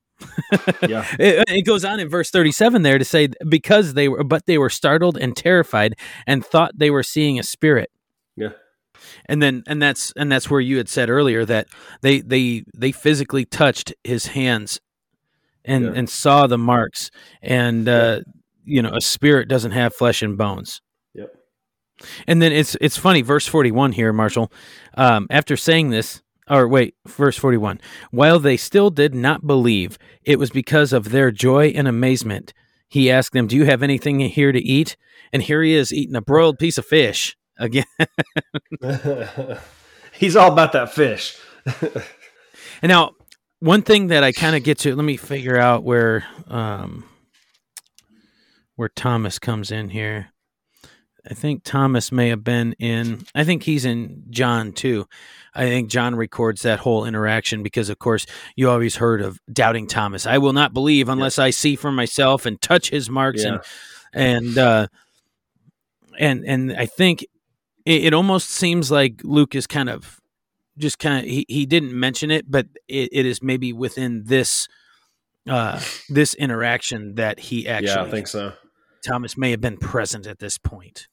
Yeah. 0.87 1.05
It, 1.19 1.43
it 1.49 1.65
goes 1.65 1.83
on 1.85 1.99
in 1.99 2.09
verse 2.09 2.29
thirty-seven 2.29 2.81
there 2.81 2.97
to 2.97 3.05
say 3.05 3.29
because 3.47 3.93
they 3.93 4.07
were, 4.09 4.23
but 4.23 4.45
they 4.45 4.57
were 4.57 4.69
startled 4.69 5.17
and 5.17 5.35
terrified 5.35 5.95
and 6.27 6.45
thought 6.45 6.71
they 6.77 6.89
were 6.89 7.03
seeing 7.03 7.39
a 7.39 7.43
spirit. 7.43 7.89
Yeah. 8.35 8.49
And 9.25 9.41
then 9.41 9.63
and 9.67 9.81
that's 9.81 10.11
and 10.15 10.31
that's 10.31 10.49
where 10.49 10.61
you 10.61 10.77
had 10.77 10.89
said 10.89 11.09
earlier 11.09 11.45
that 11.45 11.67
they 12.01 12.21
they 12.21 12.63
they 12.75 12.91
physically 12.91 13.45
touched 13.45 13.93
his 14.03 14.27
hands 14.27 14.79
and 15.65 15.85
Yeah. 15.85 15.91
and 15.95 16.09
saw 16.09 16.47
the 16.47 16.57
marks 16.57 17.09
and 17.41 17.87
uh, 17.89 18.21
you 18.63 18.81
know 18.81 18.91
a 18.93 19.01
spirit 19.01 19.47
doesn't 19.47 19.71
have 19.71 19.95
flesh 19.95 20.21
and 20.21 20.37
bones. 20.37 20.81
Yep. 21.13 21.33
And 22.27 22.41
then 22.41 22.51
it's 22.51 22.75
it's 22.81 22.97
funny, 22.97 23.21
verse 23.21 23.47
forty 23.47 23.71
one 23.71 23.91
here, 23.91 24.13
Marshall. 24.13 24.51
Um, 24.95 25.27
after 25.29 25.55
saying 25.57 25.89
this, 25.89 26.21
or 26.51 26.67
wait, 26.67 26.95
verse 27.07 27.37
forty 27.37 27.57
one. 27.57 27.79
While 28.11 28.39
they 28.39 28.57
still 28.57 28.89
did 28.89 29.15
not 29.15 29.47
believe, 29.47 29.97
it 30.23 30.37
was 30.37 30.51
because 30.51 30.93
of 30.93 31.09
their 31.09 31.31
joy 31.31 31.67
and 31.69 31.87
amazement. 31.87 32.53
He 32.87 33.09
asked 33.09 33.33
them, 33.33 33.47
"Do 33.47 33.55
you 33.55 33.65
have 33.65 33.81
anything 33.81 34.19
here 34.19 34.51
to 34.51 34.59
eat?" 34.59 34.97
And 35.33 35.41
here 35.41 35.63
he 35.63 35.73
is 35.73 35.93
eating 35.93 36.15
a 36.15 36.21
broiled 36.21 36.59
piece 36.59 36.77
of 36.77 36.85
fish 36.85 37.37
again. 37.57 37.85
He's 40.13 40.35
all 40.35 40.51
about 40.51 40.73
that 40.73 40.91
fish. 40.93 41.37
And 41.65 42.03
now, 42.89 43.11
one 43.59 43.81
thing 43.83 44.07
that 44.07 44.23
I 44.23 44.31
kind 44.31 44.55
of 44.55 44.63
get 44.63 44.79
to, 44.79 44.95
let 44.95 45.05
me 45.05 45.17
figure 45.17 45.57
out 45.57 45.83
where 45.83 46.25
um, 46.47 47.05
where 48.75 48.89
Thomas 48.89 49.39
comes 49.39 49.71
in 49.71 49.89
here. 49.89 50.30
I 51.29 51.33
think 51.35 51.63
Thomas 51.63 52.11
may 52.11 52.29
have 52.29 52.43
been 52.43 52.73
in. 52.73 53.23
I 53.35 53.43
think 53.43 53.63
he's 53.63 53.85
in 53.85 54.23
John 54.29 54.71
too. 54.73 55.07
I 55.53 55.65
think 55.65 55.89
John 55.89 56.15
records 56.15 56.61
that 56.63 56.79
whole 56.79 57.05
interaction 57.05 57.61
because, 57.61 57.89
of 57.89 57.99
course, 57.99 58.25
you 58.55 58.69
always 58.69 58.95
heard 58.95 59.21
of 59.21 59.39
doubting 59.51 59.85
Thomas. 59.87 60.25
I 60.25 60.37
will 60.39 60.53
not 60.53 60.73
believe 60.73 61.09
unless 61.09 61.37
I 61.37 61.49
see 61.51 61.75
for 61.75 61.91
myself 61.91 62.45
and 62.45 62.59
touch 62.61 62.89
his 62.89 63.09
marks 63.09 63.43
Yeah. 63.43 63.59
and 64.13 64.47
and 64.47 64.57
uh, 64.57 64.87
and 66.19 66.43
and 66.45 66.73
I 66.73 66.85
think 66.85 67.23
it, 67.85 68.05
it 68.05 68.13
almost 68.13 68.49
seems 68.49 68.91
like 68.91 69.21
Luke 69.23 69.55
is 69.55 69.67
kind 69.67 69.89
of 69.89 70.19
just 70.77 70.99
kind 70.99 71.19
of 71.23 71.29
he, 71.29 71.45
he 71.47 71.65
didn't 71.65 71.93
mention 71.97 72.31
it, 72.31 72.49
but 72.49 72.67
it, 72.87 73.09
it 73.11 73.25
is 73.25 73.43
maybe 73.43 73.73
within 73.73 74.23
this 74.25 74.67
uh 75.49 75.79
this 76.09 76.33
interaction 76.35 77.15
that 77.15 77.39
he 77.39 77.67
actually 77.67 77.87
yeah, 77.89 78.03
I 78.03 78.09
think 78.09 78.27
so. 78.27 78.53
Thomas 79.05 79.37
may 79.37 79.51
have 79.51 79.61
been 79.61 79.77
present 79.77 80.27
at 80.27 80.39
this 80.39 80.57
point. 80.57 81.07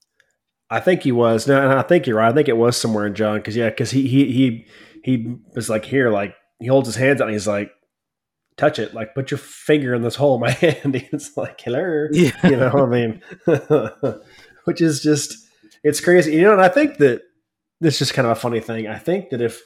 I 0.71 0.81
think 0.81 1.03
he 1.03 1.13
was. 1.13 1.47
No, 1.47 1.61
and 1.63 1.79
I 1.79 1.83
think 1.83 2.07
you're 2.07 2.17
right. 2.19 2.31
I 2.31 2.35
think 2.35 2.49
it 2.49 2.57
was 2.57 2.77
somewhere 2.77 3.07
in 3.07 3.15
John 3.15 3.39
because 3.39 3.57
yeah, 3.57 3.71
because 3.71 3.91
he 3.91 4.07
he 4.07 4.31
he 4.33 4.67
he 5.05 5.37
was 5.55 5.71
like 5.71 5.85
here, 5.85 6.11
like 6.11 6.35
he 6.61 6.67
holds 6.67 6.89
his 6.89 6.97
hands 6.97 7.21
out 7.21 7.29
and 7.29 7.33
he's 7.35 7.47
like, 7.49 7.71
touch 8.59 8.79
it, 8.79 8.93
like 8.93 9.15
put 9.15 9.31
your 9.31 9.39
finger 9.39 9.95
in 9.95 10.03
this 10.03 10.17
hole 10.17 10.35
in 10.35 10.41
my 10.43 10.51
hand. 10.65 10.95
It's 11.13 11.37
like 11.37 11.61
hello, 11.61 12.09
Yeah. 12.13 12.33
you 12.45 12.57
know. 12.57 12.69
what 12.71 12.83
I 12.83 12.87
mean, 12.87 13.23
which 14.65 14.81
is 14.81 15.01
just 15.03 15.35
it's 15.83 16.01
crazy, 16.01 16.33
you 16.33 16.43
know. 16.43 16.53
And 16.53 16.61
I 16.61 16.69
think 16.69 16.99
that 16.99 17.23
this 17.81 17.95
is 17.95 17.99
just 18.01 18.15
kind 18.15 18.27
of 18.27 18.33
a 18.37 18.41
funny 18.41 18.61
thing. 18.61 18.87
I 18.89 18.99
think 18.99 19.31
that 19.31 19.41
if 19.41 19.63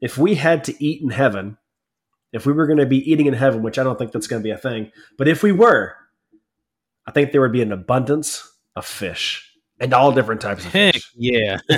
if 0.00 0.16
we 0.16 0.34
had 0.36 0.64
to 0.64 0.84
eat 0.84 1.02
in 1.02 1.10
heaven, 1.10 1.58
if 2.32 2.46
we 2.46 2.52
were 2.52 2.66
going 2.66 2.78
to 2.78 2.86
be 2.86 3.10
eating 3.10 3.26
in 3.26 3.34
heaven, 3.34 3.62
which 3.62 3.78
I 3.78 3.82
don't 3.84 3.98
think 3.98 4.12
that's 4.12 4.26
going 4.26 4.40
to 4.40 4.44
be 4.44 4.50
a 4.52 4.58
thing, 4.58 4.90
but 5.18 5.28
if 5.28 5.42
we 5.42 5.52
were, 5.52 5.94
I 7.06 7.12
think 7.12 7.32
there 7.32 7.40
would 7.40 7.52
be 7.52 7.62
an 7.62 7.72
abundance 7.72 8.50
of 8.74 8.84
fish 8.84 9.46
and 9.78 9.92
all 9.92 10.12
different 10.12 10.40
types 10.40 10.64
of 10.64 10.72
Heck 10.72 10.94
fish. 10.94 11.10
yeah. 11.14 11.58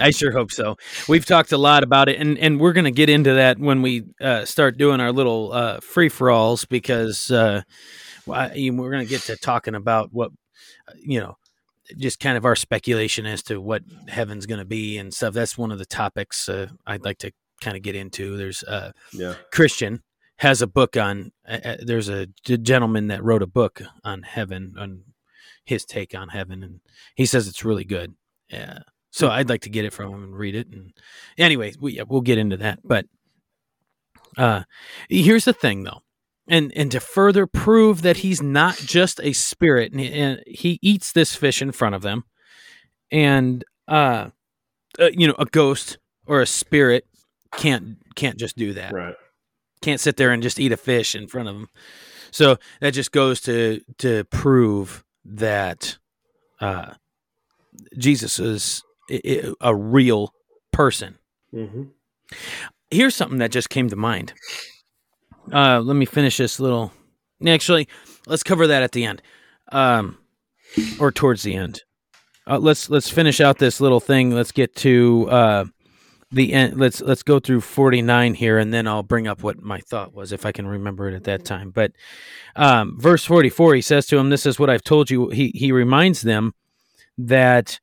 I 0.00 0.10
sure 0.10 0.32
hope 0.32 0.50
so. 0.50 0.76
We've 1.08 1.26
talked 1.26 1.52
a 1.52 1.58
lot 1.58 1.82
about 1.82 2.08
it, 2.08 2.18
and, 2.18 2.38
and 2.38 2.58
we're 2.58 2.72
going 2.72 2.86
to 2.86 2.90
get 2.90 3.10
into 3.10 3.34
that 3.34 3.58
when 3.58 3.82
we 3.82 4.04
uh, 4.20 4.44
start 4.44 4.78
doing 4.78 5.00
our 5.00 5.12
little 5.12 5.52
uh, 5.52 5.80
free 5.80 6.08
for 6.08 6.30
alls 6.30 6.64
because 6.64 7.30
uh, 7.30 7.62
we're 8.26 8.90
going 8.90 9.04
to 9.04 9.10
get 9.10 9.22
to 9.22 9.36
talking 9.36 9.74
about 9.74 10.08
what, 10.12 10.30
uh, 10.88 10.92
you 10.96 11.20
know, 11.20 11.36
just 11.98 12.18
kind 12.18 12.38
of 12.38 12.46
our 12.46 12.56
speculation 12.56 13.26
as 13.26 13.42
to 13.42 13.60
what 13.60 13.82
heaven's 14.08 14.46
going 14.46 14.60
to 14.60 14.64
be 14.64 14.96
and 14.96 15.12
stuff. 15.12 15.34
That's 15.34 15.58
one 15.58 15.70
of 15.70 15.78
the 15.78 15.84
topics 15.84 16.48
uh, 16.48 16.68
I'd 16.86 17.04
like 17.04 17.18
to 17.18 17.32
kind 17.60 17.76
of 17.76 17.82
get 17.82 17.94
into. 17.94 18.38
There's 18.38 18.62
uh, 18.62 18.92
yeah. 19.12 19.34
Christian 19.52 20.02
has 20.44 20.60
a 20.60 20.66
book 20.66 20.96
on. 20.96 21.32
Uh, 21.48 21.58
uh, 21.64 21.76
there's 21.80 22.10
a 22.10 22.26
gentleman 22.44 23.08
that 23.08 23.24
wrote 23.24 23.42
a 23.42 23.46
book 23.46 23.80
on 24.04 24.22
heaven, 24.22 24.74
on 24.78 25.02
his 25.64 25.86
take 25.86 26.14
on 26.14 26.28
heaven, 26.28 26.62
and 26.62 26.80
he 27.14 27.24
says 27.24 27.48
it's 27.48 27.64
really 27.64 27.84
good. 27.84 28.14
Yeah, 28.50 28.80
so 29.10 29.30
I'd 29.30 29.48
like 29.48 29.62
to 29.62 29.70
get 29.70 29.86
it 29.86 29.94
from 29.94 30.12
him 30.12 30.22
and 30.22 30.36
read 30.36 30.54
it. 30.54 30.68
And 30.68 30.92
anyway, 31.38 31.72
we, 31.80 31.98
we'll 32.06 32.20
get 32.20 32.36
into 32.36 32.58
that. 32.58 32.80
But 32.84 33.06
uh, 34.36 34.64
here's 35.08 35.46
the 35.46 35.54
thing, 35.54 35.82
though, 35.82 36.02
and 36.46 36.70
and 36.76 36.90
to 36.92 37.00
further 37.00 37.46
prove 37.46 38.02
that 38.02 38.18
he's 38.18 38.42
not 38.42 38.76
just 38.76 39.20
a 39.22 39.32
spirit, 39.32 39.92
and 39.92 40.00
he, 40.00 40.12
and 40.12 40.42
he 40.46 40.78
eats 40.82 41.10
this 41.12 41.34
fish 41.34 41.62
in 41.62 41.72
front 41.72 41.94
of 41.94 42.02
them, 42.02 42.24
and 43.10 43.64
uh, 43.88 44.28
uh, 45.00 45.08
you 45.10 45.26
know, 45.26 45.36
a 45.38 45.46
ghost 45.46 45.96
or 46.26 46.42
a 46.42 46.46
spirit 46.46 47.06
can't 47.56 47.96
can't 48.14 48.36
just 48.36 48.58
do 48.58 48.74
that. 48.74 48.92
Right. 48.92 49.14
Can't 49.84 50.00
sit 50.00 50.16
there 50.16 50.32
and 50.32 50.42
just 50.42 50.58
eat 50.58 50.72
a 50.72 50.78
fish 50.78 51.14
in 51.14 51.26
front 51.28 51.46
of 51.46 51.54
them. 51.54 51.68
So 52.30 52.56
that 52.80 52.94
just 52.94 53.12
goes 53.12 53.38
to 53.42 53.82
to 53.98 54.24
prove 54.24 55.04
that 55.26 55.98
uh, 56.58 56.94
Jesus 57.98 58.38
is 58.38 58.82
a 59.60 59.74
real 59.74 60.32
person. 60.72 61.18
Mm-hmm. 61.52 61.82
Here's 62.90 63.14
something 63.14 63.38
that 63.40 63.52
just 63.52 63.68
came 63.68 63.90
to 63.90 63.96
mind. 63.96 64.32
Uh, 65.52 65.80
let 65.80 65.96
me 65.96 66.06
finish 66.06 66.38
this 66.38 66.58
little. 66.58 66.90
Actually, 67.46 67.86
let's 68.26 68.42
cover 68.42 68.66
that 68.66 68.82
at 68.82 68.92
the 68.92 69.04
end, 69.04 69.20
um, 69.70 70.16
or 70.98 71.12
towards 71.12 71.42
the 71.42 71.54
end. 71.54 71.82
Uh, 72.46 72.58
let's 72.58 72.88
let's 72.88 73.10
finish 73.10 73.38
out 73.38 73.58
this 73.58 73.82
little 73.82 74.00
thing. 74.00 74.30
Let's 74.30 74.52
get 74.52 74.74
to 74.76 75.28
uh, 75.30 75.64
the 76.34 76.52
end. 76.52 76.78
Let's 76.78 77.00
let's 77.00 77.22
go 77.22 77.38
through 77.38 77.60
49 77.60 78.34
here, 78.34 78.58
and 78.58 78.72
then 78.72 78.86
I'll 78.86 79.02
bring 79.02 79.26
up 79.26 79.42
what 79.42 79.62
my 79.62 79.80
thought 79.80 80.14
was 80.14 80.32
if 80.32 80.44
I 80.44 80.52
can 80.52 80.66
remember 80.66 81.08
it 81.08 81.14
at 81.14 81.24
that 81.24 81.44
time. 81.44 81.70
But 81.70 81.92
um, 82.56 82.98
verse 82.98 83.24
44, 83.24 83.74
he 83.74 83.82
says 83.82 84.06
to 84.06 84.18
him, 84.18 84.30
"This 84.30 84.46
is 84.46 84.58
what 84.58 84.70
I've 84.70 84.84
told 84.84 85.10
you." 85.10 85.30
He 85.30 85.52
he 85.54 85.72
reminds 85.72 86.22
them 86.22 86.54
that 87.18 87.80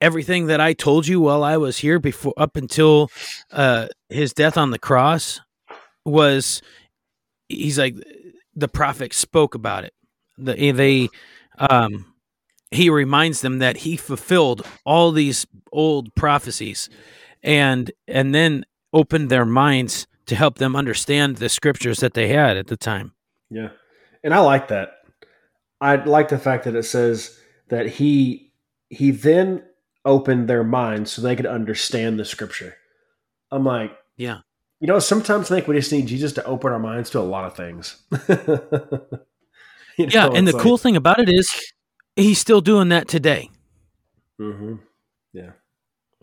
everything 0.00 0.46
that 0.46 0.60
I 0.60 0.72
told 0.72 1.06
you 1.06 1.20
while 1.20 1.44
I 1.44 1.56
was 1.56 1.78
here 1.78 1.98
before 1.98 2.34
up 2.36 2.56
until 2.56 3.10
uh, 3.50 3.88
his 4.08 4.32
death 4.32 4.56
on 4.56 4.70
the 4.70 4.78
cross 4.78 5.40
was 6.04 6.60
he's 7.48 7.78
like 7.78 7.94
the 8.54 8.68
prophet 8.68 9.12
spoke 9.12 9.54
about 9.54 9.84
it. 9.84 9.94
The, 10.38 10.72
they 10.72 11.08
um, 11.58 12.12
he 12.70 12.90
reminds 12.90 13.42
them 13.42 13.58
that 13.58 13.78
he 13.78 13.96
fulfilled 13.96 14.66
all 14.84 15.12
these 15.12 15.46
old 15.70 16.14
prophecies 16.14 16.88
and 17.42 17.90
and 18.08 18.34
then 18.34 18.64
opened 18.92 19.30
their 19.30 19.44
minds 19.46 20.06
to 20.26 20.34
help 20.36 20.58
them 20.58 20.76
understand 20.76 21.36
the 21.36 21.48
scriptures 21.48 22.00
that 22.00 22.14
they 22.14 22.28
had 22.28 22.56
at 22.56 22.68
the 22.68 22.76
time. 22.76 23.12
Yeah. 23.50 23.70
And 24.22 24.32
I 24.32 24.38
like 24.40 24.68
that. 24.68 24.92
I 25.80 25.96
like 25.96 26.28
the 26.28 26.38
fact 26.38 26.64
that 26.64 26.76
it 26.76 26.84
says 26.84 27.38
that 27.68 27.86
he 27.86 28.52
he 28.88 29.10
then 29.10 29.64
opened 30.04 30.48
their 30.48 30.64
minds 30.64 31.10
so 31.12 31.22
they 31.22 31.36
could 31.36 31.46
understand 31.46 32.18
the 32.18 32.24
scripture. 32.24 32.76
I'm 33.50 33.64
like, 33.64 33.92
Yeah. 34.16 34.38
you 34.80 34.86
know, 34.86 34.98
sometimes 34.98 35.50
I 35.50 35.56
think 35.56 35.68
we 35.68 35.76
just 35.76 35.92
need 35.92 36.06
Jesus 36.06 36.32
to 36.34 36.44
open 36.44 36.72
our 36.72 36.78
minds 36.78 37.10
to 37.10 37.18
a 37.18 37.20
lot 37.20 37.44
of 37.44 37.56
things. 37.56 38.02
You 39.98 40.06
Yeah, 40.10 40.30
and 40.32 40.46
the 40.46 40.52
it's 40.54 40.62
cool 40.62 40.78
thing 40.78 40.96
about 40.96 41.20
it 41.20 41.28
is 41.28 41.50
he's 42.16 42.38
still 42.38 42.62
doing 42.62 42.88
that 42.88 43.08
today. 43.08 43.50
Mhm. 44.40 44.80
Yeah. 45.34 45.50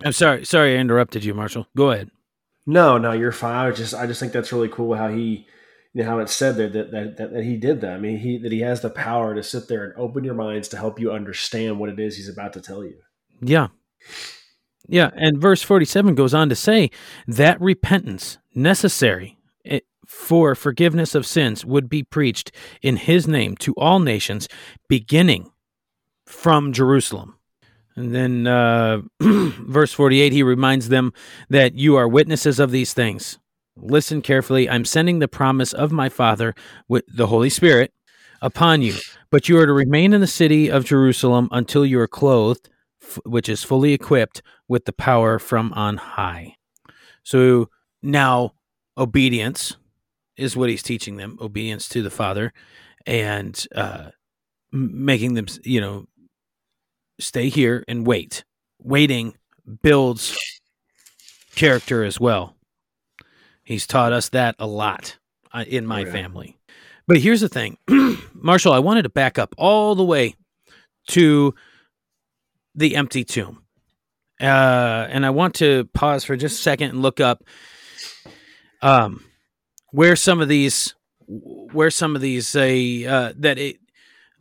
I'm 0.04 0.14
sorry, 0.14 0.46
sorry 0.46 0.76
I 0.76 0.80
interrupted 0.80 1.24
you, 1.24 1.34
Marshall. 1.34 1.68
Go 1.76 1.92
ahead. 1.92 2.10
No, 2.66 2.98
no, 2.98 3.12
you're 3.12 3.32
fine. 3.32 3.68
I 3.68 3.72
just 3.72 3.94
I 3.94 4.06
just 4.06 4.20
think 4.20 4.32
that's 4.32 4.54
really 4.54 4.70
cool 4.70 4.96
how 4.96 5.10
he 5.10 5.48
you 5.94 6.04
know 6.04 6.10
how 6.10 6.20
it's 6.20 6.36
said 6.36 6.56
there 6.56 6.70
that, 6.70 6.92
that, 6.92 7.18
that, 7.18 7.34
that 7.34 7.44
he 7.44 7.58
did 7.58 7.82
that. 7.82 7.94
I 7.94 8.00
mean 8.00 8.18
he 8.20 8.38
that 8.38 8.52
he 8.52 8.60
has 8.60 8.82
the 8.82 8.90
power 8.90 9.34
to 9.34 9.44
sit 9.44 9.68
there 9.68 9.86
and 9.86 9.94
open 9.98 10.24
your 10.24 10.36
minds 10.36 10.68
to 10.70 10.78
help 10.78 11.00
you 11.00 11.12
understand 11.12 11.80
what 11.80 11.90
it 11.90 12.00
is 12.00 12.16
he's 12.16 12.30
about 12.30 12.54
to 12.54 12.62
tell 12.62 12.84
you. 12.84 12.98
Yeah. 13.42 13.68
Yeah, 14.88 15.12
and 15.16 15.40
verse 15.40 15.62
47 15.62 16.16
goes 16.16 16.34
on 16.34 16.50
to 16.50 16.56
say 16.56 16.90
that 17.28 17.62
repentance 17.62 18.40
necessary 18.56 19.38
eh, 19.64 19.82
for 20.08 20.56
forgiveness 20.56 21.14
of 21.14 21.28
sins 21.28 21.64
would 21.64 21.90
be 21.90 22.02
preached 22.02 22.52
in 22.82 22.98
his 22.98 23.28
name 23.28 23.56
to 23.58 23.74
all 23.74 24.00
nations 24.00 24.48
beginning 24.88 25.52
from 26.26 26.74
Jerusalem. 26.74 27.39
And 28.00 28.16
then 28.16 28.48
uh, 28.48 29.02
verse 29.20 29.92
48 29.92 30.32
he 30.32 30.42
reminds 30.42 30.88
them 30.88 31.12
that 31.50 31.76
you 31.76 31.98
are 31.98 32.08
witnesses 32.08 32.58
of 32.58 32.72
these 32.72 32.94
things. 32.94 33.40
Listen 33.76 34.22
carefully. 34.22 34.70
I'm 34.70 34.86
sending 34.86 35.20
the 35.20 35.28
promise 35.28 35.74
of 35.74 35.92
my 35.92 36.08
Father 36.08 36.56
with 36.88 37.04
the 37.14 37.28
Holy 37.28 37.50
Spirit 37.50 37.92
upon 38.42 38.82
you, 38.82 38.96
but 39.30 39.50
you 39.50 39.58
are 39.60 39.66
to 39.66 39.74
remain 39.74 40.14
in 40.14 40.22
the 40.22 40.28
city 40.28 40.72
of 40.72 40.86
Jerusalem 40.86 41.50
until 41.52 41.86
you 41.86 42.00
are 42.00 42.08
clothed 42.08 42.70
f- 43.04 43.20
which 43.26 43.50
is 43.50 43.66
fully 43.66 43.92
equipped 43.92 44.42
with 44.70 44.86
the 44.86 44.94
power 44.94 45.38
from 45.38 45.74
on 45.74 45.98
high. 45.98 46.56
So 47.24 47.70
now 48.02 48.54
obedience 48.98 49.76
is 50.38 50.56
what 50.56 50.70
he's 50.70 50.84
teaching 50.84 51.18
them 51.18 51.38
obedience 51.42 51.90
to 51.90 52.02
the 52.02 52.10
Father 52.10 52.54
and 53.06 53.62
uh, 53.76 54.12
making 54.72 55.34
them, 55.34 55.48
you 55.64 55.82
know, 55.82 56.08
stay 57.20 57.50
here 57.50 57.84
and 57.88 58.06
wait. 58.08 58.44
Waiting 58.82 59.36
builds 59.82 60.38
character 61.56 62.04
as 62.04 62.20
well. 62.20 62.56
He's 63.64 63.86
taught 63.86 64.14
us 64.14 64.30
that 64.30 64.56
a 64.58 64.66
lot 64.68 65.18
uh, 65.54 65.66
in 65.68 65.86
my 65.86 66.02
Oh, 66.02 66.06
yeah. 66.06 66.12
family. 66.12 66.58
But 67.08 67.18
here's 67.18 67.42
the 67.42 67.50
thing, 67.50 67.78
Marshall, 68.34 68.72
I 68.74 68.80
wanted 68.80 69.02
to 69.04 69.10
back 69.10 69.40
up 69.40 69.54
all 69.58 69.96
the 69.96 70.04
way 70.04 70.36
to 71.08 71.54
the 72.76 72.96
empty 72.96 73.24
tomb. 73.24 73.64
Uh, 74.40 75.08
and 75.10 75.26
I 75.26 75.32
want 75.32 75.56
to 75.56 75.86
pause 75.94 76.24
for 76.24 76.36
just 76.38 76.60
a 76.60 76.62
second 76.62 76.92
and 76.92 77.02
look 77.02 77.20
up 77.20 77.44
um, 78.82 79.24
where 79.92 80.16
some 80.16 80.40
of 80.40 80.48
these, 80.48 80.94
where 81.28 81.90
some 81.92 82.16
of 82.16 82.22
these 82.22 82.48
say 82.48 83.06
uh, 83.06 83.34
that 83.38 83.58
it, 83.58 83.78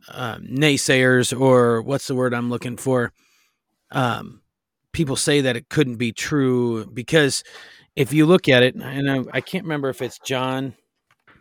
um, 0.07 0.43
naysayers 0.47 1.37
or 1.37 1.81
what's 1.81 2.07
the 2.07 2.15
word 2.15 2.33
I'm 2.33 2.49
looking 2.49 2.77
for? 2.77 3.11
Um, 3.91 4.41
people 4.91 5.15
say 5.15 5.41
that 5.41 5.55
it 5.55 5.69
couldn't 5.69 5.97
be 5.97 6.11
true 6.11 6.85
because 6.85 7.43
if 7.95 8.13
you 8.13 8.25
look 8.25 8.47
at 8.47 8.63
it, 8.63 8.75
and 8.75 9.11
I, 9.11 9.23
I 9.33 9.41
can't 9.41 9.65
remember 9.65 9.89
if 9.89 10.01
it's 10.01 10.19
John, 10.19 10.75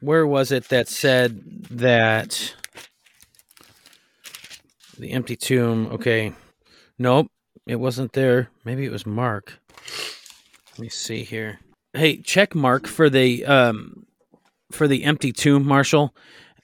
where 0.00 0.26
was 0.26 0.52
it 0.52 0.68
that 0.68 0.88
said 0.88 1.64
that 1.70 2.54
the 4.98 5.12
empty 5.12 5.36
tomb? 5.36 5.86
Okay, 5.92 6.32
nope, 6.98 7.28
it 7.66 7.76
wasn't 7.76 8.12
there. 8.12 8.50
Maybe 8.64 8.84
it 8.84 8.92
was 8.92 9.06
Mark. 9.06 9.58
Let 10.72 10.78
me 10.78 10.88
see 10.88 11.22
here. 11.22 11.60
Hey, 11.92 12.18
check 12.18 12.54
Mark 12.54 12.86
for 12.86 13.10
the 13.10 13.44
um 13.46 14.06
for 14.70 14.86
the 14.86 15.04
empty 15.04 15.32
tomb, 15.32 15.66
Marshall, 15.66 16.14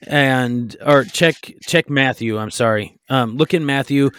and 0.07 0.75
or 0.85 1.03
check 1.03 1.53
check 1.61 1.89
Matthew. 1.89 2.37
I'm 2.37 2.51
sorry. 2.51 2.97
Um, 3.09 3.37
look 3.37 3.53
in 3.53 3.65
Matthew 3.65 4.11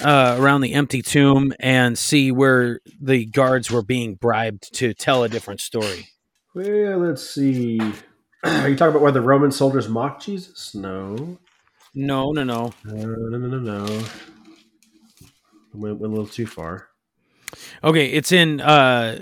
uh, 0.00 0.36
around 0.38 0.60
the 0.60 0.74
empty 0.74 1.02
tomb 1.02 1.52
and 1.60 1.98
see 1.98 2.30
where 2.30 2.80
the 3.00 3.24
guards 3.26 3.70
were 3.70 3.82
being 3.82 4.14
bribed 4.14 4.74
to 4.74 4.94
tell 4.94 5.24
a 5.24 5.28
different 5.28 5.60
story. 5.60 6.08
Well, 6.54 6.98
let's 6.98 7.28
see. 7.28 7.80
Are 8.44 8.68
you 8.68 8.76
talking 8.76 8.90
about 8.90 9.02
where 9.02 9.12
the 9.12 9.20
Roman 9.20 9.50
soldiers 9.50 9.88
mocked 9.88 10.24
Jesus? 10.24 10.74
No. 10.74 11.38
No, 11.94 12.32
no, 12.32 12.44
no. 12.44 12.74
No, 12.84 12.94
no, 12.94 13.38
no, 13.38 13.58
no, 13.58 13.58
no. 13.58 14.04
Went, 15.72 15.98
went 15.98 16.02
a 16.02 16.08
little 16.08 16.26
too 16.26 16.46
far. 16.46 16.88
Okay, 17.82 18.06
it's 18.06 18.32
in 18.32 18.60
uh 18.60 19.20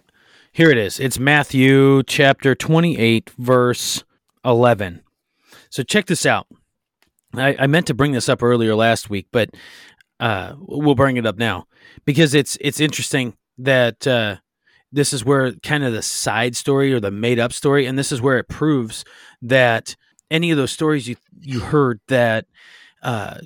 here 0.53 0.71
it 0.71 0.79
is. 0.79 1.01
It's 1.01 1.19
Matthew 1.19 2.03
chapter 2.05 2.55
28 2.55 3.31
verse 3.39 4.05
11. 4.45 5.04
So 5.75 5.83
check 5.83 6.07
this 6.07 6.25
out. 6.25 6.47
I, 7.35 7.57
I 7.59 7.67
meant 7.67 7.89
to 7.89 7.95
bring 7.95 8.13
this 8.13 8.29
up 8.29 8.45
earlier 8.45 8.77
last 8.77 9.11
week, 9.11 9.27
but 9.33 9.51
uh 10.21 10.55
we'll 10.61 10.95
bring 10.95 11.17
it 11.17 11.27
up 11.27 11.37
now 11.37 11.67
because 12.05 12.33
it's 12.33 12.57
it's 12.61 12.79
interesting 12.79 13.37
that 13.59 14.07
uh 14.07 14.37
this 14.93 15.13
is 15.13 15.25
where 15.25 15.51
kind 15.55 15.83
of 15.83 15.93
the 15.93 16.03
side 16.03 16.55
story 16.55 16.93
or 16.93 17.01
the 17.01 17.11
made 17.11 17.41
up 17.41 17.53
story 17.53 17.87
and 17.87 17.99
this 17.99 18.13
is 18.13 18.23
where 18.23 18.39
it 18.39 18.47
proves 18.47 19.05
that 19.43 19.97
any 20.31 20.53
of 20.53 20.57
those 20.57 20.71
stories 20.71 21.09
you 21.09 21.17
you 21.41 21.59
heard 21.59 21.99
that 22.07 22.47
uh 23.03 23.39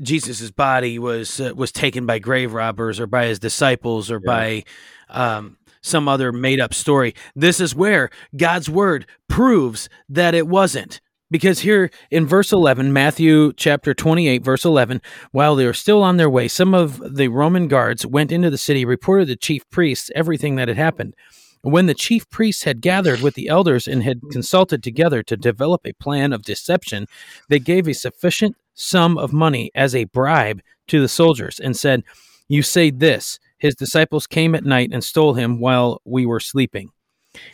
Jesus's 0.00 0.52
body 0.52 0.96
was 1.00 1.40
uh, 1.40 1.52
was 1.56 1.72
taken 1.72 2.06
by 2.06 2.20
grave 2.20 2.52
robbers 2.52 3.00
or 3.00 3.08
by 3.08 3.26
his 3.26 3.40
disciples 3.40 4.12
or 4.12 4.20
Yeah. 4.24 4.32
by 4.32 4.64
um, 5.08 5.56
some 5.82 6.06
other 6.06 6.30
made 6.30 6.60
up 6.60 6.72
story. 6.72 7.16
This 7.34 7.58
is 7.58 7.74
where 7.74 8.10
God's 8.36 8.70
word 8.70 9.06
proves 9.28 9.88
that 10.08 10.36
it 10.36 10.46
wasn't. 10.46 11.00
Because 11.30 11.60
here 11.60 11.90
in 12.10 12.26
verse 12.26 12.52
11, 12.52 12.92
Matthew 12.92 13.52
chapter 13.52 13.92
28, 13.92 14.42
verse 14.42 14.64
11, 14.64 15.02
while 15.30 15.56
they 15.56 15.66
were 15.66 15.74
still 15.74 16.02
on 16.02 16.16
their 16.16 16.30
way, 16.30 16.48
some 16.48 16.72
of 16.74 17.16
the 17.16 17.28
Roman 17.28 17.68
guards 17.68 18.06
went 18.06 18.32
into 18.32 18.48
the 18.48 18.56
city, 18.56 18.84
reported 18.84 19.26
to 19.26 19.32
the 19.32 19.36
chief 19.36 19.68
priests 19.68 20.10
everything 20.14 20.56
that 20.56 20.68
had 20.68 20.78
happened. 20.78 21.14
When 21.62 21.86
the 21.86 21.94
chief 21.94 22.28
priests 22.30 22.62
had 22.62 22.80
gathered 22.80 23.20
with 23.20 23.34
the 23.34 23.48
elders 23.48 23.86
and 23.86 24.02
had 24.02 24.22
consulted 24.30 24.82
together 24.82 25.22
to 25.24 25.36
develop 25.36 25.82
a 25.84 25.92
plan 25.92 26.32
of 26.32 26.44
deception, 26.44 27.06
they 27.48 27.58
gave 27.58 27.86
a 27.88 27.94
sufficient 27.94 28.56
sum 28.74 29.18
of 29.18 29.32
money 29.32 29.70
as 29.74 29.94
a 29.94 30.04
bribe 30.04 30.62
to 30.86 31.00
the 31.00 31.08
soldiers 31.08 31.58
and 31.60 31.76
said, 31.76 32.04
You 32.46 32.62
say 32.62 32.90
this 32.90 33.38
His 33.58 33.74
disciples 33.74 34.26
came 34.26 34.54
at 34.54 34.64
night 34.64 34.90
and 34.92 35.04
stole 35.04 35.34
him 35.34 35.60
while 35.60 36.00
we 36.04 36.24
were 36.24 36.40
sleeping. 36.40 36.90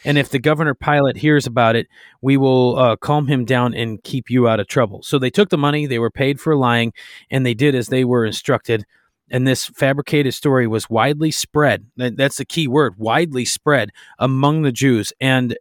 And 0.05 0.19
if 0.19 0.29
the 0.29 0.39
governor 0.39 0.75
Pilate 0.75 1.17
hears 1.17 1.47
about 1.47 1.77
it, 1.77 1.87
we 2.21 2.37
will 2.37 2.79
uh, 2.79 2.97
calm 2.97 3.27
him 3.27 3.45
down 3.45 3.75
and 3.75 4.03
keep 4.03 4.31
you 4.31 4.49
out 4.49 4.61
of 4.61 4.67
trouble. 4.67 5.03
So 5.03 5.19
they 5.19 5.31
took 5.31 5.51
the 5.51 5.59
money, 5.59 5.87
they 5.87 5.99
were 5.99 6.11
paid 6.11 6.41
for 6.41 6.57
lying, 6.57 6.93
and 7.31 7.45
they 7.45 7.55
did 7.55 7.75
as 7.75 7.89
they 7.89 8.05
were 8.05 8.25
instructed. 8.25 8.85
and 9.31 9.47
this 9.47 9.67
fabricated 9.67 10.35
story 10.35 10.67
was 10.67 10.91
widely 10.91 11.31
spread. 11.31 11.87
That's 11.97 12.37
the 12.37 12.45
key 12.45 12.69
word, 12.69 12.99
widely 12.99 13.45
spread 13.45 13.91
among 14.19 14.63
the 14.63 14.73
Jews, 14.73 15.13
and 15.21 15.57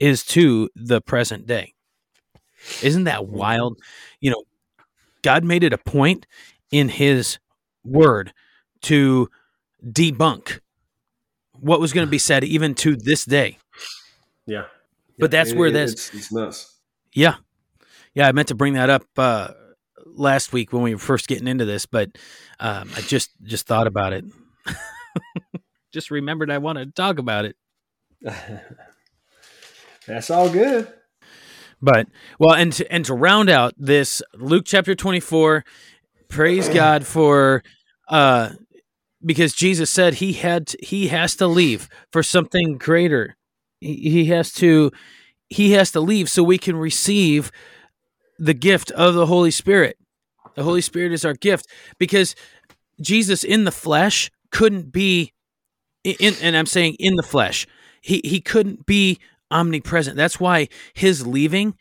is 0.00 0.24
to 0.26 0.68
the 0.74 1.00
present 1.00 1.46
day. 1.46 1.74
Isn't 2.82 3.04
that 3.04 3.26
wild? 3.26 3.78
You 4.20 4.30
know, 4.30 4.44
God 5.22 5.44
made 5.44 5.62
it 5.62 5.72
a 5.72 5.78
point 5.78 6.26
in 6.70 6.88
His 6.88 7.38
Word 7.84 8.32
to 8.82 9.28
debunk 9.84 10.60
what 11.52 11.80
was 11.80 11.92
going 11.92 12.06
to 12.06 12.10
be 12.10 12.18
said, 12.18 12.44
even 12.44 12.74
to 12.76 12.96
this 12.96 13.24
day. 13.24 13.58
Yeah, 14.46 14.64
but 15.18 15.30
that's 15.30 15.52
it, 15.52 15.58
where 15.58 15.68
it, 15.68 15.72
that's 15.72 15.92
it's, 15.92 16.14
it's 16.14 16.32
nuts. 16.32 16.76
Yeah, 17.12 17.36
yeah. 18.14 18.28
I 18.28 18.32
meant 18.32 18.48
to 18.48 18.54
bring 18.54 18.74
that 18.74 18.90
up 18.90 19.04
uh, 19.16 19.52
last 20.06 20.52
week 20.52 20.72
when 20.72 20.82
we 20.82 20.94
were 20.94 21.00
first 21.00 21.28
getting 21.28 21.48
into 21.48 21.64
this, 21.64 21.86
but 21.86 22.10
um, 22.60 22.90
I 22.96 23.00
just 23.02 23.30
just 23.42 23.66
thought 23.66 23.86
about 23.86 24.12
it. 24.12 24.24
just 25.92 26.10
remembered 26.10 26.50
I 26.50 26.58
wanted 26.58 26.86
to 26.86 26.92
talk 26.92 27.18
about 27.18 27.44
it. 27.44 27.56
That's 30.06 30.30
all 30.30 30.50
good. 30.50 30.92
But 31.80 32.06
well, 32.38 32.54
and 32.54 32.72
to, 32.74 32.92
and 32.92 33.04
to 33.06 33.14
round 33.14 33.50
out 33.50 33.74
this 33.76 34.22
Luke 34.34 34.64
chapter 34.66 34.94
twenty 34.94 35.20
four, 35.20 35.64
praise 36.28 36.68
God 36.72 37.06
for 37.06 37.62
uh, 38.08 38.50
because 39.24 39.54
Jesus 39.54 39.90
said 39.90 40.14
he 40.14 40.34
had 40.34 40.68
to, 40.68 40.78
he 40.80 41.08
has 41.08 41.36
to 41.36 41.46
leave 41.46 41.88
for 42.12 42.22
something 42.22 42.78
greater. 42.78 43.36
He, 43.82 44.10
he 44.10 44.24
has 44.26 44.52
to 44.54 44.90
he 45.48 45.72
has 45.72 45.90
to 45.92 46.00
leave 46.00 46.30
so 46.30 46.42
we 46.42 46.58
can 46.58 46.76
receive 46.76 47.52
the 48.38 48.54
gift 48.54 48.90
of 48.92 49.14
the 49.14 49.26
Holy 49.26 49.50
Spirit. 49.50 49.98
The 50.54 50.62
Holy 50.62 50.80
Spirit 50.80 51.12
is 51.12 51.24
our 51.24 51.34
gift 51.34 51.66
because 51.98 52.34
Jesus 53.00 53.44
in 53.44 53.64
the 53.64 53.72
flesh 53.72 54.30
couldn't 54.50 54.92
be 54.92 55.32
in 56.04 56.34
and 56.42 56.56
I'm 56.56 56.66
saying 56.66 56.96
in 56.98 57.16
the 57.16 57.22
flesh. 57.22 57.66
He 58.00 58.20
he 58.24 58.40
couldn't 58.40 58.86
be 58.86 59.18
omnipresent. 59.50 60.16
That's 60.16 60.40
why 60.40 60.68
his 60.94 61.26
leaving 61.26 61.74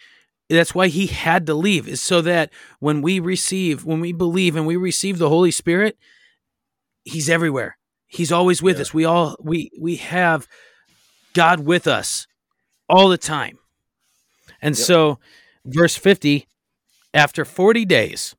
that's 0.50 0.76
why 0.76 0.88
he 0.88 1.08
had 1.08 1.46
to 1.46 1.54
leave 1.54 1.88
is 1.88 2.02
so 2.02 2.22
that 2.22 2.52
when 2.80 3.02
we 3.02 3.20
receive 3.20 3.86
when 3.86 4.02
we 4.02 4.12
believe 4.12 4.56
and 4.56 4.68
we 4.68 4.76
receive 4.76 5.18
the 5.18 5.30
Holy 5.30 5.52
Spirit, 5.52 5.98
he's 7.04 7.30
everywhere. 7.30 7.78
He's 8.08 8.32
always 8.32 8.62
with 8.62 8.76
yeah. 8.76 8.82
us. 8.82 8.94
We 8.94 9.06
all 9.06 9.38
we 9.40 9.72
we 9.80 9.96
have 9.98 10.48
God 11.34 11.62
with 11.62 11.88
us 11.88 12.28
all 12.90 13.10
the 13.10 13.18
time. 13.18 13.58
And 14.62 14.78
yep. 14.78 14.86
so 14.86 15.20
verse 15.66 15.96
50 15.96 16.48
after 17.14 17.46
40 17.46 17.86
days 17.86 18.36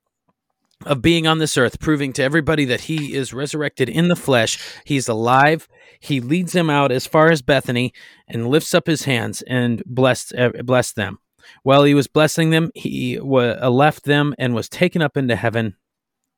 of 0.85 1.03
being 1.03 1.27
on 1.27 1.39
this 1.39 1.57
earth, 1.57 1.81
proving 1.81 2.13
to 2.15 2.23
everybody 2.23 2.65
that 2.65 2.83
he 2.83 3.15
is 3.15 3.33
resurrected 3.33 3.89
in 3.89 4.09
the 4.09 4.17
flesh. 4.17 4.59
He's 4.85 5.09
alive. 5.09 5.69
He 6.01 6.21
leads 6.21 6.53
them 6.53 6.69
out 6.69 6.91
as 6.91 7.07
far 7.07 7.31
as 7.31 7.43
Bethany 7.43 7.93
and 8.27 8.49
lifts 8.49 8.75
up 8.75 8.87
his 8.87 9.05
hands 9.05 9.43
and 9.43 9.83
blessed 9.87 10.35
uh, 10.35 10.51
blessed 10.65 10.97
them. 10.97 11.19
While 11.63 11.85
he 11.85 11.95
was 11.95 12.07
blessing 12.07 12.51
them, 12.51 12.71
he 12.75 13.17
w- 13.17 13.57
uh, 13.61 13.71
left 13.71 14.05
them 14.05 14.35
and 14.39 14.55
was 14.55 14.69
taken 14.69 15.03
up 15.03 15.17
into 15.17 15.37
heaven. 15.37 15.77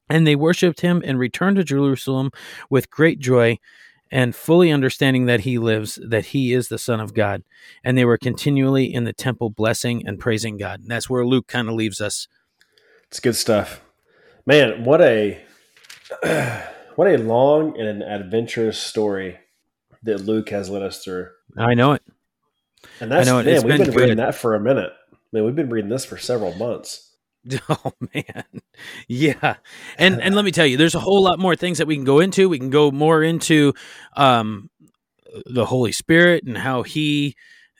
And 0.08 0.26
they 0.26 0.36
worshipped 0.36 0.82
him 0.82 1.02
and 1.04 1.18
returned 1.18 1.56
to 1.56 1.64
Jerusalem 1.64 2.30
with 2.68 2.90
great 2.90 3.20
joy 3.20 3.58
and 4.14 4.32
fully 4.32 4.70
understanding 4.70 5.26
that 5.26 5.40
he 5.40 5.58
lives, 5.58 5.98
that 6.08 6.26
he 6.26 6.52
is 6.52 6.68
the 6.68 6.78
Son 6.78 7.00
of 7.00 7.14
God. 7.14 7.42
And 7.82 7.98
they 7.98 8.04
were 8.04 8.16
continually 8.16 8.84
in 8.94 9.02
the 9.02 9.12
temple 9.12 9.50
blessing 9.50 10.06
and 10.06 10.20
praising 10.20 10.56
God. 10.56 10.78
And 10.80 10.88
that's 10.88 11.10
where 11.10 11.26
Luke 11.26 11.48
kind 11.48 11.68
of 11.68 11.74
leaves 11.74 12.00
us. 12.00 12.28
It's 13.08 13.18
good 13.18 13.34
stuff. 13.34 13.82
Man, 14.46 14.84
what 14.84 15.00
a 15.00 15.42
what 16.94 17.08
a 17.08 17.16
long 17.16 17.76
and 17.76 17.88
an 17.88 18.02
adventurous 18.02 18.78
story 18.78 19.38
that 20.04 20.20
Luke 20.20 20.48
has 20.50 20.70
led 20.70 20.82
us 20.82 21.02
through. 21.02 21.30
I 21.58 21.74
know 21.74 21.92
it. 21.92 22.02
And 23.00 23.10
that's 23.10 23.26
I 23.26 23.32
know 23.32 23.40
it. 23.40 23.46
man, 23.46 23.54
it's 23.56 23.64
we've 23.64 23.78
been, 23.78 23.86
been 23.88 23.96
reading 23.96 24.16
that 24.18 24.36
for 24.36 24.54
a 24.54 24.60
minute. 24.60 24.92
Man, 25.32 25.44
we've 25.44 25.56
been 25.56 25.70
reading 25.70 25.90
this 25.90 26.04
for 26.04 26.18
several 26.18 26.54
months. 26.54 27.13
Oh 27.68 27.92
man. 28.14 28.44
Yeah. 29.08 29.56
And 29.98 30.20
and 30.22 30.34
let 30.34 30.44
me 30.44 30.50
tell 30.50 30.66
you, 30.66 30.76
there's 30.76 30.94
a 30.94 31.00
whole 31.00 31.22
lot 31.22 31.38
more 31.38 31.56
things 31.56 31.78
that 31.78 31.86
we 31.86 31.96
can 31.96 32.04
go 32.04 32.20
into. 32.20 32.48
We 32.48 32.58
can 32.58 32.70
go 32.70 32.90
more 32.90 33.22
into 33.22 33.74
um 34.16 34.70
the 35.46 35.66
Holy 35.66 35.92
Spirit 35.92 36.44
and 36.44 36.56
how 36.56 36.82
he 36.82 37.36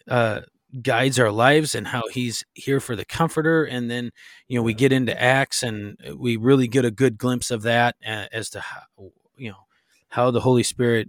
uh 0.09 0.43
guides 0.83 1.19
our 1.19 1.31
lives 1.31 1.75
and 1.75 1.87
how 1.87 2.03
he's 2.13 2.45
here 2.55 2.81
for 2.81 2.97
the 2.97 3.05
comforter 3.05 3.65
and 3.65 3.89
then 3.91 4.11
you 4.49 4.59
know 4.59 4.63
we 4.63 4.75
get 4.75 4.93
into 4.93 5.21
acts 5.23 5.63
and 5.63 5.97
we 6.17 6.37
really 6.37 6.67
get 6.67 6.85
a 6.85 6.91
good 6.91 7.17
glimpse 7.17 7.53
of 7.53 7.63
that 7.63 7.95
as 8.05 8.51
to 8.51 8.59
how 8.59 8.81
you 9.37 9.51
know 9.51 9.67
how 10.09 10.33
the 10.33 10.41
holy 10.41 10.65
spirit 10.65 11.09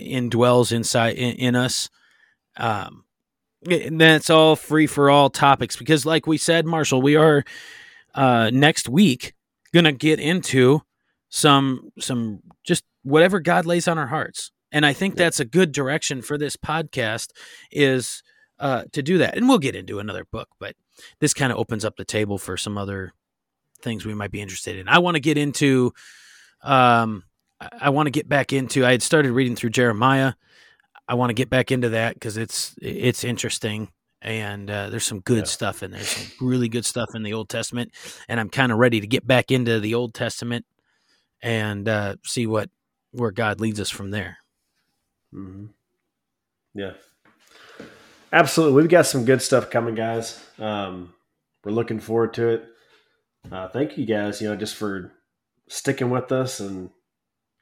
indwells 0.00 0.70
inside 0.70 1.16
in, 1.16 1.34
in 1.34 1.56
us 1.56 1.90
um 2.56 3.04
and 3.68 4.00
that's 4.00 4.30
all 4.30 4.56
free 4.56 4.86
for 4.86 5.10
all 5.10 5.30
topics 5.30 5.76
because 5.76 6.06
like 6.06 6.26
we 6.26 6.38
said 6.38 6.64
marshall 6.64 7.02
we 7.02 7.16
are 7.16 7.44
uh 8.14 8.50
next 8.52 8.88
week 8.88 9.34
gonna 9.74 9.92
get 9.92 10.20
into 10.20 10.80
some 11.28 11.90
some 11.98 12.40
just 12.64 12.84
whatever 13.02 13.40
god 13.40 13.66
lays 13.66 13.88
on 13.88 13.98
our 13.98 14.06
hearts 14.06 14.52
and 14.70 14.86
i 14.86 14.92
think 14.92 15.16
that's 15.16 15.40
a 15.40 15.44
good 15.44 15.72
direction 15.72 16.22
for 16.22 16.38
this 16.38 16.56
podcast 16.56 17.30
is 17.72 18.22
uh, 18.58 18.84
to 18.92 19.02
do 19.02 19.18
that. 19.18 19.36
And 19.36 19.48
we'll 19.48 19.58
get 19.58 19.76
into 19.76 19.98
another 19.98 20.24
book, 20.24 20.48
but 20.58 20.74
this 21.20 21.34
kind 21.34 21.52
of 21.52 21.58
opens 21.58 21.84
up 21.84 21.96
the 21.96 22.04
table 22.04 22.38
for 22.38 22.56
some 22.56 22.76
other 22.76 23.12
things 23.80 24.04
we 24.04 24.14
might 24.14 24.30
be 24.30 24.40
interested 24.40 24.76
in. 24.76 24.88
I 24.88 24.98
want 24.98 25.14
to 25.14 25.20
get 25.20 25.38
into, 25.38 25.92
um, 26.62 27.24
I 27.60 27.90
want 27.90 28.06
to 28.06 28.10
get 28.10 28.28
back 28.28 28.52
into. 28.52 28.84
I 28.84 28.92
had 28.92 29.02
started 29.02 29.32
reading 29.32 29.56
through 29.56 29.70
Jeremiah. 29.70 30.34
I 31.08 31.14
want 31.14 31.30
to 31.30 31.34
get 31.34 31.50
back 31.50 31.72
into 31.72 31.90
that 31.90 32.14
because 32.14 32.36
it's 32.36 32.74
it's 32.80 33.24
interesting 33.24 33.88
and 34.20 34.70
uh, 34.70 34.90
there's 34.90 35.06
some 35.06 35.20
good 35.20 35.38
yeah. 35.38 35.44
stuff 35.44 35.82
in 35.82 35.92
there. 35.92 36.02
Some 36.02 36.46
really 36.46 36.68
good 36.68 36.84
stuff 36.84 37.14
in 37.14 37.22
the 37.22 37.32
Old 37.32 37.48
Testament, 37.48 37.92
and 38.28 38.38
I'm 38.38 38.50
kind 38.50 38.72
of 38.72 38.78
ready 38.78 39.00
to 39.00 39.06
get 39.06 39.26
back 39.26 39.50
into 39.50 39.80
the 39.80 39.94
Old 39.94 40.14
Testament 40.14 40.66
and 41.42 41.88
uh, 41.88 42.16
see 42.24 42.46
what 42.46 42.70
where 43.12 43.30
God 43.30 43.60
leads 43.60 43.80
us 43.80 43.90
from 43.90 44.10
there. 44.10 44.38
Mm-hmm. 45.34 45.66
Yeah, 46.74 46.92
Absolutely. 48.32 48.82
We've 48.82 48.90
got 48.90 49.06
some 49.06 49.24
good 49.24 49.40
stuff 49.40 49.70
coming, 49.70 49.94
guys. 49.94 50.42
Um, 50.58 51.14
we're 51.64 51.72
looking 51.72 51.98
forward 52.00 52.34
to 52.34 52.48
it. 52.48 52.64
Uh, 53.50 53.68
thank 53.68 53.96
you 53.96 54.04
guys, 54.04 54.42
you 54.42 54.48
know, 54.48 54.56
just 54.56 54.74
for 54.74 55.12
sticking 55.68 56.10
with 56.10 56.30
us 56.30 56.60
and 56.60 56.90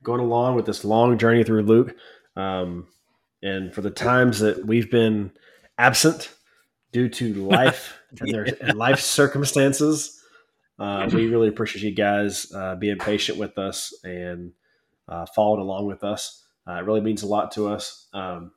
going 0.03 0.21
along 0.21 0.57
with 0.57 0.67
this 0.67 0.85
long 0.85 1.19
journey 1.19 1.45
through 1.45 1.63
Luke. 1.63 1.95
Um, 2.35 2.89
and 3.43 3.75
for 3.75 3.81
the 3.81 3.91
times 3.91 4.41
that 4.41 4.67
we've 4.67 4.91
been 4.91 5.33
absent 5.79 6.35
due 6.93 7.09
to 7.09 7.35
life 7.49 7.99
and 8.21 8.33
their 8.33 8.47
and 8.61 8.79
life 8.79 9.01
circumstances, 9.01 10.21
uh, 10.79 11.09
we 11.13 11.29
really 11.29 11.49
appreciate 11.49 11.83
you 11.83 11.95
guys 11.95 12.53
uh, 12.55 12.75
being 12.77 12.99
patient 12.99 13.39
with 13.39 13.59
us 13.59 13.95
and 14.05 14.53
uh, 15.09 15.27
following 15.35 15.61
along 15.61 15.87
with 15.87 16.05
us. 16.05 16.45
Uh, 16.69 16.75
it 16.75 16.85
really 16.85 17.01
means 17.01 17.23
a 17.23 17.27
lot 17.27 17.53
to 17.53 17.69
us. 17.69 18.09
Um, 18.13 18.53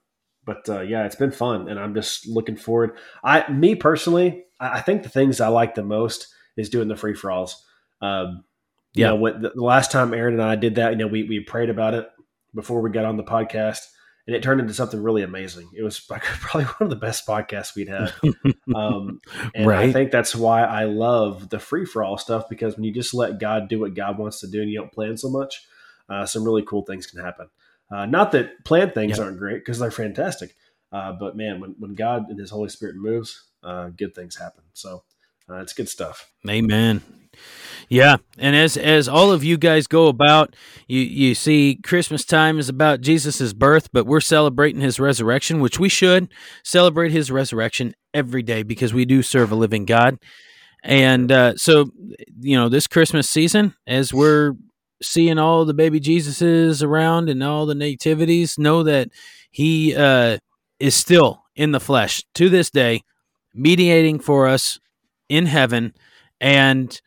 but 0.45 0.67
uh, 0.67 0.81
yeah, 0.81 1.05
it's 1.05 1.15
been 1.15 1.31
fun, 1.31 1.69
and 1.69 1.79
I'm 1.79 1.93
just 1.93 2.27
looking 2.27 2.55
forward. 2.55 2.97
I, 3.23 3.49
me 3.51 3.75
personally, 3.75 4.45
I, 4.59 4.79
I 4.79 4.81
think 4.81 5.03
the 5.03 5.09
things 5.09 5.39
I 5.39 5.49
like 5.49 5.75
the 5.75 5.83
most 5.83 6.27
is 6.57 6.69
doing 6.69 6.87
the 6.87 6.95
free 6.95 7.13
for 7.13 7.31
alls. 7.31 7.63
Um, 8.01 8.43
yeah, 8.93 9.13
you 9.13 9.19
know, 9.19 9.51
the 9.53 9.63
last 9.63 9.91
time 9.91 10.13
Aaron 10.13 10.33
and 10.33 10.41
I 10.41 10.55
did 10.55 10.75
that, 10.75 10.91
you 10.91 10.97
know, 10.97 11.07
we 11.07 11.23
we 11.23 11.39
prayed 11.41 11.69
about 11.69 11.93
it 11.93 12.09
before 12.55 12.81
we 12.81 12.89
got 12.89 13.05
on 13.05 13.17
the 13.17 13.23
podcast, 13.23 13.85
and 14.27 14.35
it 14.35 14.43
turned 14.43 14.61
into 14.61 14.73
something 14.73 15.01
really 15.01 15.23
amazing. 15.23 15.69
It 15.75 15.83
was 15.83 15.99
probably 16.09 16.65
one 16.65 16.75
of 16.81 16.89
the 16.89 16.95
best 16.95 17.25
podcasts 17.27 17.75
we'd 17.75 17.89
had. 17.89 18.13
um, 18.75 19.21
and 19.55 19.67
right. 19.67 19.89
I 19.89 19.93
think 19.93 20.11
that's 20.11 20.35
why 20.35 20.63
I 20.63 20.83
love 20.83 21.49
the 21.49 21.59
free 21.59 21.85
for 21.85 22.03
all 22.03 22.17
stuff 22.17 22.49
because 22.49 22.75
when 22.75 22.83
you 22.83 22.93
just 22.93 23.13
let 23.13 23.39
God 23.39 23.69
do 23.69 23.79
what 23.79 23.95
God 23.95 24.17
wants 24.17 24.39
to 24.41 24.47
do 24.47 24.61
and 24.61 24.69
you 24.69 24.79
don't 24.79 24.91
plan 24.91 25.17
so 25.17 25.29
much, 25.29 25.65
uh, 26.09 26.25
some 26.25 26.43
really 26.43 26.63
cool 26.63 26.83
things 26.83 27.07
can 27.07 27.23
happen. 27.23 27.49
Uh, 27.91 28.05
not 28.05 28.31
that 28.33 28.63
planned 28.65 28.93
things 28.93 29.19
aren't 29.19 29.39
great 29.39 29.59
because 29.59 29.79
they're 29.79 29.89
fantastic, 29.89 30.55
uh, 30.91 31.11
but 31.11 31.35
man, 31.35 31.59
when, 31.59 31.75
when 31.79 31.95
God 31.95 32.29
and 32.29 32.39
His 32.39 32.51
Holy 32.51 32.69
Spirit 32.69 32.95
moves, 32.95 33.45
uh, 33.63 33.89
good 33.89 34.13
things 34.13 34.37
happen. 34.37 34.63
So 34.73 35.03
uh, 35.49 35.57
it's 35.57 35.73
good 35.73 35.89
stuff. 35.89 36.31
Amen. 36.47 37.01
Yeah, 37.89 38.17
and 38.37 38.55
as 38.55 38.77
as 38.77 39.07
all 39.09 39.31
of 39.31 39.43
you 39.43 39.57
guys 39.57 39.87
go 39.87 40.07
about, 40.07 40.55
you 40.87 41.01
you 41.01 41.33
see 41.33 41.79
Christmas 41.83 42.23
time 42.23 42.59
is 42.59 42.69
about 42.69 43.01
Jesus' 43.01 43.51
birth, 43.51 43.89
but 43.91 44.05
we're 44.05 44.21
celebrating 44.21 44.81
his 44.81 44.99
resurrection, 44.99 45.59
which 45.59 45.79
we 45.79 45.89
should 45.89 46.31
celebrate 46.63 47.11
his 47.11 47.31
resurrection 47.31 47.95
every 48.13 48.43
day 48.43 48.61
because 48.61 48.93
we 48.93 49.05
do 49.05 49.23
serve 49.23 49.51
a 49.51 49.55
living 49.55 49.85
God. 49.85 50.19
And 50.83 51.31
uh, 51.31 51.55
so, 51.55 51.89
you 52.39 52.55
know, 52.55 52.69
this 52.69 52.85
Christmas 52.85 53.27
season, 53.27 53.73
as 53.87 54.13
we're 54.13 54.53
seeing 55.01 55.39
all 55.39 55.65
the 55.65 55.73
baby 55.73 55.99
Jesuses 55.99 56.83
around 56.83 57.27
and 57.27 57.43
all 57.43 57.65
the 57.65 57.75
nativities, 57.75 58.57
know 58.59 58.83
that 58.83 59.09
he 59.49 59.95
uh, 59.95 60.37
is 60.79 60.95
still 60.95 61.43
in 61.55 61.71
the 61.71 61.79
flesh 61.79 62.23
to 62.35 62.49
this 62.49 62.69
day, 62.69 63.01
mediating 63.53 64.19
for 64.19 64.47
us 64.47 64.79
in 65.29 65.45
heaven, 65.45 65.93
and 66.41 66.99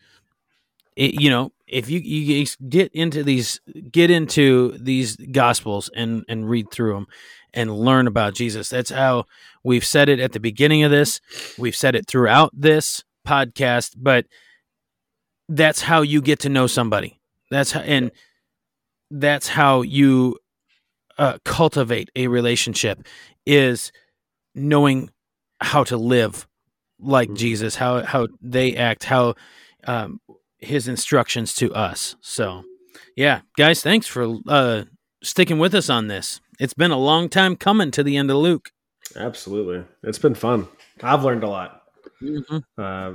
it, 0.96 1.20
you 1.20 1.28
know 1.28 1.52
if 1.66 1.90
you 1.90 1.98
you 2.00 2.46
get 2.68 2.92
into 2.92 3.22
these 3.22 3.60
get 3.90 4.10
into 4.10 4.76
these 4.78 5.16
gospels 5.16 5.90
and 5.94 6.24
and 6.28 6.48
read 6.48 6.70
through 6.70 6.94
them 6.94 7.06
and 7.54 7.76
learn 7.76 8.06
about 8.06 8.34
Jesus. 8.34 8.68
That's 8.68 8.90
how 8.90 9.26
we've 9.62 9.84
said 9.84 10.08
it 10.08 10.20
at 10.20 10.32
the 10.32 10.40
beginning 10.40 10.84
of 10.84 10.90
this. 10.90 11.20
We've 11.58 11.76
said 11.76 11.94
it 11.94 12.06
throughout 12.06 12.50
this 12.54 13.04
podcast, 13.26 13.94
but 13.96 14.26
that's 15.48 15.82
how 15.82 16.02
you 16.02 16.22
get 16.22 16.40
to 16.40 16.48
know 16.48 16.66
somebody. 16.66 17.20
That's 17.50 17.72
how, 17.72 17.80
and 17.80 18.10
that's 19.10 19.48
how 19.48 19.82
you 19.82 20.38
uh, 21.18 21.38
cultivate 21.44 22.10
a 22.16 22.28
relationship 22.28 23.06
is 23.44 23.92
knowing 24.54 25.10
how 25.60 25.84
to 25.84 25.96
live 25.96 26.46
like 27.02 27.28
mm-hmm. 27.28 27.36
Jesus, 27.36 27.76
how 27.76 28.02
how 28.02 28.28
they 28.40 28.76
act, 28.76 29.04
how 29.04 29.34
um, 29.86 30.20
his 30.58 30.88
instructions 30.88 31.54
to 31.56 31.72
us. 31.74 32.16
So, 32.20 32.64
yeah, 33.16 33.40
guys, 33.56 33.82
thanks 33.82 34.06
for 34.06 34.38
uh, 34.48 34.84
sticking 35.22 35.58
with 35.58 35.74
us 35.74 35.90
on 35.90 36.06
this. 36.06 36.40
It's 36.58 36.74
been 36.74 36.90
a 36.90 36.98
long 36.98 37.28
time 37.28 37.56
coming 37.56 37.90
to 37.92 38.02
the 38.02 38.16
end 38.16 38.30
of 38.30 38.36
Luke. 38.36 38.70
Absolutely, 39.16 39.84
it's 40.02 40.18
been 40.18 40.34
fun. 40.34 40.68
I've 41.02 41.24
learned 41.24 41.44
a 41.44 41.48
lot. 41.48 41.82
Mm-hmm. 42.22 42.58
Uh, 42.78 43.12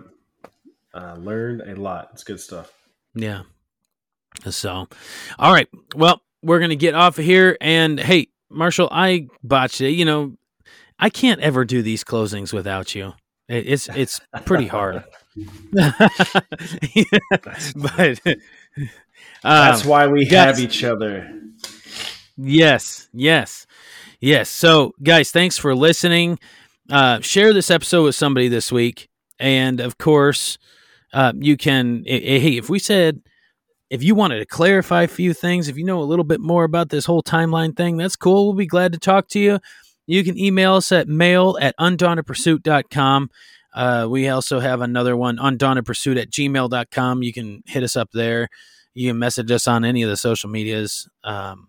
I 0.93 1.13
learned 1.13 1.61
a 1.61 1.75
lot. 1.75 2.09
It's 2.13 2.23
good 2.23 2.39
stuff. 2.39 2.71
Yeah. 3.15 3.43
So, 4.49 4.88
all 5.39 5.53
right. 5.53 5.67
Well, 5.95 6.21
we're 6.43 6.59
gonna 6.59 6.75
get 6.75 6.95
off 6.95 7.17
of 7.17 7.25
here. 7.25 7.57
And 7.61 7.99
hey, 7.99 8.27
Marshall, 8.49 8.89
I 8.91 9.27
botched 9.43 9.81
it. 9.81 9.91
You 9.91 10.05
know, 10.05 10.38
I 10.99 11.09
can't 11.09 11.41
ever 11.41 11.65
do 11.65 11.81
these 11.81 12.03
closings 12.03 12.53
without 12.53 12.95
you. 12.95 13.13
It's 13.48 13.88
it's 13.89 14.20
pretty 14.45 14.68
hard. 14.68 15.04
but 15.72 15.93
that's 19.43 19.84
um, 19.84 19.89
why 19.89 20.08
we 20.08 20.26
have 20.26 20.60
each 20.60 20.84
other. 20.84 21.32
Yes, 22.38 23.08
yes, 23.14 23.66
yes. 24.20 24.50
So, 24.50 24.93
guys, 25.02 25.32
thanks 25.32 25.58
for 25.58 25.76
listening. 25.76 26.39
Uh, 26.89 27.22
share 27.22 27.54
this 27.54 27.72
episode 27.72 28.04
with 28.04 28.16
somebody 28.16 28.48
this 28.48 28.72
week, 28.72 29.10
and 29.39 29.80
of 29.80 29.98
course, 29.98 30.58
uh, 31.14 31.34
you 31.36 31.56
can. 31.56 32.04
Hey, 32.06 32.58
if 32.58 32.70
we 32.70 32.80
said 32.80 33.22
if 33.89 34.04
you 34.04 34.16
wanted 34.16 34.39
to 34.39 34.45
clarify 34.45 35.04
a 35.04 35.08
few 35.08 35.34
things, 35.34 35.68
if 35.68 35.78
you 35.78 35.86
know 35.86 36.02
a 36.02 36.04
little 36.04 36.26
bit 36.26 36.41
more 36.41 36.64
about 36.64 36.89
this 36.89 37.06
whole 37.06 37.24
timeline 37.24 37.76
thing, 37.76 37.98
that's 37.98 38.16
cool. 38.16 38.48
We'll 38.48 38.56
be 38.56 38.66
glad 38.66 38.93
to 38.93 39.00
talk 39.00 39.28
to 39.30 39.39
you. 39.39 39.60
You 40.08 40.24
can 40.24 40.38
email 40.38 40.76
us 40.76 40.91
at 40.91 41.08
mail 41.08 41.58
at 41.62 41.76
undauntedpursuit.com. 41.78 43.30
Uh, 43.74 44.08
we 44.10 44.28
also 44.30 44.60
have 44.60 44.82
another 44.82 45.16
one, 45.16 45.38
undauntedpursuit 45.38 46.20
at 46.20 46.32
gmail.com. 46.32 47.22
You 47.22 47.34
can 47.34 47.62
hit 47.68 47.84
us 47.84 47.95
up 47.95 48.10
there. 48.12 48.49
You 48.93 49.12
can 49.12 49.20
message 49.20 49.51
us 49.51 49.68
on 49.68 49.86
any 49.86 50.01
of 50.01 50.10
the 50.10 50.18
social 50.18 50.49
medias. 50.49 51.08
Um, 51.24 51.68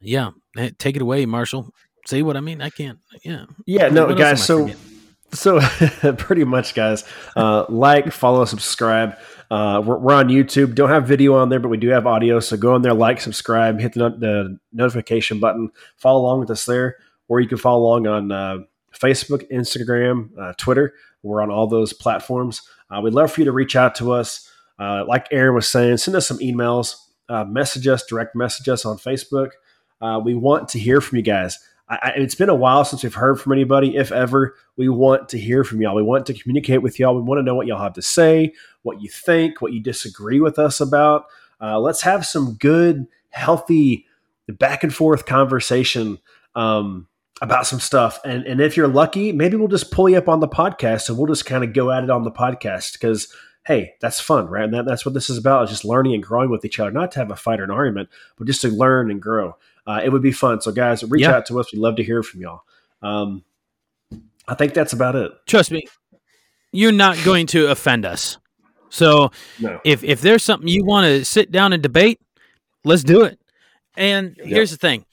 yeah, 0.00 0.32
take 0.78 0.96
it 0.96 1.02
away, 1.02 1.24
Marshall. 1.24 1.72
See 2.06 2.22
what 2.22 2.36
I 2.36 2.40
mean? 2.40 2.60
I 2.60 2.70
can't. 2.70 2.98
Yeah. 3.24 3.46
Yeah. 3.64 3.88
No, 3.88 4.06
what 4.06 4.18
guys. 4.18 4.44
So, 4.44 4.70
so 5.32 5.60
pretty 6.18 6.44
much, 6.44 6.74
guys. 6.74 7.04
Uh, 7.34 7.64
like, 7.68 8.12
follow, 8.12 8.44
subscribe. 8.44 9.16
Uh, 9.50 9.82
we're, 9.84 9.98
we're, 9.98 10.14
on 10.14 10.28
YouTube. 10.28 10.74
Don't 10.74 10.90
have 10.90 11.06
video 11.06 11.34
on 11.34 11.48
there, 11.48 11.60
but 11.60 11.68
we 11.68 11.76
do 11.76 11.88
have 11.88 12.06
audio. 12.06 12.40
So 12.40 12.56
go 12.56 12.74
on 12.74 12.82
there, 12.82 12.94
like, 12.94 13.20
subscribe, 13.20 13.80
hit 13.80 13.94
the, 13.94 14.10
the 14.10 14.58
notification 14.72 15.40
button, 15.40 15.70
follow 15.96 16.20
along 16.20 16.40
with 16.40 16.50
us 16.50 16.64
there, 16.64 16.96
or 17.28 17.40
you 17.40 17.48
can 17.48 17.58
follow 17.58 17.82
along 17.82 18.06
on 18.06 18.32
uh, 18.32 18.58
Facebook, 18.94 19.50
Instagram, 19.50 20.30
uh, 20.38 20.52
Twitter. 20.56 20.94
We're 21.22 21.42
on 21.42 21.50
all 21.50 21.66
those 21.66 21.92
platforms. 21.92 22.62
Uh, 22.90 23.00
we'd 23.00 23.14
love 23.14 23.32
for 23.32 23.40
you 23.40 23.44
to 23.46 23.52
reach 23.52 23.76
out 23.76 23.94
to 23.96 24.12
us. 24.12 24.50
Uh, 24.78 25.04
like 25.06 25.26
Aaron 25.30 25.54
was 25.54 25.68
saying, 25.68 25.96
send 25.96 26.16
us 26.16 26.28
some 26.28 26.38
emails, 26.38 26.96
uh, 27.28 27.44
message 27.44 27.86
us, 27.86 28.04
direct 28.04 28.36
message 28.36 28.68
us 28.68 28.84
on 28.84 28.98
Facebook. 28.98 29.50
We 30.24 30.34
want 30.34 30.68
to 30.70 30.78
hear 30.78 31.00
from 31.00 31.16
you 31.16 31.22
guys. 31.22 31.58
I, 31.88 31.98
I, 32.02 32.08
it's 32.16 32.34
been 32.34 32.48
a 32.48 32.54
while 32.54 32.84
since 32.84 33.02
we've 33.02 33.14
heard 33.14 33.40
from 33.40 33.52
anybody, 33.52 33.96
if 33.96 34.12
ever. 34.12 34.54
We 34.76 34.88
want 34.88 35.28
to 35.30 35.38
hear 35.38 35.64
from 35.64 35.80
y'all. 35.80 35.94
We 35.94 36.02
want 36.02 36.26
to 36.26 36.34
communicate 36.34 36.82
with 36.82 36.98
y'all. 36.98 37.14
We 37.14 37.22
want 37.22 37.38
to 37.38 37.42
know 37.42 37.54
what 37.54 37.66
y'all 37.66 37.82
have 37.82 37.94
to 37.94 38.02
say, 38.02 38.52
what 38.82 39.00
you 39.00 39.08
think, 39.08 39.60
what 39.60 39.72
you 39.72 39.80
disagree 39.80 40.40
with 40.40 40.58
us 40.58 40.80
about. 40.80 41.26
Uh, 41.60 41.78
let's 41.78 42.02
have 42.02 42.26
some 42.26 42.54
good, 42.54 43.06
healthy, 43.30 44.06
back 44.48 44.84
and 44.84 44.94
forth 44.94 45.26
conversation. 45.26 46.18
Um, 46.54 47.08
about 47.42 47.66
some 47.66 47.80
stuff. 47.80 48.20
And 48.24 48.44
and 48.46 48.60
if 48.60 48.76
you're 48.76 48.88
lucky, 48.88 49.32
maybe 49.32 49.56
we'll 49.56 49.68
just 49.68 49.90
pull 49.90 50.08
you 50.08 50.18
up 50.18 50.28
on 50.28 50.40
the 50.40 50.48
podcast 50.48 51.08
and 51.08 51.18
we'll 51.18 51.26
just 51.26 51.46
kind 51.46 51.64
of 51.64 51.72
go 51.72 51.90
at 51.90 52.04
it 52.04 52.10
on 52.10 52.24
the 52.24 52.30
podcast 52.30 52.94
because 52.94 53.32
hey, 53.66 53.94
that's 54.00 54.20
fun, 54.20 54.46
right? 54.46 54.62
And 54.62 54.74
that, 54.74 54.86
that's 54.86 55.04
what 55.04 55.12
this 55.12 55.28
is 55.28 55.38
about 55.38 55.64
is 55.64 55.70
just 55.70 55.84
learning 55.84 56.14
and 56.14 56.22
growing 56.22 56.50
with 56.50 56.64
each 56.64 56.78
other, 56.78 56.92
not 56.92 57.10
to 57.12 57.18
have 57.18 57.32
a 57.32 57.36
fight 57.36 57.58
or 57.58 57.64
an 57.64 57.70
argument, 57.72 58.08
but 58.36 58.46
just 58.46 58.60
to 58.60 58.68
learn 58.68 59.10
and 59.10 59.20
grow. 59.20 59.56
Uh, 59.88 60.00
it 60.04 60.10
would 60.10 60.22
be 60.22 60.30
fun. 60.30 60.60
So 60.60 60.70
guys, 60.70 61.02
reach 61.02 61.22
yeah. 61.22 61.32
out 61.32 61.46
to 61.46 61.58
us. 61.58 61.72
We'd 61.72 61.80
love 61.80 61.96
to 61.96 62.04
hear 62.04 62.22
from 62.22 62.40
y'all. 62.42 62.62
Um, 63.02 63.44
I 64.46 64.54
think 64.54 64.72
that's 64.72 64.92
about 64.92 65.16
it. 65.16 65.32
Trust 65.46 65.72
me, 65.72 65.82
you're 66.70 66.92
not 66.92 67.16
going 67.24 67.46
to 67.48 67.68
offend 67.68 68.04
us. 68.04 68.38
So 68.88 69.32
no. 69.60 69.80
if 69.84 70.04
if 70.04 70.20
there's 70.20 70.44
something 70.44 70.68
you 70.68 70.84
want 70.84 71.06
to 71.06 71.24
sit 71.24 71.50
down 71.50 71.72
and 71.72 71.82
debate, 71.82 72.20
let's 72.84 73.02
do 73.02 73.22
it. 73.22 73.40
And 73.96 74.36
yep. 74.36 74.46
here's 74.46 74.70
the 74.70 74.76
thing 74.76 75.05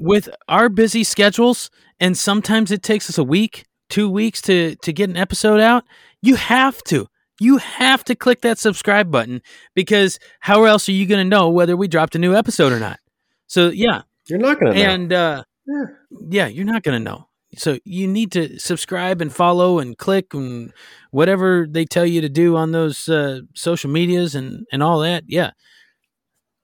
with 0.00 0.30
our 0.48 0.68
busy 0.70 1.04
schedules, 1.04 1.70
and 2.00 2.16
sometimes 2.16 2.70
it 2.70 2.82
takes 2.82 3.10
us 3.10 3.18
a 3.18 3.24
week, 3.24 3.66
two 3.90 4.08
weeks 4.10 4.40
to 4.42 4.74
to 4.76 4.92
get 4.92 5.10
an 5.10 5.16
episode 5.16 5.60
out. 5.60 5.84
You 6.22 6.36
have 6.36 6.82
to, 6.84 7.06
you 7.38 7.58
have 7.58 8.02
to 8.04 8.14
click 8.14 8.40
that 8.40 8.58
subscribe 8.58 9.10
button 9.10 9.42
because 9.74 10.18
how 10.40 10.64
else 10.64 10.88
are 10.88 10.92
you 10.92 11.06
going 11.06 11.24
to 11.24 11.28
know 11.28 11.50
whether 11.50 11.76
we 11.76 11.86
dropped 11.86 12.14
a 12.14 12.18
new 12.18 12.34
episode 12.34 12.72
or 12.72 12.80
not? 12.80 12.98
So 13.46 13.68
yeah, 13.68 14.02
you're 14.26 14.38
not 14.38 14.58
going 14.58 14.74
to, 14.74 14.80
and 14.80 15.12
uh, 15.12 15.44
yeah. 15.66 15.84
yeah, 16.28 16.46
you're 16.46 16.64
not 16.64 16.82
going 16.82 16.98
to 16.98 17.04
know. 17.04 17.28
So 17.56 17.78
you 17.84 18.06
need 18.06 18.32
to 18.32 18.58
subscribe 18.58 19.20
and 19.20 19.32
follow 19.32 19.80
and 19.80 19.98
click 19.98 20.32
and 20.34 20.72
whatever 21.10 21.66
they 21.68 21.84
tell 21.84 22.06
you 22.06 22.20
to 22.20 22.28
do 22.28 22.56
on 22.56 22.70
those 22.70 23.08
uh, 23.08 23.40
social 23.54 23.90
medias 23.90 24.34
and 24.34 24.66
and 24.72 24.82
all 24.82 25.00
that. 25.00 25.24
Yeah, 25.26 25.50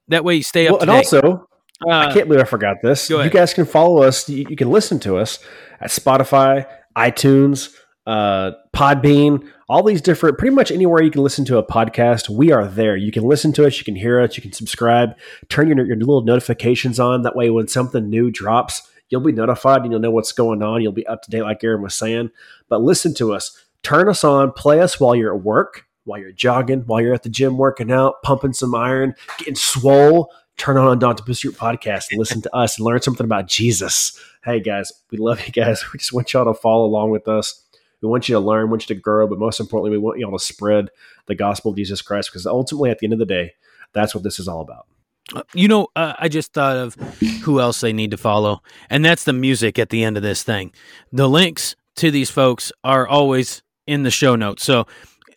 that 0.08 0.24
way 0.24 0.36
you 0.36 0.42
stay 0.42 0.68
up. 0.68 0.74
Well, 0.74 0.82
and 0.82 0.90
also 0.90 1.45
uh, 1.84 1.90
I 1.90 2.12
can't 2.12 2.28
believe 2.28 2.40
I 2.40 2.44
forgot 2.44 2.78
this. 2.82 3.10
You 3.10 3.28
guys 3.28 3.52
can 3.52 3.66
follow 3.66 4.02
us. 4.02 4.28
You, 4.28 4.46
you, 4.48 4.56
can 4.56 4.70
listen 4.70 4.98
to 5.00 5.16
us 5.18 5.38
at 5.80 5.90
Spotify, 5.90 6.66
iTunes, 6.96 7.74
uh, 8.06 8.52
Podbean, 8.74 9.46
all 9.68 9.82
these 9.82 10.00
different, 10.00 10.38
pretty 10.38 10.54
much 10.54 10.70
anywhere 10.70 11.02
you 11.02 11.10
can 11.10 11.22
listen 11.22 11.44
to 11.46 11.58
a 11.58 11.66
podcast. 11.66 12.30
We 12.30 12.52
are 12.52 12.66
there. 12.66 12.96
You 12.96 13.12
can 13.12 13.24
listen 13.24 13.52
to 13.54 13.66
us. 13.66 13.78
You 13.78 13.84
can 13.84 13.96
hear 13.96 14.20
us. 14.20 14.36
You 14.36 14.42
can 14.42 14.52
subscribe. 14.52 15.16
Turn 15.48 15.68
your, 15.68 15.84
your 15.84 15.96
little 15.96 16.22
notifications 16.22 16.98
on. 16.98 17.22
That 17.22 17.36
way, 17.36 17.50
when 17.50 17.68
something 17.68 18.08
new 18.08 18.30
drops, 18.30 18.88
you'll 19.10 19.20
be 19.20 19.32
notified 19.32 19.82
and 19.82 19.90
you'll 19.90 20.00
know 20.00 20.10
what's 20.10 20.32
going 20.32 20.62
on. 20.62 20.80
You'll 20.80 20.92
be 20.92 21.06
up 21.06 21.22
to 21.22 21.30
date, 21.30 21.42
like 21.42 21.62
Aaron 21.62 21.82
was 21.82 21.94
saying. 21.94 22.30
But 22.68 22.80
listen 22.80 23.12
to 23.14 23.34
us. 23.34 23.66
Turn 23.82 24.08
us 24.08 24.24
on. 24.24 24.52
Play 24.52 24.80
us 24.80 24.98
while 24.98 25.14
you're 25.14 25.34
at 25.34 25.42
work, 25.42 25.84
while 26.04 26.18
you're 26.18 26.32
jogging, 26.32 26.80
while 26.86 27.02
you're 27.02 27.14
at 27.14 27.22
the 27.22 27.28
gym 27.28 27.58
working 27.58 27.92
out, 27.92 28.22
pumping 28.22 28.52
some 28.54 28.74
iron, 28.74 29.14
getting 29.38 29.56
swole 29.56 30.30
turn 30.56 30.76
on 30.78 30.88
Undaunted 30.88 31.26
Pursuit 31.26 31.54
podcast 31.54 32.10
and 32.10 32.18
listen 32.18 32.40
to 32.42 32.54
us 32.54 32.78
and 32.78 32.86
learn 32.86 33.02
something 33.02 33.24
about 33.24 33.46
Jesus. 33.46 34.18
Hey 34.44 34.60
guys, 34.60 34.92
we 35.10 35.18
love 35.18 35.46
you 35.46 35.52
guys. 35.52 35.84
We 35.92 35.98
just 35.98 36.12
want 36.12 36.32
y'all 36.32 36.52
to 36.52 36.58
follow 36.58 36.84
along 36.84 37.10
with 37.10 37.28
us. 37.28 37.62
We 38.00 38.08
want 38.08 38.28
you 38.28 38.34
to 38.34 38.40
learn, 38.40 38.70
want 38.70 38.88
you 38.88 38.94
to 38.94 39.00
grow, 39.00 39.26
but 39.26 39.38
most 39.38 39.60
importantly, 39.60 39.90
we 39.90 40.02
want 40.02 40.18
y'all 40.18 40.36
to 40.36 40.44
spread 40.44 40.90
the 41.26 41.34
gospel 41.34 41.70
of 41.70 41.76
Jesus 41.76 42.02
Christ 42.02 42.30
because 42.30 42.46
ultimately, 42.46 42.90
at 42.90 42.98
the 42.98 43.06
end 43.06 43.12
of 43.12 43.18
the 43.18 43.26
day, 43.26 43.54
that's 43.92 44.14
what 44.14 44.22
this 44.22 44.38
is 44.38 44.48
all 44.48 44.60
about. 44.60 44.86
Uh, 45.34 45.42
you 45.54 45.66
know, 45.66 45.88
uh, 45.96 46.14
I 46.18 46.28
just 46.28 46.52
thought 46.52 46.76
of 46.76 46.94
who 47.42 47.58
else 47.60 47.80
they 47.80 47.92
need 47.92 48.12
to 48.12 48.16
follow, 48.16 48.62
and 48.90 49.04
that's 49.04 49.24
the 49.24 49.32
music 49.32 49.78
at 49.78 49.88
the 49.88 50.04
end 50.04 50.16
of 50.16 50.22
this 50.22 50.42
thing. 50.42 50.72
The 51.10 51.28
links 51.28 51.74
to 51.96 52.10
these 52.10 52.30
folks 52.30 52.70
are 52.84 53.08
always 53.08 53.62
in 53.86 54.02
the 54.02 54.10
show 54.10 54.36
notes. 54.36 54.62
So 54.62 54.86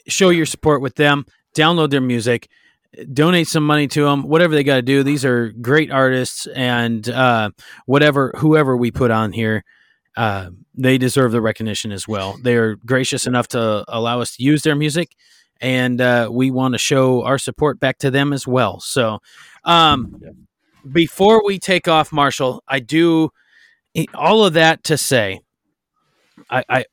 show 0.08 0.30
your 0.30 0.46
support 0.46 0.82
with 0.82 0.96
them, 0.96 1.26
download 1.56 1.90
their 1.90 2.02
music, 2.02 2.50
donate 3.14 3.48
some 3.48 3.66
money 3.66 3.88
to 3.88 4.04
them 4.04 4.24
whatever 4.24 4.56
they 4.56 4.64
got 4.64 4.78
to 4.78 4.82
do. 4.82 5.04
These 5.04 5.26
are 5.26 5.50
great 5.50 5.92
artists 5.92 6.48
and 6.48 7.08
uh, 7.10 7.52
whatever 7.86 8.34
whoever 8.38 8.76
we 8.76 8.92
put 8.92 9.12
on 9.12 9.32
here 9.32 9.64
uh, 10.18 10.50
they 10.76 10.98
deserve 10.98 11.32
the 11.32 11.42
recognition 11.42 11.92
as 11.92 12.08
well. 12.08 12.38
They 12.42 12.56
are 12.56 12.76
gracious 12.76 13.28
enough 13.28 13.48
to 13.50 13.86
allow 13.88 14.22
us 14.22 14.36
to 14.38 14.44
use 14.44 14.64
their 14.64 14.76
music 14.76 15.16
and 15.62 16.02
uh, 16.02 16.30
we 16.32 16.52
want 16.52 16.74
to 16.74 16.78
show 16.78 17.24
our 17.24 17.38
support 17.38 17.80
back 17.80 17.98
to 18.00 18.12
them 18.12 18.34
as 18.34 18.48
well. 18.48 18.80
So 18.80 19.20
um, 19.66 20.22
before 20.92 21.46
we 21.46 21.60
take 21.60 21.88
off 21.88 22.12
marshall 22.12 22.64
i 22.68 22.80
do 22.80 23.30
all 24.14 24.46
of 24.46 24.54
that 24.54 24.84
to 24.84 24.98
say 24.98 25.42
I, 26.50 26.64
I 26.70 26.86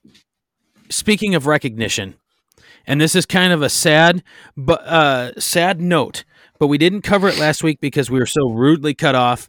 speaking 0.88 1.34
of 1.34 1.46
recognition 1.46 2.14
and 2.86 3.00
this 3.00 3.14
is 3.14 3.26
kind 3.26 3.52
of 3.52 3.62
a 3.62 3.68
sad 3.68 4.22
but 4.56 4.82
uh, 4.86 5.38
sad 5.40 5.80
note 5.80 6.24
but 6.58 6.68
we 6.68 6.78
didn't 6.78 7.02
cover 7.02 7.28
it 7.28 7.38
last 7.38 7.62
week 7.62 7.80
because 7.80 8.10
we 8.10 8.18
were 8.18 8.26
so 8.26 8.48
rudely 8.50 8.94
cut 8.94 9.14
off 9.14 9.48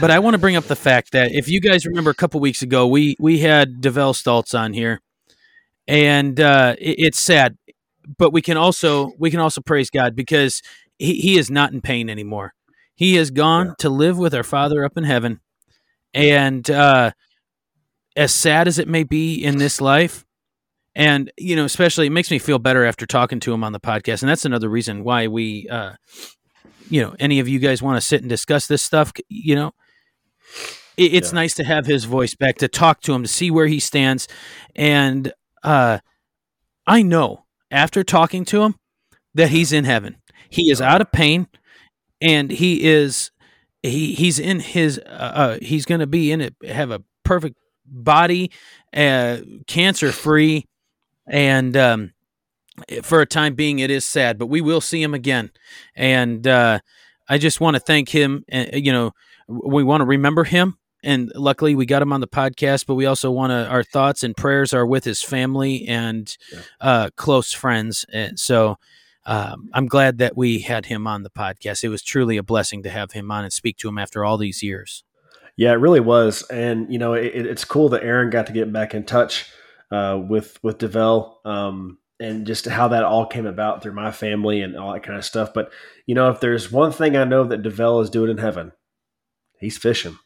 but 0.00 0.10
i 0.10 0.18
want 0.18 0.34
to 0.34 0.38
bring 0.38 0.56
up 0.56 0.64
the 0.64 0.76
fact 0.76 1.12
that 1.12 1.32
if 1.32 1.48
you 1.48 1.60
guys 1.60 1.86
remember 1.86 2.10
a 2.10 2.14
couple 2.14 2.40
weeks 2.40 2.62
ago 2.62 2.86
we 2.86 3.16
we 3.18 3.38
had 3.38 3.80
Devel 3.80 4.14
Stults 4.14 4.54
on 4.54 4.72
here 4.72 5.00
and 5.88 6.40
uh, 6.40 6.74
it, 6.78 6.96
it's 6.98 7.18
sad 7.20 7.56
but 8.18 8.32
we 8.32 8.42
can 8.42 8.56
also 8.56 9.12
we 9.18 9.30
can 9.30 9.40
also 9.40 9.60
praise 9.60 9.90
god 9.90 10.14
because 10.14 10.62
he, 10.98 11.14
he 11.20 11.38
is 11.38 11.50
not 11.50 11.72
in 11.72 11.80
pain 11.80 12.08
anymore. 12.08 12.54
He 12.94 13.16
has 13.16 13.30
gone 13.30 13.66
Yeah. 13.66 13.72
to 13.80 13.90
live 13.90 14.18
with 14.18 14.34
our 14.34 14.42
Father 14.42 14.84
up 14.84 14.96
in 14.96 15.04
heaven. 15.04 15.40
And 16.14 16.70
uh, 16.70 17.10
as 18.16 18.32
sad 18.32 18.66
as 18.66 18.78
it 18.78 18.88
may 18.88 19.04
be 19.04 19.34
in 19.34 19.58
this 19.58 19.80
life, 19.80 20.24
and 20.96 21.30
you 21.36 21.54
know, 21.54 21.64
especially 21.66 22.06
it 22.06 22.10
makes 22.10 22.30
me 22.30 22.38
feel 22.38 22.58
better 22.58 22.84
after 22.84 23.06
talking 23.06 23.38
to 23.40 23.52
him 23.52 23.62
on 23.62 23.72
the 23.72 23.78
podcast, 23.80 24.22
and 24.22 24.28
that's 24.30 24.46
another 24.46 24.68
reason 24.68 25.04
why 25.04 25.28
we, 25.28 25.68
uh, 25.68 25.92
you 26.90 27.02
know, 27.02 27.14
any 27.20 27.38
of 27.38 27.46
you 27.46 27.58
guys 27.60 27.82
want 27.82 27.96
to 27.98 28.00
sit 28.00 28.22
and 28.22 28.30
discuss 28.30 28.66
this 28.66 28.82
stuff, 28.82 29.12
you 29.28 29.54
know, 29.54 29.74
it, 30.96 31.14
it's 31.14 31.32
Yeah. 31.32 31.34
nice 31.40 31.54
to 31.54 31.64
have 31.64 31.86
his 31.86 32.04
voice 32.04 32.34
back 32.34 32.56
to 32.58 32.68
talk 32.68 33.02
to 33.02 33.12
him 33.12 33.22
to 33.22 33.28
see 33.28 33.50
where 33.50 33.66
he 33.66 33.78
stands, 33.78 34.26
and 34.74 35.32
uh, 35.62 35.98
I 36.86 37.02
know 37.02 37.44
after 37.70 38.02
talking 38.02 38.44
to 38.46 38.62
him 38.62 38.76
that 39.34 39.50
he's 39.50 39.72
in 39.72 39.84
heaven. 39.84 40.16
He 40.48 40.70
is 40.70 40.80
out 40.80 41.00
of 41.02 41.12
pain, 41.12 41.48
and 42.22 42.50
he 42.50 42.84
is 42.84 43.30
he 43.82 44.14
he's 44.14 44.38
in 44.38 44.60
his 44.60 44.98
uh, 45.04 45.10
uh 45.10 45.58
he's 45.60 45.84
going 45.84 46.00
to 46.00 46.06
be 46.06 46.32
in 46.32 46.40
it 46.40 46.54
have 46.66 46.90
a 46.90 47.02
perfect 47.24 47.56
body, 47.84 48.50
uh, 48.96 49.38
cancer 49.66 50.12
free, 50.12 50.64
and 51.26 51.76
um, 51.76 52.12
for 53.02 53.20
a 53.20 53.26
time 53.26 53.54
being, 53.54 53.78
it 53.78 53.90
is 53.90 54.04
sad, 54.04 54.38
but 54.38 54.46
we 54.46 54.60
will 54.60 54.80
see 54.80 55.02
him 55.02 55.14
again, 55.14 55.50
and 55.94 56.46
uh, 56.46 56.80
I 57.28 57.38
just 57.38 57.60
want 57.60 57.74
to 57.74 57.80
thank 57.80 58.08
him. 58.10 58.44
Uh, 58.52 58.66
you 58.72 58.92
know, 58.92 59.12
we 59.48 59.82
want 59.84 60.00
to 60.00 60.06
remember 60.06 60.44
him. 60.44 60.78
And 61.02 61.30
luckily, 61.36 61.76
we 61.76 61.86
got 61.86 62.02
him 62.02 62.12
on 62.12 62.20
the 62.20 62.26
podcast. 62.26 62.86
But 62.86 62.94
we 62.94 63.06
also 63.06 63.30
want 63.30 63.50
to. 63.50 63.68
Our 63.68 63.84
thoughts 63.84 64.24
and 64.24 64.36
prayers 64.36 64.74
are 64.74 64.86
with 64.86 65.04
his 65.04 65.22
family 65.22 65.86
and 65.86 66.36
Yeah. 66.52 66.58
uh, 66.80 67.10
close 67.16 67.52
friends. 67.52 68.04
And 68.12 68.40
so, 68.40 68.76
um, 69.24 69.68
I'm 69.72 69.86
glad 69.86 70.18
that 70.18 70.36
we 70.36 70.60
had 70.60 70.86
him 70.86 71.06
on 71.06 71.22
the 71.22 71.30
podcast. 71.30 71.84
It 71.84 71.90
was 71.90 72.02
truly 72.02 72.36
a 72.38 72.42
blessing 72.42 72.82
to 72.82 72.90
have 72.90 73.12
him 73.12 73.30
on 73.30 73.44
and 73.44 73.52
speak 73.52 73.76
to 73.78 73.88
him 73.88 73.98
after 73.98 74.24
all 74.24 74.36
these 74.36 74.64
years. 74.64 75.04
Yeah, 75.56 75.70
it 75.72 75.76
really 75.76 76.00
was, 76.00 76.42
and 76.50 76.92
you 76.92 76.98
know, 76.98 77.12
it, 77.14 77.32
it's 77.34 77.64
cool 77.64 77.88
that 77.90 78.02
Aaron 78.02 78.30
got 78.30 78.46
to 78.48 78.52
get 78.52 78.72
back 78.72 78.92
in 78.92 79.04
touch 79.04 79.48
uh, 79.90 80.18
with 80.28 80.58
with 80.62 80.78
Devell, 80.78 81.36
um, 81.46 81.98
and 82.18 82.46
just 82.46 82.66
how 82.66 82.88
that 82.88 83.04
all 83.04 83.26
came 83.26 83.46
about 83.46 83.82
through 83.82 83.92
my 83.92 84.10
family 84.10 84.62
and 84.62 84.76
all 84.76 84.92
that 84.92 85.02
kind 85.02 85.18
of 85.18 85.24
stuff. 85.24 85.52
But 85.54 85.70
you 86.06 86.14
know, 86.14 86.30
if 86.30 86.40
there's 86.40 86.70
one 86.72 86.92
thing 86.92 87.16
I 87.16 87.24
know 87.24 87.44
that 87.44 87.62
Devell 87.62 88.02
is 88.02 88.10
doing 88.10 88.30
in 88.30 88.38
heaven, 88.38 88.72
he's 89.58 89.78
fishing. 89.78 90.18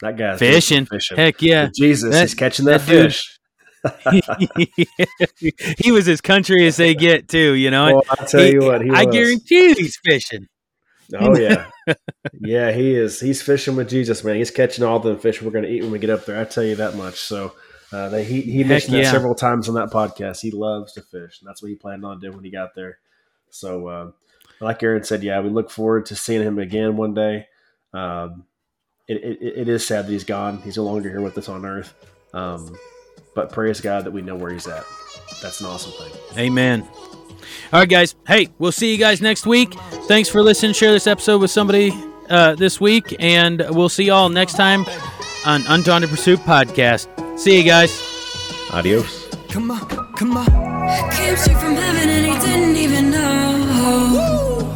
That 0.00 0.16
guy's 0.16 0.38
Fishing. 0.40 0.86
fishing. 0.86 1.16
Heck 1.16 1.40
yeah. 1.40 1.68
Jesus, 1.74 2.12
That- 2.12 2.22
he's 2.22 2.34
catching 2.34 2.64
that, 2.66 2.80
that 2.80 2.86
fish. 2.86 3.38
he 5.78 5.92
was 5.92 6.08
as 6.08 6.20
country 6.20 6.66
as 6.66 6.76
they 6.76 6.94
get 6.94 7.28
too, 7.28 7.52
you 7.54 7.70
know. 7.70 7.94
Well, 7.94 8.02
I 8.10 8.24
tell 8.24 8.40
He- 8.42 8.52
you 8.52 8.60
what, 8.60 8.82
he 8.82 8.90
I 8.90 9.04
was. 9.04 9.14
guarantee 9.14 9.68
you 9.68 9.74
he's 9.74 9.98
fishing. 10.04 10.46
Oh 11.14 11.36
yeah, 11.36 11.66
yeah, 12.40 12.72
he 12.72 12.94
is. 12.94 13.20
He's 13.20 13.42
fishing 13.42 13.76
with 13.76 13.90
Jesus, 13.90 14.24
man. 14.24 14.36
He's 14.36 14.50
catching 14.50 14.84
all 14.84 15.00
the 15.00 15.16
fish 15.18 15.42
we're 15.42 15.50
going 15.50 15.64
to 15.64 15.70
eat 15.70 15.82
when 15.82 15.90
we 15.90 15.98
get 15.98 16.08
up 16.10 16.24
there. 16.24 16.40
I 16.40 16.44
tell 16.44 16.64
you 16.64 16.76
that 16.76 16.96
much. 16.96 17.20
So 17.20 17.52
uh, 17.94 18.08
they, 18.08 18.24
he 18.24 18.64
mentioned 18.64 18.96
that 18.96 19.06
several 19.06 19.36
times 19.36 19.68
on 19.68 19.76
that 19.76 19.90
podcast. 19.90 20.40
He 20.40 20.50
loves 20.50 20.94
to 20.94 21.02
fish, 21.02 21.40
and 21.40 21.48
that's 21.48 21.62
what 21.62 21.68
he 21.68 21.76
planned 21.76 22.04
on 22.04 22.18
doing 22.18 22.34
when 22.34 22.44
he 22.44 22.50
got 22.50 22.74
there. 22.74 22.98
So, 23.50 23.86
uh, 23.86 24.10
like 24.60 24.82
Aaron 24.82 25.04
said, 25.04 25.22
yeah, 25.22 25.40
we 25.40 25.48
look 25.48 25.70
forward 25.70 26.06
to 26.06 26.16
seeing 26.16 26.42
him 26.42 26.58
again 26.58 26.96
one 26.96 27.14
day. 27.14 27.46
Um, 27.92 28.46
it, 29.06 29.22
it, 29.22 29.58
it 29.60 29.68
is 29.68 29.86
sad 29.86 30.06
that 30.06 30.12
he's 30.12 30.24
gone. 30.24 30.58
He's 30.62 30.76
no 30.76 30.82
longer 30.82 31.08
here 31.08 31.20
with 31.20 31.38
us 31.38 31.48
on 31.48 31.64
Earth. 31.64 31.94
Um, 32.32 32.76
but 33.36 33.52
praise 33.52 33.80
God 33.80 34.04
that 34.04 34.10
we 34.10 34.22
know 34.22 34.34
where 34.34 34.50
he's 34.50 34.66
at. 34.66 34.84
That's 35.40 35.60
an 35.60 35.66
awesome 35.66 35.92
thing. 35.92 36.12
Amen. 36.36 36.82
All 37.72 37.80
right, 37.80 37.88
guys. 37.88 38.16
Hey, 38.26 38.48
we'll 38.58 38.72
see 38.72 38.90
you 38.90 38.98
guys 38.98 39.20
next 39.20 39.46
week. 39.46 39.72
Thanks 40.08 40.28
for 40.28 40.42
listening. 40.42 40.72
Share 40.72 40.90
this 40.90 41.06
episode 41.06 41.40
with 41.40 41.52
somebody 41.52 41.92
uh, 42.28 42.56
this 42.56 42.80
week, 42.80 43.14
and 43.20 43.64
we'll 43.70 43.88
see 43.88 44.04
y'all 44.04 44.30
next 44.30 44.54
time 44.54 44.84
on 45.46 45.62
Undaunted 45.68 46.10
Pursuit 46.10 46.40
podcast. 46.40 47.23
See 47.36 47.58
you 47.58 47.64
guys. 47.64 47.92
Adios. 48.72 49.26
Come 49.50 49.70
on, 49.70 49.80
come 50.16 50.36
on. 50.36 50.46
Came 51.12 51.36
straight 51.36 51.58
from 51.58 51.74
heaven 51.74 52.08
and 52.08 52.26
he 52.26 52.34
didn't 52.46 52.76
even 52.76 53.10
know. 53.10 54.72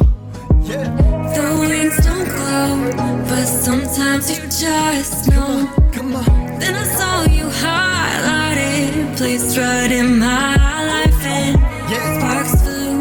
Yeah, 0.63 0.87
The 1.35 1.45
wings 1.59 1.97
don't 2.05 2.25
glow, 2.25 3.23
but 3.29 3.45
sometimes 3.45 4.29
you 4.29 4.41
just 4.47 5.29
know. 5.31 5.67
come 5.91 6.15
on. 6.15 6.59
Then 6.59 6.75
I 6.75 6.83
saw 6.97 7.23
you 7.37 7.45
highlighted, 7.65 9.17
placed 9.17 9.57
right 9.57 9.91
in 9.91 10.19
my 10.19 10.55
life, 10.93 11.25
and 11.25 11.57
Yeah. 11.91 12.17
sparks 12.19 12.61
flew, 12.61 12.99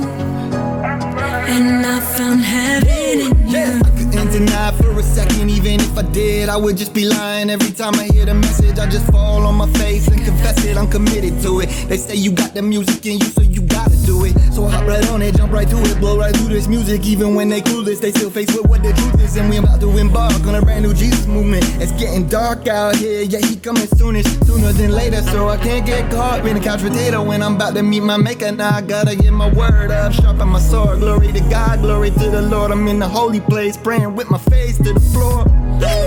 and 1.54 1.86
I 1.86 2.00
found 2.16 2.40
heaven 2.40 3.20
in 3.20 3.48
Yeah, 3.48 3.74
you. 3.96 3.97
Deny 4.26 4.72
for 4.72 4.90
a 4.98 5.02
second, 5.02 5.48
even 5.50 5.80
if 5.80 5.96
I 5.96 6.02
did, 6.02 6.48
I 6.48 6.56
would 6.56 6.76
just 6.76 6.92
be 6.92 7.08
lying. 7.08 7.50
Every 7.50 7.70
time 7.70 7.94
I 7.94 8.04
hear 8.12 8.26
the 8.26 8.34
message, 8.34 8.78
I 8.78 8.86
just 8.86 9.06
fall 9.10 9.46
on 9.46 9.54
my 9.54 9.66
face 9.78 10.06
and 10.08 10.22
confess 10.22 10.64
it. 10.64 10.76
I'm 10.76 10.88
committed 10.88 11.40
to 11.42 11.60
it. 11.60 11.68
They 11.88 11.96
say 11.96 12.14
you 12.14 12.32
got 12.32 12.52
the 12.52 12.62
music 12.62 13.04
in 13.06 13.18
you, 13.18 13.26
so 13.26 13.40
you 13.42 13.62
gotta 13.62 13.97
do 14.08 14.24
it. 14.24 14.34
So 14.54 14.66
hop 14.66 14.86
right 14.86 15.06
on 15.10 15.20
it, 15.20 15.36
jump 15.36 15.52
right 15.52 15.68
to 15.68 15.76
it, 15.76 16.00
blow 16.00 16.18
right 16.18 16.34
through 16.34 16.48
this 16.48 16.66
music. 16.66 17.04
Even 17.04 17.34
when 17.34 17.48
they 17.50 17.60
clueless, 17.60 18.00
they 18.00 18.10
still 18.10 18.30
face 18.30 18.50
with 18.56 18.66
what 18.66 18.82
the 18.82 18.92
truth 18.94 19.20
is, 19.20 19.36
and 19.36 19.50
we 19.50 19.58
about 19.58 19.80
to 19.80 19.98
embark 19.98 20.40
on 20.46 20.54
a 20.54 20.62
brand 20.62 20.82
new 20.84 20.94
Jesus 20.94 21.26
movement. 21.26 21.64
It's 21.82 21.92
getting 21.92 22.26
dark 22.26 22.66
out 22.66 22.96
here, 22.96 23.22
yeah, 23.22 23.44
he 23.46 23.56
coming 23.56 23.86
soonest, 23.86 24.46
sooner 24.46 24.72
than 24.72 24.92
later. 24.92 25.20
So 25.32 25.48
I 25.48 25.58
can't 25.58 25.84
get 25.84 26.10
caught 26.10 26.42
being 26.42 26.56
a 26.56 26.60
couch 26.60 26.80
potato 26.80 27.22
when 27.22 27.42
I'm 27.42 27.56
about 27.56 27.74
to 27.74 27.82
meet 27.82 28.02
my 28.02 28.16
maker. 28.16 28.50
Now 28.50 28.76
I 28.76 28.80
gotta 28.80 29.14
get 29.14 29.32
my 29.32 29.52
word 29.52 29.90
up, 29.90 30.12
sharpen 30.12 30.48
my 30.48 30.60
sword. 30.60 31.00
Glory 31.00 31.30
to 31.32 31.40
God, 31.50 31.80
glory 31.80 32.10
to 32.10 32.30
the 32.30 32.42
Lord. 32.42 32.70
I'm 32.70 32.88
in 32.88 32.98
the 32.98 33.08
holy 33.08 33.40
place, 33.40 33.76
praying 33.76 34.14
with 34.16 34.30
my 34.30 34.38
face 34.38 34.78
to 34.78 34.94
the 34.94 35.00
floor. 35.12 35.44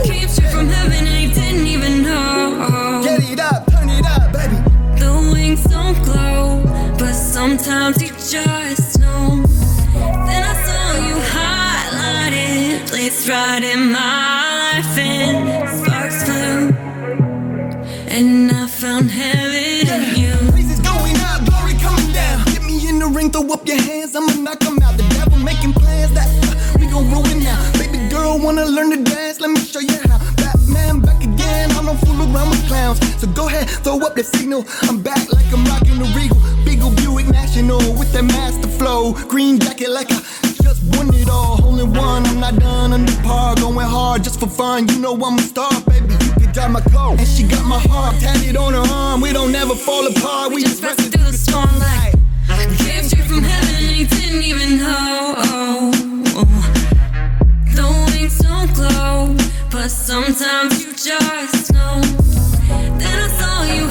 Came 0.03 0.27
straight 0.27 0.51
from 0.51 0.67
heaven 0.67 1.05
and 1.07 1.17
he 1.23 1.27
didn't 1.33 1.67
even 1.67 2.03
know. 2.03 3.01
Get 3.03 3.19
it 3.31 3.39
up, 3.39 3.69
turn 3.71 3.89
it 3.89 4.05
up, 4.05 4.33
baby. 4.33 4.57
The 4.99 5.11
wings 5.33 5.63
don't 5.65 5.95
glow, 6.03 6.63
but 7.01 7.13
sometimes 7.13 7.99
you 7.99 8.09
just 8.09 8.99
know. 8.99 9.41
Then 10.27 10.41
I 10.51 10.55
saw 10.65 10.83
you 11.07 11.15
highlighted, 11.35 12.87
placed 12.87 13.27
right 13.27 13.63
in 13.63 13.91
my 13.91 14.43
life, 14.61 14.97
and 14.97 15.67
sparks 15.79 16.23
flew, 16.25 16.69
and 18.07 18.51
I 18.51 18.67
found 18.67 19.09
heaven 19.09 19.87
in 19.95 20.03
you. 20.21 20.51
Praises 20.51 20.79
going 20.79 21.17
up, 21.29 21.43
glory 21.49 21.73
coming 21.85 22.11
down. 22.13 22.45
Get 22.53 22.63
me 22.69 22.87
in 22.87 22.99
the 22.99 23.07
ring, 23.07 23.31
throw 23.31 23.51
up 23.51 23.67
your 23.67 23.81
hands, 23.81 24.15
I'ma 24.15 24.33
knock 24.45 24.63
'em 24.63 24.77
out. 24.83 24.95
The 24.97 25.07
devil 25.17 25.39
making 25.39 25.73
plans 25.73 26.13
that 26.13 26.29
uh, 26.45 26.77
we 26.79 26.85
gon' 26.85 27.09
ruin 27.09 27.39
now. 27.43 27.61
Baby 27.79 27.97
girl 28.09 28.37
wanna 28.37 28.65
learn 28.65 28.91
to 28.91 29.03
dance, 29.11 29.39
let 29.41 29.49
me 29.49 29.59
show 29.59 29.79
you 29.79 29.97
how. 30.07 30.19
Batman 30.37 30.99
back 30.99 31.20
again, 31.61 31.77
I 31.77 31.85
don't 31.85 31.97
fool 31.99 32.21
around 32.21 32.49
with 32.49 32.67
clowns. 32.67 32.99
So 33.19 33.27
go 33.27 33.47
ahead, 33.47 33.69
throw 33.69 33.99
up 34.05 34.15
the 34.15 34.23
signal. 34.23 34.65
I'm 34.83 35.01
back 35.01 35.31
like 35.31 35.45
I'm 35.53 35.65
rocking 35.65 35.97
the 35.97 36.05
Regal. 36.15 36.37
Big 36.65 36.81
ol' 36.81 36.95
Buick 36.95 37.27
National 37.27 37.79
with 37.97 38.11
that 38.13 38.23
master 38.23 38.67
flow. 38.67 39.13
Green 39.27 39.59
jacket 39.59 39.89
like 39.89 40.11
I 40.11 40.21
just 40.63 40.83
won 40.95 41.13
it 41.13 41.29
all. 41.29 41.63
Only 41.65 41.83
one, 41.83 42.25
I'm 42.25 42.39
not 42.39 42.55
done 42.57 42.93
under 42.93 43.15
par. 43.23 43.55
Going 43.55 43.87
hard 43.87 44.23
just 44.23 44.39
for 44.39 44.47
fun, 44.47 44.87
you 44.89 44.99
know 44.99 45.13
I'm 45.15 45.37
a 45.37 45.41
star, 45.41 45.71
baby. 45.87 46.13
You 46.13 46.33
can 46.41 46.51
drive 46.53 46.71
my 46.71 46.81
car, 46.81 47.11
and 47.11 47.27
she 47.27 47.43
got 47.43 47.65
my 47.65 47.79
heart 47.79 48.15
tatted 48.19 48.55
on 48.55 48.73
her 48.73 48.93
arm. 48.93 49.21
We 49.21 49.33
don't 49.33 49.53
ever 49.55 49.75
fall 49.75 50.07
apart, 50.07 50.53
we 50.53 50.63
just 50.63 50.83
rested 50.83 51.11
through 51.13 51.31
the 51.31 51.33
storm 51.33 51.69
like. 51.79 52.15
Came 52.77 53.03
straight 53.03 53.25
from 53.25 53.43
heaven 53.43 53.75
and 53.95 54.09
didn't 54.09 54.43
even 54.43 54.77
know. 54.77 55.91
The 57.75 57.85
wings 58.07 58.37
don't 58.39 58.73
glow, 58.75 59.35
but 59.71 59.89
sometimes 59.89 60.83
you 60.83 60.91
just 60.93 61.73
know. 61.73 62.01
Then 62.99 63.19
I 63.19 63.27
saw 63.39 63.63
you 63.63 63.87